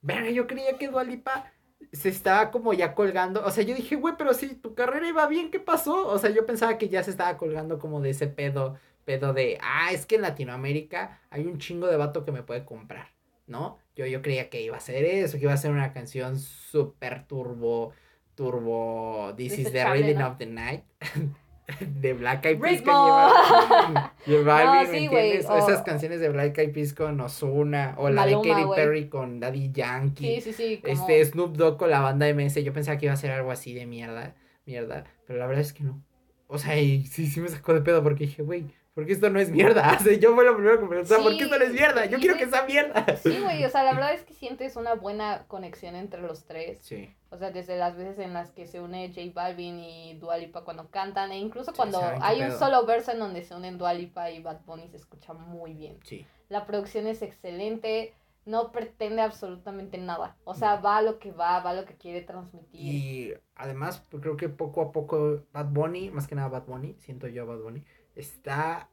verga, 0.00 0.30
yo 0.30 0.46
creía 0.46 0.78
que 0.78 0.88
Dualipa 0.88 1.50
se 1.92 2.08
estaba 2.08 2.50
como 2.50 2.72
ya 2.72 2.94
colgando. 2.94 3.44
O 3.44 3.50
sea, 3.50 3.62
yo 3.64 3.74
dije, 3.74 3.96
güey, 3.96 4.14
pero 4.16 4.32
si 4.32 4.54
tu 4.54 4.74
carrera 4.74 5.06
iba 5.06 5.26
bien, 5.26 5.50
¿qué 5.50 5.60
pasó? 5.60 6.06
O 6.08 6.18
sea, 6.18 6.30
yo 6.30 6.46
pensaba 6.46 6.78
que 6.78 6.88
ya 6.88 7.02
se 7.02 7.10
estaba 7.10 7.36
colgando 7.36 7.78
como 7.78 8.00
de 8.00 8.10
ese 8.10 8.26
pedo, 8.26 8.78
pedo 9.04 9.32
de, 9.34 9.58
ah, 9.62 9.90
es 9.92 10.06
que 10.06 10.14
en 10.14 10.22
Latinoamérica 10.22 11.20
hay 11.28 11.44
un 11.44 11.58
chingo 11.58 11.88
de 11.88 11.96
vato 11.98 12.24
que 12.24 12.32
me 12.32 12.42
puede 12.42 12.64
comprar, 12.64 13.08
¿no? 13.46 13.78
Yo, 13.96 14.06
yo 14.06 14.22
creía 14.22 14.48
que 14.48 14.62
iba 14.62 14.76
a 14.76 14.80
ser 14.80 15.04
eso, 15.04 15.36
que 15.38 15.44
iba 15.44 15.52
a 15.52 15.56
ser 15.58 15.70
una 15.70 15.92
canción 15.92 16.38
súper 16.38 17.26
turbo, 17.26 17.92
turbo, 18.34 19.34
This 19.36 19.58
is 19.58 19.72
the 19.72 19.84
Rhythm 19.84 20.18
¿no? 20.18 20.28
of 20.28 20.38
the 20.38 20.46
Night. 20.46 20.84
de 21.80 22.12
Black 22.14 22.44
Eyed 22.44 22.58
Peas 22.60 22.80
lleva, 22.82 24.12
No, 24.26 24.52
Alvin, 24.52 24.90
¿me 24.92 24.98
sí, 24.98 25.04
entiendes? 25.04 25.46
o- 25.48 25.56
Esas 25.56 25.82
canciones 25.82 26.20
de 26.20 26.28
Black 26.28 26.58
Eyed 26.58 26.72
Peas 26.72 26.92
con 26.92 27.20
Ozuna, 27.20 27.94
o 27.98 28.10
la 28.10 28.26
de 28.26 28.32
Katy. 28.34 28.64
Perry 28.74 29.08
con 29.08 29.40
Daddy 29.40 29.70
Yankee. 29.72 30.40
Sí, 30.40 30.52
sí, 30.52 30.52
sí. 30.52 30.80
Como... 30.82 30.92
Este 30.92 31.24
Snoop 31.24 31.56
Dogg 31.56 31.78
con 31.78 31.90
la 31.90 32.00
banda 32.00 32.26
MS, 32.32 32.62
yo 32.64 32.72
pensaba 32.72 32.98
que 32.98 33.06
iba 33.06 33.12
a 33.14 33.16
ser 33.16 33.30
algo 33.30 33.50
así 33.52 33.72
de 33.74 33.86
mierda, 33.86 34.34
mierda, 34.66 35.04
pero 35.26 35.38
la 35.38 35.46
verdad 35.46 35.62
es 35.62 35.72
que 35.72 35.84
no. 35.84 36.02
O 36.48 36.58
sea, 36.58 36.78
y 36.78 37.06
sí, 37.06 37.26
sí 37.28 37.40
me 37.40 37.48
sacó 37.48 37.72
de 37.74 37.80
pedo 37.80 38.02
porque 38.02 38.24
dije, 38.24 38.42
güey, 38.42 38.66
¿por 38.94 39.06
qué 39.06 39.12
esto 39.12 39.30
no 39.30 39.38
es 39.40 39.50
mierda? 39.50 39.96
O 40.00 40.02
sea, 40.02 40.14
yo 40.16 40.34
fue 40.34 40.44
lo 40.44 40.54
primero 40.56 40.78
que 40.78 40.84
me 40.86 40.96
pensaba, 40.96 41.22
¿por 41.22 41.36
qué 41.36 41.44
esto 41.44 41.58
no 41.58 41.64
es 41.64 41.70
Sí, 41.72 41.76
mierda? 41.78 42.04
Yo 42.06 42.18
quiero 42.18 42.36
que 42.36 42.46
sea 42.46 42.64
mierda. 42.66 43.16
Sí, 43.16 43.38
güey, 43.40 43.64
o 43.64 43.70
sea, 43.70 43.82
la 43.84 43.94
verdad 43.94 44.14
es 44.14 44.22
que 44.22 44.34
sientes 44.34 44.76
una 44.76 44.94
buena 44.94 45.44
conexión 45.48 45.94
entre 45.96 46.20
los 46.22 46.44
tres. 46.44 46.78
Sí, 46.82 47.14
O 47.30 47.36
sea, 47.38 47.50
desde 47.50 47.76
las 47.78 47.96
veces 47.96 48.18
en 48.18 48.32
las 48.34 48.50
que 48.50 48.66
se 48.66 48.80
une 48.80 49.08
J 49.08 49.30
Balvin 49.34 49.78
y 49.78 50.14
Dua 50.18 50.36
Lipa 50.36 50.64
cuando 50.64 50.90
cantan, 50.90 51.32
e 51.32 51.38
incluso 51.38 51.70
Sí, 51.70 51.76
cuando 51.76 52.00
hay 52.20 52.40
un 52.42 52.48
pedo. 52.48 52.58
solo 52.58 52.84
verso 52.86 53.12
en 53.12 53.18
donde 53.20 53.42
se 53.42 53.54
unen 53.54 53.78
Dua 53.78 53.94
Lipa 53.94 54.30
y 54.30 54.42
Bad 54.42 54.60
Bunny, 54.66 54.88
se 54.88 54.96
escucha 54.98 55.32
muy 55.32 55.74
bien. 55.74 55.98
sí. 56.04 56.26
La 56.48 56.66
producción 56.66 57.06
es 57.06 57.22
excelente, 57.22 58.12
no 58.44 58.72
pretende 58.72 59.22
absolutamente 59.22 59.96
nada. 59.96 60.36
O 60.44 60.54
sea, 60.54 60.76
va 60.76 60.98
a 60.98 61.02
lo 61.02 61.18
que 61.18 61.30
va, 61.32 61.60
va 61.60 61.70
a 61.70 61.74
lo 61.74 61.86
que 61.86 61.94
quiere 61.96 62.20
transmitir. 62.20 62.80
Y 62.80 63.34
además, 63.54 64.02
pues, 64.10 64.22
creo 64.22 64.36
que 64.36 64.50
poco 64.50 64.82
a 64.82 64.92
poco 64.92 65.44
Bad 65.54 65.68
Bunny, 65.70 66.10
más 66.10 66.26
que 66.26 66.34
nada 66.34 66.48
Bad 66.48 66.64
Bunny, 66.66 66.94
siento 66.98 67.26
yo 67.28 67.46
Bad 67.46 67.60
Bunny, 67.60 67.84
está, 68.14 68.88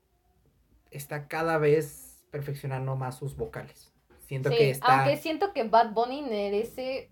está 0.91 1.27
cada 1.27 1.57
vez 1.57 2.25
perfeccionando 2.31 2.95
más 2.95 3.17
sus 3.17 3.35
vocales. 3.35 3.91
Siento 4.27 4.49
Sí, 4.49 4.57
que 4.57 4.69
está... 4.71 4.99
aunque 5.01 5.17
siento 5.17 5.53
que 5.53 5.63
Bad 5.63 5.93
Bunny 5.93 6.21
merece, 6.21 7.09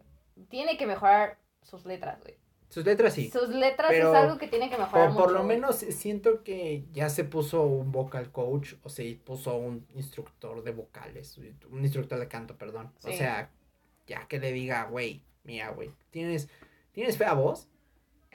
tiene 0.50 0.78
que 0.78 0.86
mejorar 0.86 1.40
sus 1.64 1.86
letras, 1.86 2.22
güey. 2.22 2.36
Sus 2.70 2.86
letras 2.86 3.14
sí. 3.14 3.32
Sus 3.32 3.50
letras 3.50 3.90
pero 3.90 4.10
es 4.10 4.16
algo 4.16 4.38
que 4.38 4.48
tiene 4.48 4.70
que 4.70 4.78
mejorar 4.78 5.08
Por, 5.08 5.16
por 5.16 5.24
mucho, 5.28 5.34
lo 5.38 5.44
güey. 5.46 5.56
menos 5.58 5.78
siento 5.78 6.44
que 6.44 6.86
ya 6.92 7.10
se 7.10 7.24
puso 7.24 7.64
un 7.64 7.92
vocal 7.94 8.32
coach 8.32 8.74
o 8.84 8.90
se 8.90 9.20
puso 9.24 9.56
un 9.56 9.88
instructor 9.96 10.62
de 10.64 10.72
vocales, 10.72 11.38
un 11.72 11.82
instructor 11.84 12.20
de 12.20 12.28
canto, 12.28 12.58
perdón. 12.58 12.92
O 13.04 13.12
sea, 13.12 13.52
ya 14.06 14.28
que 14.28 14.40
le 14.40 14.52
diga, 14.52 14.84
güey, 14.84 15.24
mira, 15.44 15.70
güey, 15.70 15.92
tienes, 16.12 16.50
tienes 16.92 17.18
fea 17.18 17.34
voz, 17.34 17.70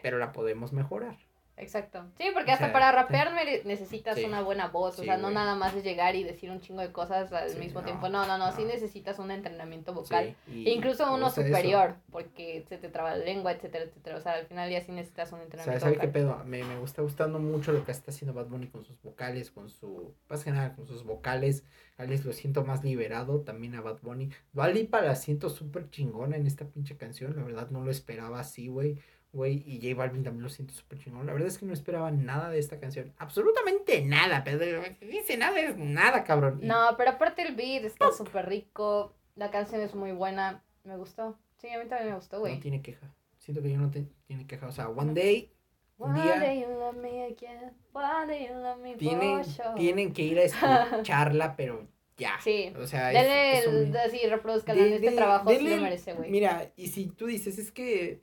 pero 0.03 0.19
la 0.19 0.33
podemos 0.33 0.73
mejorar. 0.73 1.19
Exacto. 1.63 2.05
Sí, 2.19 2.25
porque 2.35 2.51
O 2.51 2.55
hasta 2.55 2.67
sea, 2.67 2.73
para 2.73 2.93
rapear 2.93 3.33
necesitas 3.65 4.17
Sí. 4.17 4.25
una 4.25 4.43
buena 4.43 4.69
voz. 4.69 4.95
O 4.99 5.03
Sí, 5.03 5.07
sea, 5.07 5.17
no 5.17 5.25
güey. 5.25 5.35
nada 5.35 5.55
más 5.55 5.75
es 5.75 5.85
llegar 5.85 6.15
y 6.17 6.25
decir 6.25 6.51
un 6.51 6.61
chingo 6.61 6.81
de 6.81 6.93
cosas 6.93 7.33
al 7.33 7.51
Sí, 7.51 7.59
mismo 7.59 7.81
no, 7.81 7.87
tiempo. 7.87 8.09
No, 8.09 8.27
no, 8.27 8.39
no, 8.39 8.53
Sí 8.53 8.65
necesitas 8.65 9.19
un 9.19 9.31
entrenamiento 9.31 9.95
vocal. 9.95 10.37
E 10.49 10.71
incluso 10.71 11.13
uno 11.13 11.29
eso. 11.29 11.43
superior, 11.43 11.97
porque 12.11 12.65
se 12.69 12.77
te 12.79 12.89
traba 12.89 13.17
la 13.17 13.25
lengua, 13.25 13.53
etcétera, 13.53 13.85
etcétera. 13.85 14.17
O 14.17 14.21
sea, 14.21 14.33
al 14.35 14.47
final 14.47 14.71
ya 14.71 14.81
sí 14.81 14.93
necesitas 14.93 15.33
un 15.33 15.37
O 15.37 15.39
sea, 15.39 15.45
entrenamiento 15.45 15.85
¿sabe 15.87 15.99
qué 15.99 16.09
pedo? 16.09 16.43
Me, 16.45 16.63
me 16.65 16.79
gusta 16.79 17.03
gustando 17.03 17.39
mucho 17.39 17.73
lo 17.73 17.85
que 17.85 17.93
está 17.93 18.11
haciendo 18.11 18.35
Bad 18.35 18.47
Bunny 18.49 18.67
con 18.69 18.85
sus 18.85 19.01
vocales, 19.03 19.51
con 19.51 19.69
su, 19.71 20.15
más 20.29 20.45
que 20.45 20.51
nada 20.51 20.75
con 20.75 20.87
sus 20.87 21.05
vocales. 21.05 21.65
Alex 21.99 22.25
lo 22.25 22.33
siento 22.33 22.65
más 22.65 22.83
liberado 22.83 23.41
también 23.43 23.75
a 23.77 23.81
Bad 23.81 23.99
Bunny. 24.03 24.31
Dua 24.53 24.69
Lipa 24.69 25.01
la 25.03 25.15
siento 25.15 25.51
súper 25.51 25.89
chingona 25.91 26.37
en 26.37 26.47
esta 26.47 26.65
pinche 26.67 26.97
canción, 26.97 27.37
la 27.37 27.43
verdad 27.45 27.71
no 27.71 27.85
lo 27.85 27.91
esperaba 27.91 28.41
así, 28.41 28.67
güey. 28.69 28.99
Güey, 29.33 29.63
y 29.67 29.81
J 29.81 29.95
Balvin 29.99 30.23
también 30.23 30.43
lo 30.43 30.51
siento 30.51 30.75
súper 30.75 30.99
chingón. 30.99 31.25
La 31.27 31.33
verdad 31.33 31.49
es 31.49 31.57
que 31.57 31.65
no 31.65 31.73
esperaba 31.73 32.11
nada 32.11 32.51
de 32.51 32.59
esta 32.59 32.79
canción. 32.79 33.15
Absolutamente 33.17 34.03
nada, 34.05 34.45
pero 34.45 34.59
dice 35.01 35.39
nada 35.39 35.59
es 35.59 35.77
nada, 35.79 36.23
cabrón. 36.25 36.61
No, 36.63 36.95
pero 36.99 37.13
aparte 37.13 37.41
el 37.43 37.55
beat 37.55 37.85
está 37.85 38.13
súper 38.13 38.47
rico. 38.47 39.15
La 39.35 39.51
canción 39.51 39.81
es 39.81 39.95
muy 39.95 40.13
buena. 40.13 40.63
Me 40.85 40.97
gustó. 40.99 41.39
Sí, 41.57 41.69
a 41.71 41.79
mí 41.83 41.89
también 41.89 42.11
me 42.11 42.17
gustó, 42.17 42.37
no 42.37 42.41
güey. 42.41 42.61
tiene 42.61 42.83
queja. 42.83 43.11
Siento 43.39 43.63
que 43.63 43.71
yo 43.71 43.79
no 43.79 43.91
te, 43.91 44.05
tiene 44.27 44.47
queja. 44.47 44.67
O 44.67 44.73
sea, 44.73 44.89
One 44.91 45.15
Day 45.15 45.51
un 45.99 46.11
One 46.11 46.23
día- 46.23 46.39
day 46.41 46.61
you 46.61 46.69
love 46.69 46.97
me 46.97 47.25
again, 47.25 47.73
one 47.93 48.27
day 48.27 48.49
you 48.49 48.55
love 48.55 48.79
me 48.81 48.97
tienen, 48.97 49.41
tienen 49.77 50.13
que 50.13 50.23
ir 50.23 50.39
a 50.41 50.43
escucharla, 50.43 51.55
pero 51.57 51.87
ya. 52.17 52.33
Sí. 52.43 52.73
O 52.79 52.87
sea, 52.87 53.13
es- 53.13 53.21
Dele, 53.23 53.59
es 53.59 53.67
un- 53.69 53.75
el- 53.77 53.97
así, 53.97 54.19
reproduzcan 54.29 54.79
este 54.79 54.99
de- 55.11 55.17
trabajo, 55.17 55.49
sí 55.51 55.57
dele 55.57 55.71
lo 55.71 55.77
el- 55.77 55.83
merece, 55.83 56.13
güey. 56.15 56.31
Mira, 56.31 56.71
y 56.77 56.89
si 56.89 57.07
tú 57.07 57.27
dices, 57.27 57.57
es 57.59 57.71
que 57.73 58.21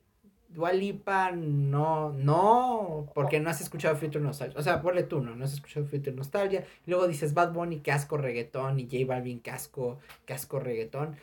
Dualipa 0.52 1.30
no, 1.30 2.12
no, 2.12 3.08
porque 3.14 3.38
no 3.40 3.50
has 3.50 3.60
escuchado 3.60 3.96
Future 3.96 4.20
Nostalgia. 4.22 4.58
O 4.58 4.62
sea, 4.62 4.82
ponle 4.82 5.04
tú, 5.04 5.20
no, 5.20 5.34
no 5.36 5.44
has 5.44 5.52
escuchado 5.52 5.86
Future 5.86 6.12
Nostalgia. 6.12 6.64
Y 6.86 6.90
luego 6.90 7.06
dices 7.06 7.34
Bad 7.34 7.52
Bunny, 7.52 7.80
casco 7.80 8.16
reggaetón, 8.16 8.80
y 8.80 8.84
J 8.90 9.06
Balvin, 9.06 9.38
casco, 9.40 9.98
casco 10.24 10.58
reggaetón. 10.58 11.16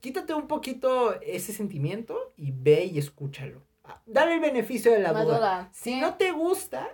Quítate 0.00 0.34
un 0.34 0.46
poquito 0.46 1.18
ese 1.22 1.52
sentimiento 1.52 2.32
y 2.36 2.52
ve 2.52 2.84
y 2.84 2.98
escúchalo. 2.98 3.62
Ah, 3.84 4.00
Dale 4.04 4.34
el 4.34 4.40
beneficio 4.40 4.92
de 4.92 4.98
la 5.00 5.12
duda. 5.12 5.24
duda. 5.24 5.68
Si 5.72 5.94
Sí. 5.94 6.00
no 6.00 6.14
te 6.14 6.32
gusta, 6.32 6.88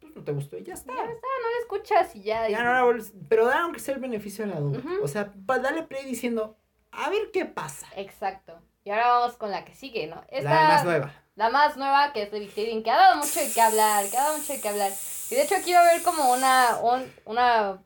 pues 0.00 0.14
no 0.14 0.22
te 0.22 0.32
gustó 0.32 0.56
y 0.58 0.62
ya 0.62 0.74
está. 0.74 0.92
Ya 0.94 1.00
está, 1.02 1.10
no 1.10 1.50
lo 1.50 1.60
escuchas 1.62 2.14
y 2.14 2.22
ya. 2.22 2.48
Ya 2.48 2.62
no 2.62 2.92
la 2.92 3.04
pero 3.28 3.46
da 3.46 3.62
aunque 3.64 3.80
sea 3.80 3.94
el 3.94 4.00
beneficio 4.00 4.46
de 4.46 4.52
la 4.54 4.60
duda. 4.60 4.80
O 5.02 5.08
sea, 5.08 5.32
dale 5.34 5.82
play 5.82 6.04
diciendo, 6.04 6.56
a 6.92 7.10
ver 7.10 7.30
qué 7.32 7.46
pasa. 7.46 7.88
Exacto. 7.96 8.60
Y 8.86 8.90
ahora 8.90 9.08
vamos 9.08 9.36
con 9.36 9.50
la 9.50 9.64
que 9.64 9.74
sigue, 9.74 10.06
¿no? 10.06 10.24
Esta, 10.28 10.62
La 10.62 10.68
más 10.68 10.84
nueva. 10.84 11.12
la 11.34 11.50
más 11.50 11.76
nueva, 11.76 12.12
que 12.12 12.22
es 12.22 12.30
de 12.30 12.38
Victorine, 12.38 12.84
que 12.84 12.90
ha 12.92 12.96
dado 12.96 13.16
mucho 13.16 13.40
de 13.40 13.50
qué 13.52 13.60
hablar, 13.60 14.08
que 14.08 14.16
ha 14.16 14.22
dado 14.22 14.38
mucho 14.38 14.52
de 14.52 14.60
qué 14.60 14.68
hablar. 14.68 14.92
Y 15.28 15.34
de 15.34 15.42
hecho 15.42 15.56
quiero 15.64 15.82
ver 15.82 16.02
como 16.04 16.32
una, 16.32 16.78
un, 16.80 17.12
una, 17.24 17.82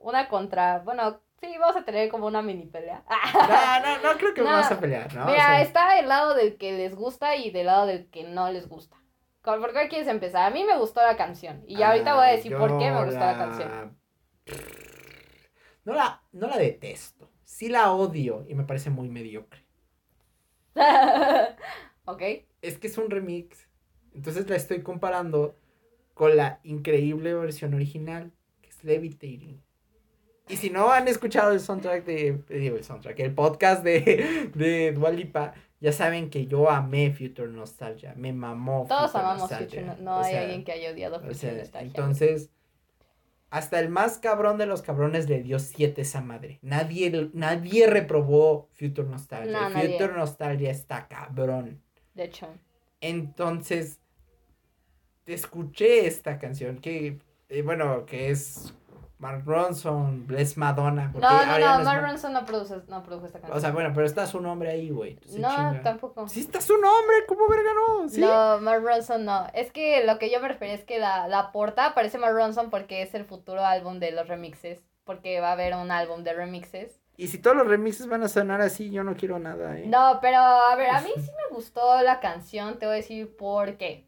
una 0.00 0.28
contra, 0.28 0.78
bueno, 0.78 1.20
sí, 1.38 1.54
vamos 1.58 1.76
a 1.76 1.84
tener 1.84 2.08
como 2.10 2.26
una 2.26 2.40
mini 2.40 2.64
pelea. 2.64 3.04
No, 3.34 3.80
no, 3.80 4.12
no 4.14 4.18
creo 4.18 4.32
que 4.32 4.40
No. 4.40 4.46
vamos 4.52 4.70
a 4.72 4.80
pelear, 4.80 5.14
¿no? 5.14 5.24
O 5.24 5.26
Mira, 5.26 5.44
sea, 5.48 5.60
está 5.60 5.94
del 5.96 6.08
lado 6.08 6.34
del 6.34 6.56
que 6.56 6.72
les 6.72 6.94
gusta 6.94 7.36
y 7.36 7.50
del 7.50 7.66
lado 7.66 7.84
del 7.84 8.08
que 8.08 8.24
no 8.24 8.50
les 8.50 8.68
gusta. 8.70 8.96
¿Con- 9.42 9.60
¿Por 9.60 9.74
qué 9.74 9.88
quieres 9.88 10.08
empezar? 10.08 10.44
A 10.44 10.50
mí 10.54 10.64
me 10.64 10.78
gustó 10.78 11.02
la 11.02 11.18
canción. 11.18 11.62
Y 11.66 11.82
ahorita 11.82 12.14
voy 12.14 12.24
a 12.24 12.28
ah, 12.28 12.32
decir 12.32 12.56
por 12.56 12.78
qué 12.78 12.90
me 12.90 13.04
gustó 13.04 13.20
la 13.20 13.36
canción. 13.36 13.98
No 15.84 15.92
la, 15.94 16.22
no 16.32 16.46
la 16.48 16.56
detesto. 16.56 17.30
Sí 17.44 17.68
la 17.68 17.92
odio 17.92 18.46
y 18.48 18.54
me 18.54 18.64
parece 18.64 18.88
muy 18.88 19.10
mediocre. 19.10 19.61
ok. 22.04 22.22
Es 22.62 22.78
que 22.78 22.86
es 22.86 22.98
un 22.98 23.10
remix. 23.10 23.68
Entonces 24.14 24.48
la 24.48 24.56
estoy 24.56 24.82
comparando 24.82 25.56
con 26.14 26.36
la 26.36 26.60
increíble 26.64 27.34
versión 27.34 27.74
original, 27.74 28.32
que 28.60 28.68
es 28.68 28.84
Levitating. 28.84 29.62
Y 30.48 30.56
si 30.56 30.70
no 30.70 30.90
han 30.92 31.08
escuchado 31.08 31.52
el 31.52 31.60
soundtrack 31.60 32.04
de, 32.04 32.28
eh, 32.48 32.58
digo 32.58 32.76
el 32.76 32.84
soundtrack, 32.84 33.18
el 33.20 33.34
podcast 33.34 33.82
de, 33.82 34.50
de 34.54 34.92
Dua 34.92 35.10
Lipa, 35.10 35.54
ya 35.80 35.92
saben 35.92 36.30
que 36.30 36.46
yo 36.46 36.68
amé 36.68 37.12
Future 37.12 37.48
Nostalgia, 37.48 38.14
me 38.16 38.32
mamó. 38.32 38.86
Todos 38.88 39.12
Future 39.12 39.24
amamos 39.24 39.50
Nostalgia. 39.50 39.80
Future. 39.80 40.02
No, 40.02 40.10
no 40.12 40.16
O 40.18 40.22
hay 40.22 40.32
sea, 40.32 40.42
alguien 40.42 40.64
que 40.64 40.72
haya 40.72 40.90
odiado 40.90 41.16
o 41.16 41.20
Future 41.20 41.34
sea, 41.34 41.52
Nostalgia. 41.54 41.88
entonces, 41.88 42.50
hasta 43.52 43.78
el 43.80 43.90
más 43.90 44.16
cabrón 44.16 44.56
de 44.56 44.64
los 44.64 44.80
cabrones 44.80 45.28
le 45.28 45.42
dio 45.42 45.58
siete 45.58 46.00
esa 46.00 46.22
madre. 46.22 46.58
Nadie, 46.62 47.30
nadie 47.34 47.86
reprobó 47.86 48.70
Future 48.72 49.06
Nostalgia. 49.06 49.52
No, 49.52 49.68
nadie. 49.68 49.90
Future 49.90 50.14
Nostalgia 50.14 50.70
está 50.70 51.06
cabrón. 51.06 51.82
De 52.14 52.24
hecho. 52.24 52.48
Entonces, 53.02 54.00
escuché 55.26 56.06
esta 56.06 56.38
canción 56.38 56.78
que, 56.78 57.18
eh, 57.50 57.60
bueno, 57.60 58.06
que 58.06 58.30
es 58.30 58.74
Mark 59.22 59.44
Ronson, 59.46 60.26
Bless 60.26 60.56
Madonna. 60.56 61.12
No, 61.14 61.20
no, 61.20 61.46
no, 61.58 61.78
es 61.78 61.84
Mark 61.84 62.02
Ma- 62.02 62.08
Ronson 62.08 62.32
no 62.32 62.44
produce, 62.44 62.74
no 62.88 63.02
produjo 63.04 63.26
esta 63.26 63.38
canción. 63.38 63.56
O 63.56 63.60
sea, 63.60 63.70
bueno, 63.70 63.92
pero 63.94 64.04
está 64.04 64.26
su 64.26 64.40
nombre 64.40 64.68
ahí, 64.70 64.90
güey. 64.90 65.14
no, 65.38 65.48
chinga. 65.48 65.80
tampoco. 65.82 66.28
Sí 66.28 66.40
está 66.40 66.60
su 66.60 66.74
nombre, 66.74 67.16
¿cómo 67.28 67.48
verga 67.48 67.70
no? 67.72 68.08
¿Sí? 68.08 68.20
No, 68.20 68.58
Mark 68.60 68.82
Ronson 68.84 69.24
no. 69.24 69.46
Es 69.54 69.70
que 69.70 70.04
lo 70.04 70.18
que 70.18 70.28
yo 70.28 70.40
me 70.40 70.48
refería 70.48 70.74
es 70.74 70.84
que 70.84 70.98
la, 70.98 71.28
la 71.28 71.52
portada 71.52 71.94
parece 71.94 72.18
Mark 72.18 72.34
Ronson 72.34 72.68
porque 72.68 73.02
es 73.02 73.14
el 73.14 73.24
futuro 73.24 73.64
álbum 73.64 74.00
de 74.00 74.10
los 74.10 74.26
remixes. 74.28 74.84
Porque 75.04 75.40
va 75.40 75.50
a 75.50 75.52
haber 75.52 75.74
un 75.74 75.90
álbum 75.90 76.22
de 76.24 76.32
remixes. 76.32 77.00
Y 77.16 77.28
si 77.28 77.38
todos 77.38 77.56
los 77.56 77.66
remixes 77.68 78.08
van 78.08 78.22
a 78.24 78.28
sonar 78.28 78.60
así, 78.60 78.90
yo 78.90 79.04
no 79.04 79.14
quiero 79.14 79.38
nada, 79.38 79.78
¿eh? 79.78 79.84
No, 79.86 80.18
pero 80.20 80.38
a 80.38 80.74
ver, 80.76 80.90
a 80.90 81.00
mí 81.00 81.10
sí 81.16 81.30
me 81.48 81.54
gustó 81.54 82.00
la 82.02 82.20
canción, 82.20 82.78
te 82.78 82.86
voy 82.86 82.94
a 82.94 82.96
decir 82.96 83.36
por 83.36 83.76
qué. 83.76 84.06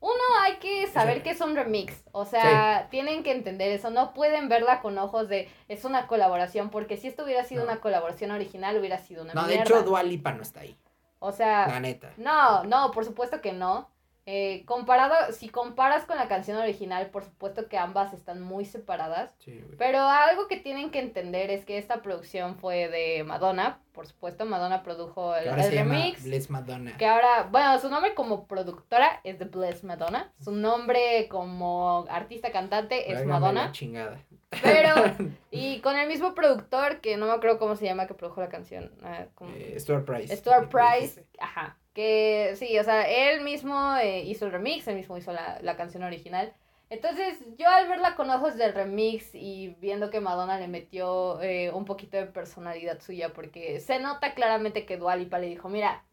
Uno, 0.00 0.12
hay 0.42 0.56
que 0.58 0.86
saber 0.86 1.16
Sí. 1.16 1.22
que 1.24 1.30
es 1.30 1.40
un 1.40 1.56
remix, 1.56 2.04
o 2.12 2.24
sea, 2.24 2.86
tienen 2.90 3.24
que 3.24 3.32
entender 3.32 3.72
eso, 3.72 3.90
no 3.90 4.14
pueden 4.14 4.48
verla 4.48 4.80
con 4.80 4.96
ojos 4.96 5.28
de 5.28 5.50
es 5.66 5.84
una 5.84 6.06
colaboración, 6.06 6.70
porque 6.70 6.96
si 6.96 7.08
esto 7.08 7.24
hubiera 7.24 7.42
sido 7.44 7.64
No. 7.64 7.72
una 7.72 7.80
colaboración 7.80 8.30
original 8.30 8.78
hubiera 8.78 8.98
sido 8.98 9.24
una 9.24 9.34
No, 9.34 9.46
de 9.48 9.56
hecho, 9.56 9.82
Dua 9.82 10.02
Lipa 10.04 10.30
no 10.32 10.42
está 10.42 10.60
ahí. 10.60 10.76
o 11.18 11.32
sea, 11.32 11.66
La 11.66 11.80
neta. 11.80 12.12
no, 12.16 12.62
no, 12.64 12.92
por 12.92 13.04
supuesto 13.04 13.40
que 13.40 13.52
no. 13.52 13.90
Eh, 14.30 14.62
comparado, 14.66 15.14
si 15.32 15.48
comparas 15.48 16.04
con 16.04 16.18
la 16.18 16.28
canción 16.28 16.58
original, 16.58 17.06
por 17.06 17.24
supuesto 17.24 17.66
que 17.66 17.78
ambas 17.78 18.12
están 18.12 18.42
muy 18.42 18.66
separadas. 18.66 19.34
Sí. 19.38 19.64
Pero 19.78 20.00
algo 20.00 20.48
que 20.48 20.58
tienen 20.58 20.90
que 20.90 20.98
entender 20.98 21.50
es 21.50 21.64
que 21.64 21.78
esta 21.78 22.02
producción 22.02 22.56
fue 22.56 22.88
de 22.88 23.24
Madonna, 23.24 23.80
por 23.92 24.06
supuesto, 24.06 24.44
Madonna 24.44 24.82
produjo 24.82 25.34
el, 25.34 25.50
remix. 25.70 26.24
Bless 26.24 26.50
Madonna. 26.50 26.94
Que 26.98 27.06
ahora, 27.06 27.48
bueno, 27.50 27.78
su 27.78 27.88
nombre 27.88 28.14
como 28.14 28.46
productora 28.46 29.22
es 29.24 29.38
The 29.38 29.46
Bless 29.46 29.82
Madonna. 29.82 30.30
Su 30.42 30.52
nombre 30.52 31.26
como 31.30 32.04
artista 32.10 32.52
cantante 32.52 33.10
es 33.10 33.24
Madonna. 33.24 33.72
chingada. 33.72 34.20
Pero, 34.62 34.94
y 35.50 35.80
con 35.80 35.96
el 35.96 36.06
mismo 36.06 36.34
productor, 36.34 37.00
que 37.00 37.16
no 37.16 37.24
me 37.24 37.32
acuerdo 37.32 37.58
cómo 37.58 37.76
se 37.76 37.86
llama, 37.86 38.06
que 38.06 38.12
produjo 38.12 38.42
la 38.42 38.50
canción. 38.50 38.92
ah, 39.02 39.24
como- 39.34 39.52
Eh, 39.54 39.74
Stuart 39.80 40.04
Price. 40.04 40.36
Stuart 40.36 40.68
Price, 40.70 41.24
ajá. 41.38 41.77
Que 41.98 42.52
sí, 42.54 42.78
o 42.78 42.84
sea, 42.84 43.02
él 43.08 43.40
mismo 43.40 43.96
eh, 43.96 44.20
hizo 44.20 44.46
el 44.46 44.52
remix, 44.52 44.86
él 44.86 44.94
mismo 44.94 45.16
hizo 45.18 45.32
la, 45.32 45.58
la 45.62 45.76
canción 45.76 46.04
original. 46.04 46.52
Entonces, 46.90 47.38
yo 47.56 47.68
al 47.68 47.88
verla 47.88 48.14
con 48.14 48.30
ojos 48.30 48.56
del 48.56 48.72
remix 48.72 49.34
y 49.34 49.74
viendo 49.80 50.08
que 50.08 50.20
Madonna 50.20 50.60
le 50.60 50.68
metió 50.68 51.42
eh, 51.42 51.72
un 51.72 51.84
poquito 51.84 52.16
de 52.16 52.26
personalidad 52.26 53.00
suya, 53.00 53.32
porque 53.32 53.80
se 53.80 53.98
nota 53.98 54.34
claramente 54.34 54.86
que 54.86 54.96
Dua 54.96 55.16
Lipa 55.16 55.40
le 55.40 55.48
dijo, 55.48 55.68
mira, 55.68 56.04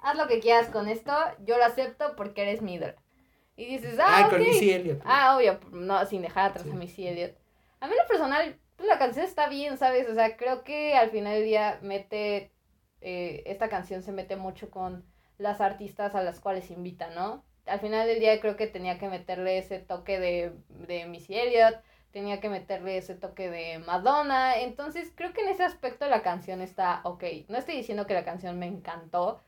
haz 0.00 0.18
lo 0.18 0.28
que 0.28 0.38
quieras 0.40 0.68
con 0.68 0.86
esto, 0.86 1.12
yo 1.46 1.56
lo 1.56 1.64
acepto 1.64 2.14
porque 2.14 2.42
eres 2.42 2.60
mi 2.60 2.74
ídola. 2.74 2.96
Y 3.56 3.64
dices, 3.64 3.98
ah, 3.98 4.04
Ah, 4.18 4.24
ok. 4.26 4.30
con 4.32 4.40
Missy 4.42 4.70
Elliott. 4.70 5.00
Ah, 5.06 5.34
obvio, 5.34 5.58
no, 5.72 6.04
sin 6.04 6.20
dejar 6.20 6.50
atrás 6.50 6.64
Sí. 6.66 6.70
a 6.72 6.74
Missy 6.74 7.08
Elliott. 7.08 7.34
A 7.80 7.86
mí 7.86 7.94
lo 7.98 8.06
personal, 8.06 8.54
pues, 8.76 8.86
la 8.86 8.98
canción 8.98 9.24
está 9.24 9.48
bien, 9.48 9.78
¿sabes? 9.78 10.10
O 10.10 10.14
sea, 10.14 10.36
creo 10.36 10.62
que 10.62 10.92
al 10.94 11.08
final 11.10 11.32
del 11.36 11.44
día 11.46 11.78
mete, 11.80 12.52
eh, 13.08 13.44
esta 13.46 13.68
canción 13.68 14.02
se 14.02 14.10
mete 14.10 14.34
mucho 14.34 14.68
con 14.68 15.04
las 15.38 15.60
artistas 15.60 16.16
a 16.16 16.24
las 16.24 16.40
cuales 16.40 16.72
invita, 16.72 17.08
¿no? 17.10 17.44
Al 17.66 17.78
final 17.78 18.08
del 18.08 18.18
día 18.18 18.40
creo 18.40 18.56
que 18.56 18.66
tenía 18.66 18.98
que 18.98 19.08
meterle 19.08 19.58
ese 19.58 19.78
toque 19.78 20.18
de, 20.18 20.52
de 20.88 21.06
Missy 21.06 21.38
Elliott, 21.38 21.76
tenía 22.10 22.40
que 22.40 22.48
meterle 22.48 22.96
ese 22.96 23.14
toque 23.14 23.48
de 23.48 23.78
Madonna, 23.78 24.58
entonces 24.58 25.12
creo 25.14 25.32
que 25.32 25.42
en 25.42 25.50
ese 25.50 25.62
aspecto 25.62 26.08
la 26.08 26.22
canción 26.22 26.60
está 26.62 27.00
ok. 27.04 27.22
No 27.46 27.58
estoy 27.58 27.76
diciendo 27.76 28.08
que 28.08 28.14
la 28.14 28.24
canción 28.24 28.58
me 28.58 28.66
encantó, 28.66 29.40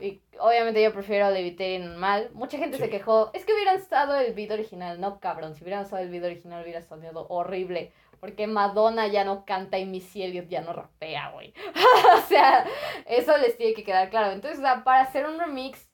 y 0.00 0.20
obviamente 0.40 0.82
yo 0.82 0.92
prefiero 0.92 1.30
Levitating 1.30 1.86
normal. 1.86 2.30
Mucha 2.34 2.58
gente 2.58 2.78
se 2.78 2.90
quejó. 2.90 3.30
Es 3.32 3.44
que 3.44 3.54
hubieran 3.54 3.76
estado 3.76 4.16
el 4.16 4.34
video 4.34 4.54
original. 4.54 5.00
No, 5.00 5.20
cabrón. 5.20 5.54
Si 5.54 5.62
hubieran 5.62 5.84
estado 5.84 6.02
el 6.02 6.10
video 6.10 6.26
original 6.26 6.62
hubiera 6.62 6.82
sonido 6.82 7.26
horrible. 7.28 7.92
Porque 8.24 8.46
Madonna 8.46 9.06
ya 9.06 9.22
no 9.22 9.44
canta 9.44 9.78
y 9.78 9.84
Missy 9.84 10.22
Elliott 10.22 10.48
ya 10.48 10.62
no 10.62 10.72
rapea, 10.72 11.32
güey. 11.32 11.52
o 12.16 12.26
sea, 12.26 12.64
eso 13.04 13.36
les 13.36 13.58
tiene 13.58 13.74
que 13.74 13.84
quedar 13.84 14.08
claro. 14.08 14.32
Entonces, 14.32 14.60
o 14.60 14.62
sea, 14.62 14.82
para 14.82 15.02
hacer 15.02 15.26
un 15.26 15.38
remix, 15.38 15.90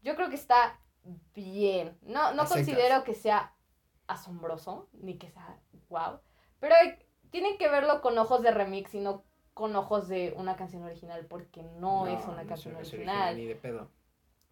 yo 0.00 0.16
creo 0.16 0.30
que 0.30 0.34
está 0.34 0.80
bien. 1.34 1.98
No, 2.00 2.32
no 2.32 2.46
considero 2.46 3.04
que 3.04 3.12
sea 3.12 3.54
asombroso, 4.06 4.88
ni 4.94 5.18
que 5.18 5.28
sea 5.28 5.60
wow. 5.90 6.20
Pero 6.58 6.74
tienen 7.28 7.58
que 7.58 7.68
verlo 7.68 8.00
con 8.00 8.16
ojos 8.16 8.40
de 8.40 8.50
remix 8.50 8.94
y 8.94 9.00
no 9.00 9.22
con 9.52 9.76
ojos 9.76 10.08
de 10.08 10.32
una 10.38 10.56
canción 10.56 10.84
original, 10.84 11.26
porque 11.26 11.64
no, 11.64 12.06
es 12.06 12.24
una 12.24 12.44
no 12.44 12.48
canción 12.48 12.72
no 12.72 12.80
es 12.80 12.88
original, 12.94 13.36
Ni 13.36 13.44
de 13.44 13.56
pedo. 13.56 13.90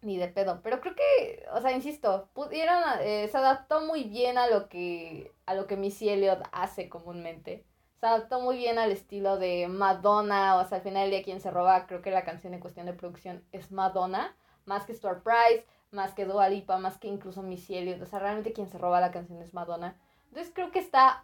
Ni 0.03 0.17
de 0.17 0.27
pedo. 0.27 0.61
Pero 0.63 0.81
creo 0.81 0.95
que, 0.95 1.45
o 1.53 1.61
sea, 1.61 1.71
insisto, 1.71 2.29
pudieron, 2.33 2.81
eh, 3.01 3.27
se 3.31 3.37
adaptó 3.37 3.81
muy 3.81 4.03
bien 4.03 4.37
a 4.37 4.47
lo 4.47 4.69
que, 4.69 5.33
a 5.45 5.53
lo 5.53 5.67
que 5.67 5.77
Missy 5.77 6.09
Elliott 6.09 6.43
hace 6.51 6.89
comúnmente. 6.89 7.65
Se 7.99 8.07
adaptó 8.07 8.41
muy 8.41 8.57
bien 8.57 8.79
al 8.79 8.91
estilo 8.91 9.37
de 9.37 9.67
Madonna, 9.67 10.57
o 10.57 10.65
sea, 10.65 10.79
al 10.79 10.83
final 10.83 11.03
del 11.03 11.11
día 11.11 11.23
quien 11.23 11.39
se 11.41 11.51
roba, 11.51 11.87
creo 11.87 12.01
que 12.01 12.11
la 12.11 12.25
canción 12.25 12.53
en 12.53 12.59
cuestión 12.59 12.85
de 12.85 12.93
producción 12.93 13.43
es 13.51 13.71
Madonna, 13.71 14.35
más 14.65 14.85
que 14.85 14.93
Stuart 14.93 15.23
Price, 15.23 15.65
más 15.91 16.13
que 16.13 16.25
Dua 16.25 16.49
Lipa, 16.49 16.77
más 16.77 16.97
que 16.97 17.07
incluso 17.07 17.43
Missy 17.43 17.77
Elliott, 17.77 18.01
o 18.01 18.05
sea, 18.05 18.19
realmente 18.19 18.53
quien 18.53 18.67
se 18.67 18.77
roba 18.77 18.99
la 18.99 19.11
canción 19.11 19.41
es 19.41 19.53
Madonna. 19.53 19.97
Entonces 20.27 20.51
creo 20.53 20.71
que 20.71 20.79
está 20.79 21.23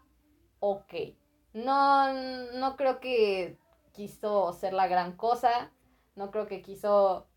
ok. 0.59 0.93
No, 1.53 2.13
no 2.53 2.75
creo 2.77 2.99
que 2.99 3.57
quiso 3.91 4.53
ser 4.53 4.73
la 4.73 4.87
gran 4.87 5.17
cosa, 5.17 5.71
no 6.15 6.31
creo 6.31 6.47
que 6.47 6.61
quiso 6.61 7.28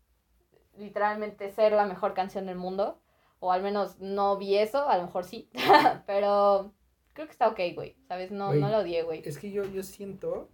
literalmente 0.77 1.51
ser 1.51 1.71
la 1.73 1.85
mejor 1.85 2.13
canción 2.13 2.45
del 2.45 2.55
mundo, 2.57 2.99
o 3.39 3.51
al 3.51 3.61
menos 3.61 3.99
no 3.99 4.37
vi 4.37 4.57
eso, 4.57 4.87
a 4.89 4.97
lo 4.97 5.03
mejor 5.03 5.25
sí, 5.25 5.49
pero 6.07 6.73
creo 7.13 7.27
que 7.27 7.31
está 7.33 7.47
ok, 7.47 7.59
güey, 7.75 7.95
¿sabes? 8.07 8.31
No, 8.31 8.53
no 8.53 8.69
lo 8.69 8.79
odié, 8.79 9.03
güey. 9.03 9.21
Es 9.25 9.37
que 9.37 9.51
yo, 9.51 9.63
yo 9.65 9.83
siento 9.83 10.49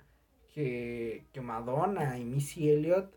que, 0.53 1.25
que 1.31 1.41
Madonna 1.41 2.17
y 2.17 2.25
Missy 2.25 2.69
Elliott 2.69 3.13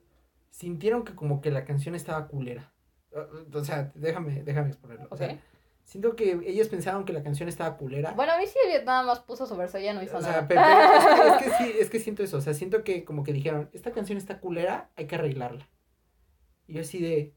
sintieron 0.50 1.04
que 1.04 1.14
como 1.14 1.40
que 1.40 1.50
la 1.50 1.64
canción 1.64 1.94
estaba 1.94 2.28
culera. 2.28 2.72
O- 3.14 3.58
O 3.58 3.64
sea, 3.64 3.90
déjame, 3.94 4.42
déjame 4.42 4.68
exponerlo. 4.68 5.08
O 5.10 5.16
sea, 5.16 5.38
siento 5.84 6.14
que 6.14 6.38
ellos 6.46 6.68
pensaron 6.68 7.04
que 7.04 7.12
la 7.12 7.22
canción 7.22 7.48
estaba 7.48 7.76
culera. 7.76 8.12
Bueno, 8.12 8.32
Missy 8.38 8.58
Elliott 8.66 8.84
nada 8.84 9.02
más 9.02 9.20
puso 9.20 9.46
su 9.46 9.56
verso, 9.56 9.78
ella 9.78 9.94
no 9.94 10.02
hizo 10.02 10.18
o 10.18 10.20
nada. 10.20 10.32
sea, 10.34 10.48
pero, 10.48 10.60
pero 10.62 11.34
es, 11.34 11.42
que, 11.42 11.48
es 11.48 11.56
que 11.56 11.64
sí, 11.64 11.74
es 11.80 11.90
que 11.90 11.98
siento 12.04 12.22
eso. 12.22 12.36
O 12.36 12.40
sea, 12.40 12.54
siento 12.54 12.84
que 12.84 13.04
como 13.04 13.24
que 13.24 13.32
dijeron, 13.32 13.70
esta 13.72 13.92
canción 13.92 14.18
está 14.18 14.38
culera, 14.40 14.90
hay 14.96 15.06
que 15.06 15.14
arreglarla. 15.16 15.66
Y 16.72 16.76
yo 16.76 16.80
así 16.80 17.00
de, 17.02 17.34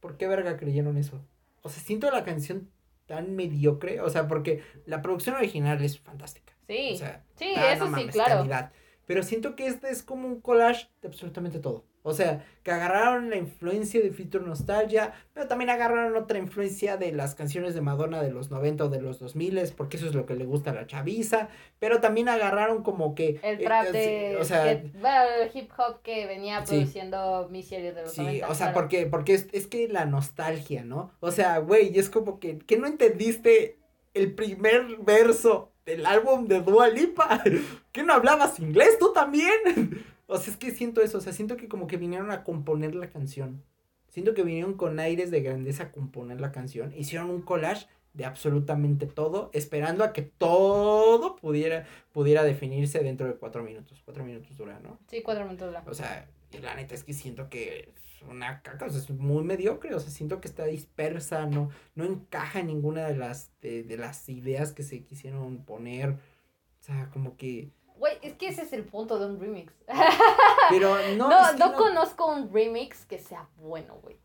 ¿por 0.00 0.16
qué 0.16 0.26
verga 0.26 0.56
creyeron 0.56 0.96
eso? 0.96 1.22
O 1.60 1.68
sea, 1.68 1.82
siento 1.82 2.10
la 2.10 2.24
canción 2.24 2.70
tan 3.04 3.36
mediocre. 3.36 4.00
O 4.00 4.08
sea, 4.08 4.26
porque 4.26 4.62
la 4.86 5.02
producción 5.02 5.36
original 5.36 5.82
es 5.84 6.00
fantástica. 6.00 6.54
sí, 6.66 6.92
O 6.94 6.96
sea, 6.96 7.26
sí, 7.36 7.52
eso 7.54 7.84
no 7.84 7.96
sí, 7.98 8.06
mames, 8.06 8.14
claro. 8.14 8.36
calidad. 8.38 8.72
Pero 9.04 9.22
siento 9.22 9.56
que 9.56 9.66
este 9.66 9.90
es 9.90 10.02
como 10.02 10.26
un 10.26 10.40
collage 10.40 10.88
de 11.02 11.08
absolutamente 11.08 11.58
todo. 11.60 11.84
O 12.02 12.14
sea, 12.14 12.44
que 12.62 12.70
agarraron 12.70 13.28
la 13.28 13.36
influencia 13.36 14.00
de 14.00 14.10
Future 14.10 14.44
Nostalgia, 14.44 15.12
pero 15.34 15.46
también 15.48 15.68
agarraron 15.70 16.16
otra 16.16 16.38
influencia 16.38 16.96
de 16.96 17.12
las 17.12 17.34
canciones 17.34 17.74
de 17.74 17.80
Madonna 17.80 18.22
de 18.22 18.30
los 18.30 18.50
90 18.50 18.84
o 18.84 18.88
de 18.88 19.00
los 19.02 19.18
2000, 19.18 19.72
porque 19.76 19.96
eso 19.96 20.06
es 20.06 20.14
lo 20.14 20.24
que 20.24 20.34
le 20.34 20.44
gusta 20.44 20.70
a 20.70 20.74
la 20.74 20.86
chaviza. 20.86 21.48
Pero 21.78 22.00
también 22.00 22.28
agarraron 22.28 22.82
como 22.82 23.14
que... 23.14 23.40
El 23.42 23.60
eh, 23.60 23.64
trap 23.64 23.86
eh, 23.86 23.92
de. 23.92 24.36
O 24.40 24.44
sea, 24.44 24.64
que- 24.64 24.88
bueno, 24.98 25.20
el 25.42 25.50
hip 25.52 25.70
hop 25.76 26.02
que 26.02 26.26
venía 26.26 26.64
Sí. 26.64 26.76
produciendo 26.76 27.48
Elliott 27.52 27.94
de 27.94 28.02
los 28.02 28.12
Sí, 28.12 28.22
90, 28.22 28.48
o 28.48 28.54
sea, 28.54 28.66
claro. 28.66 28.74
porque, 28.80 29.06
porque 29.06 29.34
es, 29.34 29.48
es 29.52 29.66
que 29.66 29.88
la 29.88 30.06
nostalgia, 30.06 30.84
¿no? 30.84 31.12
O 31.20 31.30
sea, 31.30 31.58
güey, 31.58 31.98
es 31.98 32.08
como 32.10 32.38
que, 32.40 32.58
que 32.58 32.78
no 32.78 32.86
entendiste 32.86 33.78
el 34.14 34.34
primer 34.34 34.96
verso 34.98 35.72
del 35.84 36.06
álbum 36.06 36.46
de 36.46 36.60
Dua 36.60 36.88
Lipa. 36.88 37.42
¿Que 37.92 38.02
no 38.02 38.12
hablabas 38.12 38.58
inglés 38.60 38.98
tú 38.98 39.12
también? 39.12 39.50
O 40.30 40.36
sea, 40.36 40.52
es 40.52 40.58
que 40.58 40.70
siento 40.70 41.00
eso, 41.00 41.18
o 41.18 41.20
sea, 41.22 41.32
siento 41.32 41.56
que 41.56 41.68
como 41.68 41.86
que 41.86 41.96
vinieron 41.96 42.30
a 42.30 42.44
componer 42.44 42.94
la 42.94 43.08
canción. 43.08 43.64
Siento 44.08 44.34
que 44.34 44.42
vinieron 44.42 44.74
con 44.74 45.00
aires 45.00 45.30
de 45.30 45.40
grandeza 45.40 45.84
a 45.84 45.92
componer 45.92 46.38
la 46.40 46.52
canción. 46.52 46.92
Hicieron 46.94 47.30
un 47.30 47.40
collage 47.40 47.86
de 48.12 48.26
absolutamente 48.26 49.06
todo, 49.06 49.50
esperando 49.54 50.04
a 50.04 50.12
que 50.12 50.22
todo 50.22 51.36
pudiera, 51.36 51.86
pudiera 52.12 52.42
definirse 52.42 52.98
dentro 53.00 53.26
de 53.26 53.34
cuatro 53.34 53.62
minutos. 53.62 54.02
Cuatro 54.04 54.22
minutos 54.22 54.54
dura, 54.56 54.78
¿no? 54.80 54.98
Sí, 55.08 55.22
cuatro 55.22 55.44
minutos 55.44 55.72
la. 55.72 55.82
O 55.86 55.94
sea, 55.94 56.28
y 56.52 56.58
la 56.58 56.74
neta 56.74 56.94
es 56.94 57.04
que 57.04 57.14
siento 57.14 57.48
que 57.48 57.92
es 57.94 58.22
una 58.28 58.60
caca, 58.60 58.84
o 58.84 58.90
sea, 58.90 58.98
es 58.98 59.08
muy 59.08 59.44
mediocre, 59.44 59.94
o 59.94 60.00
sea, 60.00 60.10
siento 60.10 60.42
que 60.42 60.48
está 60.48 60.64
dispersa, 60.66 61.46
no, 61.46 61.70
no 61.94 62.04
encaja 62.04 62.60
en 62.60 62.66
ninguna 62.66 63.06
de 63.06 63.16
las, 63.16 63.50
de, 63.62 63.82
de 63.82 63.96
las 63.96 64.28
ideas 64.28 64.72
que 64.72 64.82
se 64.82 65.04
quisieron 65.04 65.64
poner. 65.64 66.10
O 66.10 66.82
sea, 66.82 67.08
como 67.12 67.36
que. 67.36 67.70
Güey, 67.98 68.16
es 68.22 68.34
que 68.34 68.48
ese 68.48 68.62
es 68.62 68.72
el 68.72 68.84
punto 68.84 69.18
de 69.18 69.26
un 69.26 69.40
remix. 69.40 69.72
Pero 70.70 70.96
no. 71.16 71.28
No, 71.28 71.42
es 71.42 71.52
que 71.52 71.58
no, 71.58 71.74
conozco 71.74 72.26
un 72.26 72.52
remix 72.52 73.04
que 73.04 73.18
sea 73.18 73.48
bueno, 73.56 73.98
güey. 74.02 74.16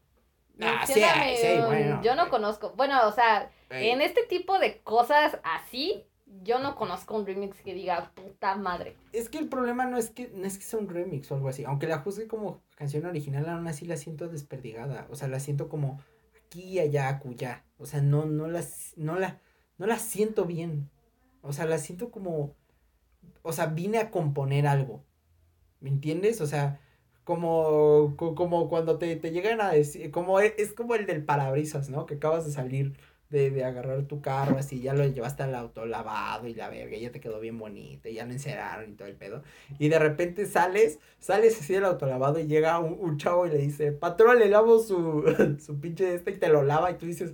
Ah, 0.62 0.86
sí 0.86 0.94
sí 0.94 1.02
bueno, 1.66 2.02
yo 2.04 2.16
no 2.16 2.30
conozco. 2.30 2.74
Bueno, 2.76 3.08
o 3.08 3.12
sea, 3.12 3.50
Ey, 3.70 3.90
en 3.90 4.02
este 4.02 4.24
tipo 4.24 4.60
de 4.60 4.82
cosas 4.82 5.40
así, 5.44 6.06
yo 6.44 6.60
no 6.60 6.76
conozco 6.76 7.16
un 7.16 7.26
remix 7.26 7.62
que 7.62 7.74
diga 7.74 8.12
puta 8.16 8.56
madre. 8.56 8.96
Es 9.12 9.30
que 9.30 9.38
el 9.38 9.50
problema 9.50 9.86
no 9.86 9.98
es 9.98 10.10
que 10.10 10.30
no 10.30 10.46
es 10.46 10.58
que 10.58 10.64
sea 10.64 10.80
un 10.80 10.90
remix 10.90 11.32
o 11.32 11.36
algo 11.36 11.50
así. 11.50 11.64
Aunque 11.66 11.88
la 11.88 12.00
juzgue 12.00 12.28
como 12.28 12.62
canción 12.76 13.06
original, 13.06 13.48
aún 13.50 13.68
así 13.68 13.86
la 13.86 13.98
siento 13.98 14.28
desperdigada. 14.28 15.08
O 15.10 15.16
sea, 15.16 15.28
la 15.28 15.40
siento 15.40 15.70
como 15.70 16.00
aquí, 16.46 16.80
allá, 16.80 17.10
acullá. 17.10 17.64
O 17.78 17.86
sea, 17.86 18.02
no, 18.02 18.26
no 18.26 18.48
la, 18.48 18.64
no 18.96 19.18
la, 19.18 19.40
no 19.78 19.88
la 19.88 20.00
siento 20.00 20.46
bien. 20.46 20.90
O 21.42 21.54
sea, 21.54 21.66
la 21.66 21.78
siento 21.78 22.12
como. 22.12 22.56
O 23.44 23.54
sea, 23.54 23.68
vine 23.68 24.00
a 24.00 24.12
componer 24.12 24.68
algo. 24.68 25.04
¿Me 25.80 25.90
entiendes? 25.90 26.42
O 26.42 26.48
sea, 26.48 26.80
como, 27.24 28.16
co- 28.18 28.36
como 28.36 28.70
cuando 28.70 28.98
te, 28.98 29.16
te 29.18 29.32
llegan 29.32 29.62
a 29.62 29.72
decir, 29.72 30.12
como 30.12 30.40
e- 30.40 30.56
es, 30.58 30.74
como 30.74 30.96
el 30.96 31.06
del 31.06 31.26
parabrisas, 31.26 31.90
¿no? 31.90 32.06
Que 32.06 32.16
acabas 32.16 32.46
de 32.46 32.52
salir 32.52 32.98
de, 33.30 33.50
de 33.52 33.64
agarrar 33.66 34.04
tu 34.06 34.22
carro, 34.22 34.58
así, 34.58 34.82
ya 34.82 34.94
lo 34.94 35.06
llevaste 35.08 35.44
al 35.44 35.56
auto 35.56 35.86
lavado 35.86 36.48
y 36.48 36.54
la 36.54 36.70
verga, 36.70 36.98
ya 36.98 37.12
te 37.12 37.20
quedó 37.20 37.40
bien 37.40 37.58
bonito, 37.58 38.08
y 38.10 38.14
ya 38.16 38.26
lo 38.26 38.32
enceraron 38.34 38.92
y 38.92 38.96
todo 38.96 39.08
el 39.08 39.16
pedo. 39.16 39.44
Y 39.80 39.90
de 39.90 40.00
repente 40.00 40.46
sales, 40.46 41.00
sales 41.20 41.60
así 41.60 41.74
del 41.74 41.86
auto 41.86 42.06
lavado 42.06 42.40
y 42.40 42.48
llega 42.48 42.80
un, 42.80 42.98
un 43.00 43.18
chavo 43.18 43.46
y 43.48 43.50
le 43.50 43.58
dice, 43.58 43.92
patrón, 43.92 44.40
le 44.40 44.50
lavo 44.50 44.80
su, 44.80 45.24
su 45.66 45.80
pinche 45.80 46.14
este 46.16 46.32
y 46.32 46.38
te 46.40 46.50
lo 46.50 46.64
lava 46.64 46.92
y 46.92 46.98
tú 46.98 47.06
dices, 47.08 47.34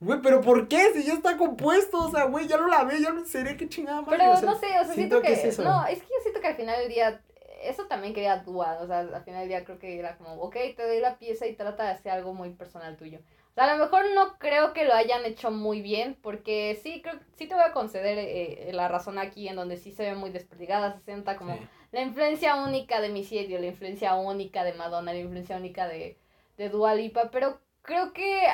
güey, 0.00 0.20
pero 0.22 0.40
¿por 0.40 0.68
qué? 0.68 0.92
Si 0.94 1.04
ya 1.04 1.14
está 1.14 1.36
compuesto, 1.36 1.98
o 2.06 2.10
sea, 2.10 2.24
güey, 2.24 2.46
ya 2.46 2.56
lo 2.56 2.66
lavé, 2.68 3.00
ya 3.00 3.10
lo 3.10 3.20
enceré, 3.20 3.56
qué 3.56 3.68
chingada 3.68 4.02
madre. 4.02 4.18
Pero 4.18 4.32
o 4.32 4.36
sea, 4.36 4.50
no 4.50 4.58
sé, 4.58 4.66
o 4.80 4.84
sea, 4.84 4.94
siento, 4.94 5.20
que, 5.20 5.32
es 5.32 5.44
eso. 5.44 5.62
no, 5.64 5.86
es 5.86 6.00
que 6.00 6.08
yo 6.08 6.22
siento 6.22 6.40
que 6.40 6.46
al 6.48 6.56
final 6.56 6.78
del 6.78 6.88
día 6.88 7.20
eso 7.62 7.86
también 7.86 8.14
quería 8.14 8.36
Dua, 8.38 8.78
o 8.80 8.86
sea, 8.86 9.00
al 9.00 9.24
final 9.24 9.40
del 9.40 9.48
día 9.48 9.64
creo 9.64 9.78
que 9.78 9.98
era 9.98 10.16
como, 10.16 10.34
ok, 10.34 10.54
te 10.76 10.86
doy 10.86 11.00
la 11.00 11.18
pieza 11.18 11.46
y 11.46 11.54
trata 11.54 11.84
de 11.84 11.90
hacer 11.90 12.12
algo 12.12 12.32
muy 12.32 12.50
personal 12.50 12.96
tuyo. 12.96 13.18
O 13.50 13.54
sea, 13.54 13.64
a 13.64 13.76
lo 13.76 13.84
mejor 13.84 14.04
no 14.14 14.38
creo 14.38 14.72
que 14.72 14.84
lo 14.84 14.94
hayan 14.94 15.24
hecho 15.24 15.50
muy 15.50 15.82
bien, 15.82 16.16
porque 16.22 16.78
sí, 16.80 17.02
creo, 17.02 17.18
sí 17.36 17.48
te 17.48 17.54
voy 17.54 17.64
a 17.64 17.72
conceder 17.72 18.16
eh, 18.18 18.70
la 18.72 18.86
razón 18.86 19.18
aquí 19.18 19.48
en 19.48 19.56
donde 19.56 19.76
sí 19.76 19.90
se 19.90 20.04
ve 20.04 20.14
muy 20.14 20.30
desperdigada, 20.30 20.92
se 20.92 21.00
sienta 21.00 21.36
como 21.36 21.54
Sí. 21.54 21.60
la 21.90 22.02
influencia 22.02 22.54
única 22.62 23.00
de 23.00 23.08
Missy 23.08 23.38
Elliott, 23.38 23.60
la 23.60 23.66
influencia 23.66 24.14
única 24.14 24.62
de 24.62 24.74
Madonna, 24.74 25.12
la 25.12 25.18
influencia 25.18 25.56
única 25.56 25.88
de, 25.88 26.16
de 26.56 26.68
Dua 26.68 26.94
Lipa, 26.94 27.30
pero 27.32 27.58
creo 27.82 28.12
que 28.12 28.46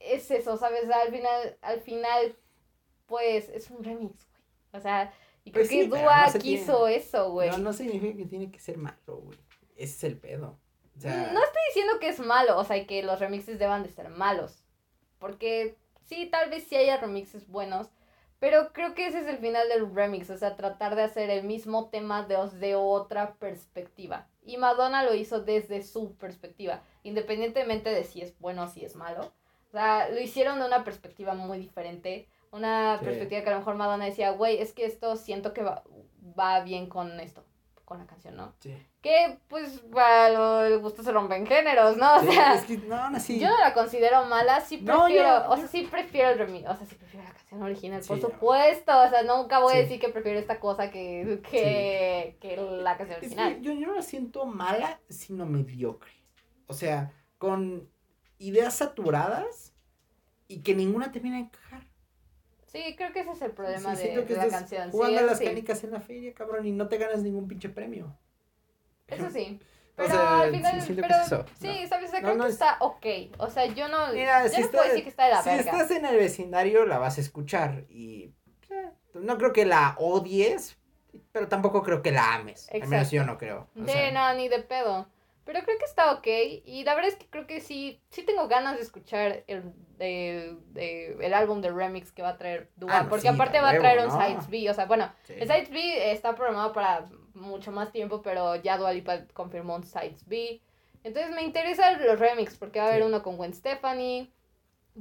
es 0.00 0.30
eso, 0.30 0.56
¿sabes? 0.56 0.88
Al 0.90 1.10
final, 1.10 1.58
al 1.62 1.80
final 1.80 2.36
pues 3.06 3.48
es 3.48 3.70
un 3.70 3.82
remix, 3.82 4.26
güey. 4.30 4.42
O 4.72 4.80
sea, 4.80 5.12
y 5.44 5.50
creo 5.50 5.62
Pues 5.62 5.68
que 5.68 5.82
sí, 5.82 5.88
Dua 5.88 6.26
no 6.32 6.38
quiso 6.38 6.86
eso, 6.86 7.32
güey. 7.32 7.50
No, 7.50 7.58
no 7.58 7.72
significa 7.72 8.16
que 8.16 8.26
tiene 8.26 8.50
que 8.50 8.60
ser 8.60 8.78
malo, 8.78 8.96
güey. 9.06 9.38
Ese 9.76 9.96
es 9.96 10.04
el 10.04 10.18
pedo. 10.18 10.58
O 10.96 11.00
sea, 11.00 11.30
No 11.32 11.42
estoy 11.42 11.62
diciendo 11.68 11.98
que 11.98 12.08
es 12.08 12.20
malo, 12.20 12.58
o 12.58 12.64
sea, 12.64 12.86
que 12.86 13.02
los 13.02 13.18
remixes 13.18 13.58
deban 13.58 13.82
de 13.82 13.90
ser 13.90 14.10
malos. 14.10 14.64
Porque 15.18 15.76
sí, 16.04 16.26
tal 16.30 16.50
vez 16.50 16.64
sí 16.64 16.76
haya 16.76 16.98
remixes 16.98 17.48
buenos, 17.48 17.88
pero 18.38 18.72
creo 18.72 18.94
que 18.94 19.06
ese 19.06 19.20
es 19.20 19.26
el 19.26 19.38
final 19.38 19.68
del 19.68 19.92
remix, 19.94 20.30
o 20.30 20.36
sea, 20.38 20.56
tratar 20.56 20.94
de 20.94 21.02
hacer 21.02 21.30
el 21.30 21.44
mismo 21.44 21.88
tema 21.90 22.24
desde 22.24 22.74
otra 22.76 23.34
perspectiva. 23.34 24.28
Y 24.42 24.56
Madonna 24.56 25.02
lo 25.04 25.14
hizo 25.14 25.40
desde 25.42 25.82
su 25.82 26.14
perspectiva, 26.16 26.82
independientemente 27.02 27.90
de 27.90 28.04
si 28.04 28.22
es 28.22 28.38
bueno 28.38 28.64
o 28.64 28.68
si 28.68 28.84
es 28.84 28.94
malo. 28.94 29.32
O 29.70 29.72
sea, 29.72 30.08
lo 30.08 30.20
hicieron 30.20 30.58
de 30.58 30.66
una 30.66 30.82
perspectiva 30.84 31.34
muy 31.34 31.58
diferente. 31.58 32.28
Una 32.50 32.98
Sí. 32.98 33.04
perspectiva 33.04 33.42
que 33.42 33.48
a 33.50 33.52
lo 33.52 33.58
mejor 33.60 33.76
Madonna 33.76 34.04
decía, 34.06 34.32
güey, 34.32 34.58
es 34.60 34.72
que 34.72 34.84
esto 34.84 35.14
siento 35.16 35.52
que 35.52 35.62
va, 35.62 35.84
va 36.38 36.60
bien 36.64 36.88
con 36.88 37.20
esto, 37.20 37.44
con 37.84 37.98
la 37.98 38.06
canción, 38.06 38.36
¿no? 38.36 38.52
sí. 38.60 38.74
Que 39.00 39.38
pues 39.48 39.80
para 39.92 40.28
los 40.68 40.82
gustos 40.82 41.06
se 41.06 41.12
rompen 41.12 41.46
géneros, 41.46 41.96
¿no? 41.96 42.16
O 42.16 42.20
Sí, 42.20 42.32
sea, 42.32 42.54
es 42.54 42.64
que, 42.64 42.76
no, 42.78 43.08
no, 43.10 43.18
sí. 43.18 43.38
yo 43.40 43.48
no 43.48 43.56
la 43.58 43.72
considero 43.72 44.24
mala, 44.26 44.60
sí 44.60 44.78
No, 44.82 45.04
prefiero, 45.04 45.44
yo- 45.44 45.50
o 45.50 45.56
sea, 45.56 45.68
sí 45.68 45.88
prefiero 45.90 46.30
el 46.30 46.38
remix, 46.38 46.68
o 46.68 46.74
sea, 46.76 46.84
sí 46.86 46.96
prefiero 46.96 47.24
la 47.26 47.32
canción 47.32 47.62
original, 47.62 48.02
por 48.06 48.20
supuesto, 48.20 49.00
o 49.02 49.08
sea, 49.08 49.22
nunca 49.22 49.60
voy 49.60 49.74
a 49.74 49.78
decir 49.78 49.98
que 50.00 50.08
prefiero 50.10 50.38
esta 50.40 50.58
cosa 50.60 50.90
que, 50.90 51.40
que, 51.50 52.36
que 52.40 52.56
la 52.58 52.96
canción 52.98 53.18
Es 53.18 53.24
original. 53.26 53.54
que 53.56 53.62
yo, 53.62 53.72
yo 53.72 53.86
no 53.86 53.94
la 53.94 54.02
siento 54.02 54.44
mala, 54.44 55.00
sino 55.08 55.46
mediocre. 55.46 56.12
O 56.66 56.74
sea, 56.74 57.12
con 57.38 57.88
ideas 58.40 58.74
saturadas 58.74 59.72
y 60.48 60.62
que 60.62 60.74
ninguna 60.74 61.12
termina 61.12 61.36
de 61.36 61.42
encajar. 61.42 61.86
Sí, 62.66 62.94
creo 62.96 63.12
que 63.12 63.20
ese 63.20 63.30
es 63.32 63.42
el 63.42 63.52
problema 63.52 63.94
Sí, 63.94 64.02
de, 64.02 64.08
siento 64.12 64.26
que 64.26 64.34
de 64.34 64.46
la 64.46 64.48
canción. 64.48 64.90
Jugando 64.90 65.20
sí, 65.20 65.26
las 65.26 65.38
sí, 65.38 65.44
canicas 65.44 65.84
en 65.84 65.90
la 65.92 66.00
feria, 66.00 66.34
cabrón, 66.34 66.66
y 66.66 66.72
no 66.72 66.88
te 66.88 66.98
ganas 66.98 67.22
ningún 67.22 67.46
pinche 67.48 67.68
premio. 67.68 68.16
eso 69.08 69.30
sí. 69.30 69.58
O 69.92 69.96
Pero 69.96 70.08
sea, 70.08 70.40
al 70.40 70.50
final, 70.52 70.80
sí, 70.80 70.94
pero 70.94 71.14
eso, 71.16 71.44
sí, 71.60 71.66
no. 71.82 71.88
sabes, 71.88 72.08
o 72.08 72.10
sea, 72.12 72.20
No, 72.20 72.26
creo 72.28 72.36
no 72.38 72.44
que 72.44 72.48
es- 72.50 72.54
está 72.54 72.76
ok. 72.80 73.06
O 73.38 73.50
sea, 73.50 73.66
yo 73.66 73.88
no, 73.88 74.12
Mira, 74.12 74.44
yo 74.44 74.48
si, 74.50 74.60
no 74.60 74.66
está- 74.66 74.78
puedo 74.78 74.88
decir 74.88 75.02
que 75.04 75.10
está 75.10 75.24
de 75.26 75.30
la 75.32 75.42
si 75.42 75.48
verga. 75.50 75.70
estás 75.72 75.90
en 75.90 76.06
el 76.06 76.16
vecindario, 76.16 76.86
la 76.86 76.98
vas 76.98 77.18
a 77.18 77.20
escuchar. 77.20 77.84
Y 77.90 78.32
eh, 78.70 78.90
no 79.14 79.36
creo 79.36 79.52
que 79.52 79.66
la 79.66 79.96
odies, 79.98 80.78
pero 81.32 81.48
tampoco 81.48 81.82
creo 81.82 82.00
que 82.02 82.12
la 82.12 82.34
ames. 82.34 82.68
Al 82.72 82.80
menos 82.88 82.92
Exacto. 83.08 83.16
yo 83.16 83.24
no 83.24 83.36
creo. 83.36 83.68
O 83.76 83.84
Sí, 83.84 83.92
sea, 83.92 84.10
no, 84.12 84.32
ni 84.34 84.48
de 84.48 84.60
pedo. 84.62 85.06
Pero 85.52 85.64
creo 85.64 85.78
que 85.78 85.84
está 85.84 86.12
ok. 86.12 86.26
Y 86.64 86.84
la 86.84 86.94
verdad 86.94 87.10
es 87.10 87.16
que 87.16 87.26
creo 87.28 87.44
que 87.46 87.60
sí, 87.60 88.00
sí 88.10 88.22
tengo 88.22 88.46
ganas 88.46 88.76
de 88.76 88.82
escuchar 88.82 89.42
el, 89.48 89.72
de, 89.98 90.56
de- 90.68 91.16
el 91.20 91.34
álbum 91.34 91.60
de 91.60 91.70
remix 91.72 92.12
que 92.12 92.22
va 92.22 92.28
a 92.30 92.36
traer 92.38 92.70
Dua. 92.76 92.90
Ah, 93.00 93.06
porque 93.08 93.22
sí, 93.22 93.28
aparte 93.28 93.60
va 93.60 93.70
a 93.70 93.78
traer 93.78 93.98
un 93.98 94.08
¿no? 94.08 94.20
Sides 94.20 94.48
B. 94.48 94.70
O 94.70 94.74
sea, 94.74 94.86
bueno, 94.86 95.12
sí. 95.24 95.34
el 95.36 95.48
Sides 95.48 95.70
B 95.70 96.12
está 96.12 96.36
programado 96.36 96.72
para 96.72 97.04
mucho 97.34 97.72
más 97.72 97.90
tiempo, 97.90 98.22
pero 98.22 98.54
ya 98.56 98.78
Dua 98.78 98.92
Lipa 98.92 99.24
confirmó 99.32 99.74
un 99.74 99.82
Sides 99.82 100.24
B. 100.28 100.60
Entonces 101.02 101.32
me 101.34 101.42
interesa 101.42 101.90
los 101.92 102.18
remix 102.20 102.56
porque 102.56 102.78
va 102.78 102.84
a 102.84 102.88
haber 102.90 103.02
Sí. 103.02 103.08
uno 103.08 103.22
con 103.22 103.36
Gwen 103.36 103.52
Stefani. 103.52 104.32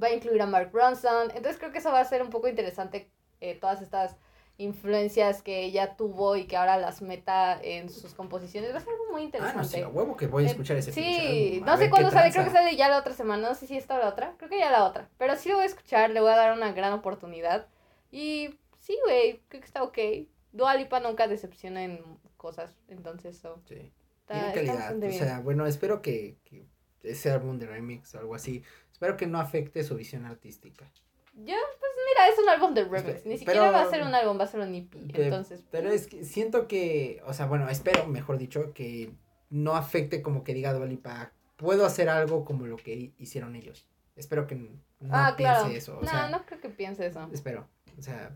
Va 0.02 0.08
a 0.08 0.12
incluir 0.14 0.42
a 0.42 0.48
Mark 0.48 0.72
Ronson. 0.74 1.30
Entonces 1.36 1.58
creo 1.60 1.72
que 1.72 1.78
eso 1.78 1.92
va 1.92 2.00
a 2.00 2.06
ser 2.06 2.22
un 2.24 2.30
poco 2.32 2.48
interesante. 2.48 3.12
eh, 3.42 3.56
todas 3.56 3.82
estas 3.82 4.18
influencias 4.60 5.42
que 5.42 5.64
ella 5.64 5.96
tuvo 5.96 6.36
y 6.36 6.46
que 6.46 6.58
ahora 6.58 6.78
las 6.78 7.02
meta 7.02 7.60
en 7.64 7.90
sus 7.90 8.14
composiciones. 8.14 8.72
Va 8.74 8.78
a 8.78 8.82
ser 8.82 8.94
algo 8.94 9.06
muy 9.14 9.22
Ah, 9.22 9.26
interesante. 9.26 9.58
no, 9.58 9.64
sí, 9.64 9.82
a 9.82 9.88
huevo 9.88 10.16
que 10.18 10.28
voy 10.28 10.44
a 10.44 10.48
escuchar 10.48 10.78
ese 10.78 10.92
Sí, 10.92 11.62
a 11.64 11.66
no 11.66 11.78
sé 11.78 11.90
cuándo 11.90 12.12
sale, 12.12 12.32
creo 12.32 12.44
que 12.44 12.52
sale 12.52 12.76
ya 12.76 12.90
la 12.90 13.00
otra 13.00 13.14
semana, 13.14 13.50
no 13.50 13.56
sé 13.56 13.66
si 13.68 13.78
esta 13.78 13.96
o 13.96 14.00
la 14.00 14.10
otra, 14.10 14.36
creo 14.38 14.50
que 14.50 14.60
ya 14.60 14.70
la 14.70 14.84
otra, 14.86 15.10
pero 15.18 15.36
sí 15.38 15.50
lo 15.50 15.56
voy 15.56 15.64
a 15.64 15.68
escuchar, 15.68 16.10
le 16.12 16.20
voy 16.20 16.32
a 16.32 16.36
dar 16.36 16.54
una 16.56 16.72
gran 16.74 16.94
oportunidad 16.94 17.68
y 18.12 18.50
sí, 18.80 18.98
güey, 19.06 19.42
creo 19.48 19.62
que 19.62 19.68
está 19.68 19.82
ok. 19.84 19.98
Dua 20.52 20.76
Lipa 20.76 21.00
nunca 21.00 21.28
decepciona 21.28 21.84
en 21.84 22.04
cosas, 22.38 22.76
entonces 22.90 23.38
so, 23.38 23.62
Sí. 23.68 23.92
está, 24.22 24.52
Tiene 24.52 24.54
calidad. 24.54 24.96
O 24.96 25.00
bien. 25.00 25.14
sea, 25.14 25.40
bueno, 25.40 25.66
espero 25.68 26.02
que, 26.02 26.38
que 26.44 26.66
ese 27.04 27.32
álbum 27.32 27.58
de 27.60 27.66
remix 27.68 28.14
o 28.16 28.20
algo 28.20 28.36
así, 28.36 28.64
espero 28.92 29.16
que 29.16 29.26
no 29.28 29.40
afecte 29.40 29.84
su 29.84 29.96
visión 29.96 30.26
artística. 30.26 30.92
Yo, 31.34 31.56
pues 31.80 31.92
mira, 32.10 32.28
es 32.28 32.40
un 32.40 32.50
álbum 32.50 32.74
de 32.74 32.84
remix, 32.86 33.26
ni 33.26 33.38
siquiera 33.38 33.62
pero- 33.62 33.72
va 33.74 33.82
a 33.84 33.90
ser 33.90 34.02
un 34.04 34.14
álbum, 34.14 34.38
va 34.40 34.44
a 34.44 34.48
ser 34.48 34.60
un 34.60 34.74
EP, 34.76 34.94
entonces... 35.14 35.64
Pero 35.72 35.90
es 35.90 36.08
que 36.08 36.24
siento 36.26 36.68
que, 36.68 37.22
o 37.26 37.34
sea, 37.34 37.46
bueno, 37.46 37.70
espero, 37.70 38.06
mejor 38.08 38.38
dicho, 38.38 38.74
que 38.74 39.12
no 39.50 39.76
afecte 39.76 40.22
como 40.22 40.44
que 40.44 40.54
diga 40.54 40.74
Dua 40.74 40.86
Lipa, 40.86 41.32
puedo 41.56 41.86
hacer 41.86 42.10
algo 42.10 42.44
como 42.46 42.66
lo 42.68 42.76
que 42.78 42.94
hi- 42.96 43.14
hicieron 43.18 43.56
ellos. 43.56 43.86
Espero 44.16 44.48
que 44.48 44.56
no 44.56 44.70
ah, 45.12 45.34
piense 45.38 45.54
claro. 45.60 45.70
eso. 45.76 45.98
O 45.98 46.02
no, 46.02 46.10
sea, 46.10 46.30
no 46.30 46.46
creo 46.46 46.60
que 46.60 46.70
piense 46.70 47.06
eso. 47.06 47.28
espero. 47.32 47.68
O 47.98 48.02
sea, 48.02 48.36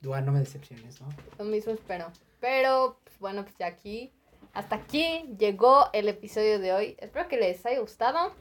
Dua, 0.00 0.20
no 0.22 0.32
me 0.32 0.38
decepciones, 0.40 1.00
¿no? 1.02 1.08
Lo 1.38 1.44
mismo 1.44 1.72
espero. 1.72 2.10
Pero, 2.40 2.98
pues, 3.04 3.18
bueno, 3.18 3.42
pues 3.44 3.54
ya 3.58 3.66
aquí, 3.66 4.10
hasta 4.54 4.76
aquí 4.76 5.28
llegó 5.38 5.90
el 5.92 6.08
episodio 6.08 6.58
de 6.58 6.72
hoy. 6.72 6.96
Espero 6.98 7.28
que 7.28 7.36
les 7.36 7.64
haya 7.66 7.80
gustado. 7.80 8.32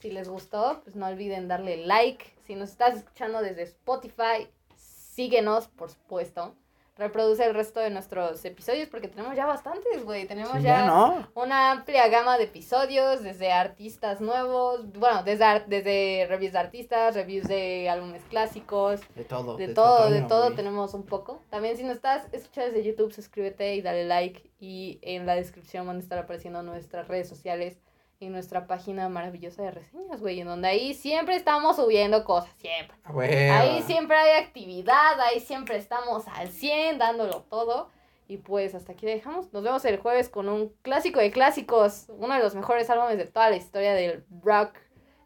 Si 0.00 0.10
les 0.10 0.28
gustó, 0.28 0.80
pues 0.82 0.96
no 0.96 1.06
olviden 1.06 1.48
darle 1.48 1.76
like. 1.86 2.24
Si 2.46 2.54
nos 2.54 2.70
estás 2.70 2.96
escuchando 2.96 3.40
desde 3.40 3.62
Spotify, 3.62 4.48
síguenos, 4.76 5.68
por 5.68 5.90
supuesto. 5.90 6.54
Reproduce 6.98 7.42
el 7.46 7.54
resto 7.54 7.80
de 7.80 7.88
nuestros 7.88 8.44
episodios 8.44 8.86
porque 8.90 9.08
tenemos 9.08 9.34
ya 9.34 9.46
bastantes, 9.46 10.04
güey. 10.04 10.26
Tenemos 10.26 10.52
Sí, 10.58 10.62
ya, 10.62 10.84
¿no? 10.84 11.26
una 11.34 11.70
amplia 11.70 12.06
gama 12.08 12.36
de 12.36 12.44
episodios, 12.44 13.22
desde 13.22 13.50
artistas 13.50 14.20
nuevos, 14.20 14.92
bueno, 14.92 15.22
desde, 15.22 15.42
ar- 15.44 15.66
desde 15.66 16.26
reviews 16.28 16.52
de 16.52 16.58
artistas, 16.58 17.14
reviews 17.14 17.48
de 17.48 17.88
álbumes 17.88 18.22
clásicos, 18.28 19.00
De 19.14 19.24
todo. 19.24 19.56
de 19.56 19.68
todo, 19.68 20.10
de 20.10 20.20
todo 20.22 20.54
tenemos 20.54 20.92
un 20.92 21.04
poco. 21.04 21.40
También 21.48 21.78
si 21.78 21.82
nos 21.82 21.96
estás 21.96 22.26
escuchando 22.30 22.72
desde 22.74 22.86
YouTube, 22.90 23.10
suscríbete 23.12 23.74
y 23.74 23.80
dale 23.80 24.04
like. 24.04 24.50
Y 24.60 24.98
en 25.00 25.24
la 25.24 25.34
descripción 25.34 25.86
van 25.86 25.96
a 25.96 26.00
estar 26.00 26.18
apareciendo 26.18 26.62
nuestras 26.62 27.08
redes 27.08 27.26
sociales 27.26 27.78
y 28.22 28.28
nuestra 28.28 28.66
página 28.66 29.08
maravillosa 29.08 29.62
de 29.62 29.72
reseñas, 29.72 30.20
güey. 30.20 30.40
En 30.40 30.46
donde 30.46 30.68
ahí 30.68 30.94
siempre 30.94 31.34
estamos 31.34 31.76
subiendo 31.76 32.24
cosas, 32.24 32.52
siempre. 32.58 32.96
A 33.04 33.12
huevo. 33.12 33.52
Ahí 33.52 33.82
siempre 33.82 34.16
hay 34.16 34.42
actividad, 34.42 35.20
ahí 35.20 35.40
siempre 35.40 35.76
estamos 35.76 36.26
al 36.28 36.48
100 36.48 36.98
dándolo 36.98 37.42
todo. 37.50 37.90
Y 38.28 38.36
pues 38.38 38.74
hasta 38.74 38.92
aquí 38.92 39.04
dejamos. 39.04 39.52
Nos 39.52 39.62
vemos 39.62 39.84
el 39.84 39.98
jueves 39.98 40.28
con 40.28 40.48
un 40.48 40.72
clásico 40.82 41.20
de 41.20 41.30
clásicos. 41.30 42.06
Uno 42.08 42.34
de 42.34 42.40
los 42.40 42.54
mejores 42.54 42.88
álbumes 42.88 43.18
de 43.18 43.26
toda 43.26 43.50
la 43.50 43.56
historia 43.56 43.92
del 43.92 44.24
rock 44.42 44.76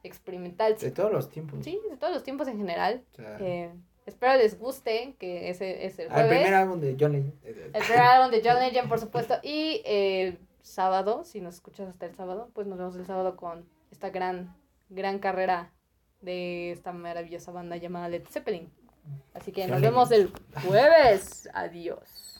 experimental. 0.03 0.77
De 0.77 0.91
todos 0.91 1.13
los 1.13 1.29
tiempos. 1.29 1.63
Sí, 1.63 1.79
de 1.91 1.97
todos 1.97 2.15
los 2.15 2.25
tiempos 2.25 2.49
en 2.49 2.57
general. 2.57 3.05
Eh, 3.19 3.71
espero 4.07 4.37
les 4.37 4.59
guste, 4.59 5.15
que 5.19 5.51
ese 5.51 5.85
es 5.85 5.99
el 5.99 6.07
al 6.07 6.13
jueves. 6.13 6.39
primer 6.39 6.55
álbum 6.55 6.81
de 6.81 6.97
John 6.99 7.15
eh, 7.15 7.71
El 7.75 7.83
primer 7.83 8.01
álbum 8.01 8.31
de 8.31 8.43
John 8.43 8.59
Legend, 8.59 8.89
por 8.89 8.99
supuesto. 8.99 9.35
Y 9.43 9.83
el 9.85 10.39
sábado, 10.67 11.25
si 11.25 11.41
nos 11.41 11.55
escuchas 11.55 11.89
hasta 11.89 12.07
el 12.07 12.15
sábado, 12.15 12.51
pues 12.53 12.67
nos 12.67 12.79
vemos 12.79 12.97
el 12.97 13.07
sábado 13.07 13.37
con 13.37 13.69
esta 13.91 14.11
gran, 14.11 14.55
gran 14.89 15.19
carrera 15.19 15.73
de 16.21 16.73
esta 16.73 16.93
maravillosa 16.93 17.53
banda 17.53 17.77
llamada 17.77 18.09
Led 18.09 18.27
Zeppelin. 18.29 18.71
Así 19.33 19.53
que 19.53 19.69
nos 19.69 19.81
vemos 19.81 20.11
el 20.11 20.33
jueves. 20.67 21.49
Adiós. 21.55 22.36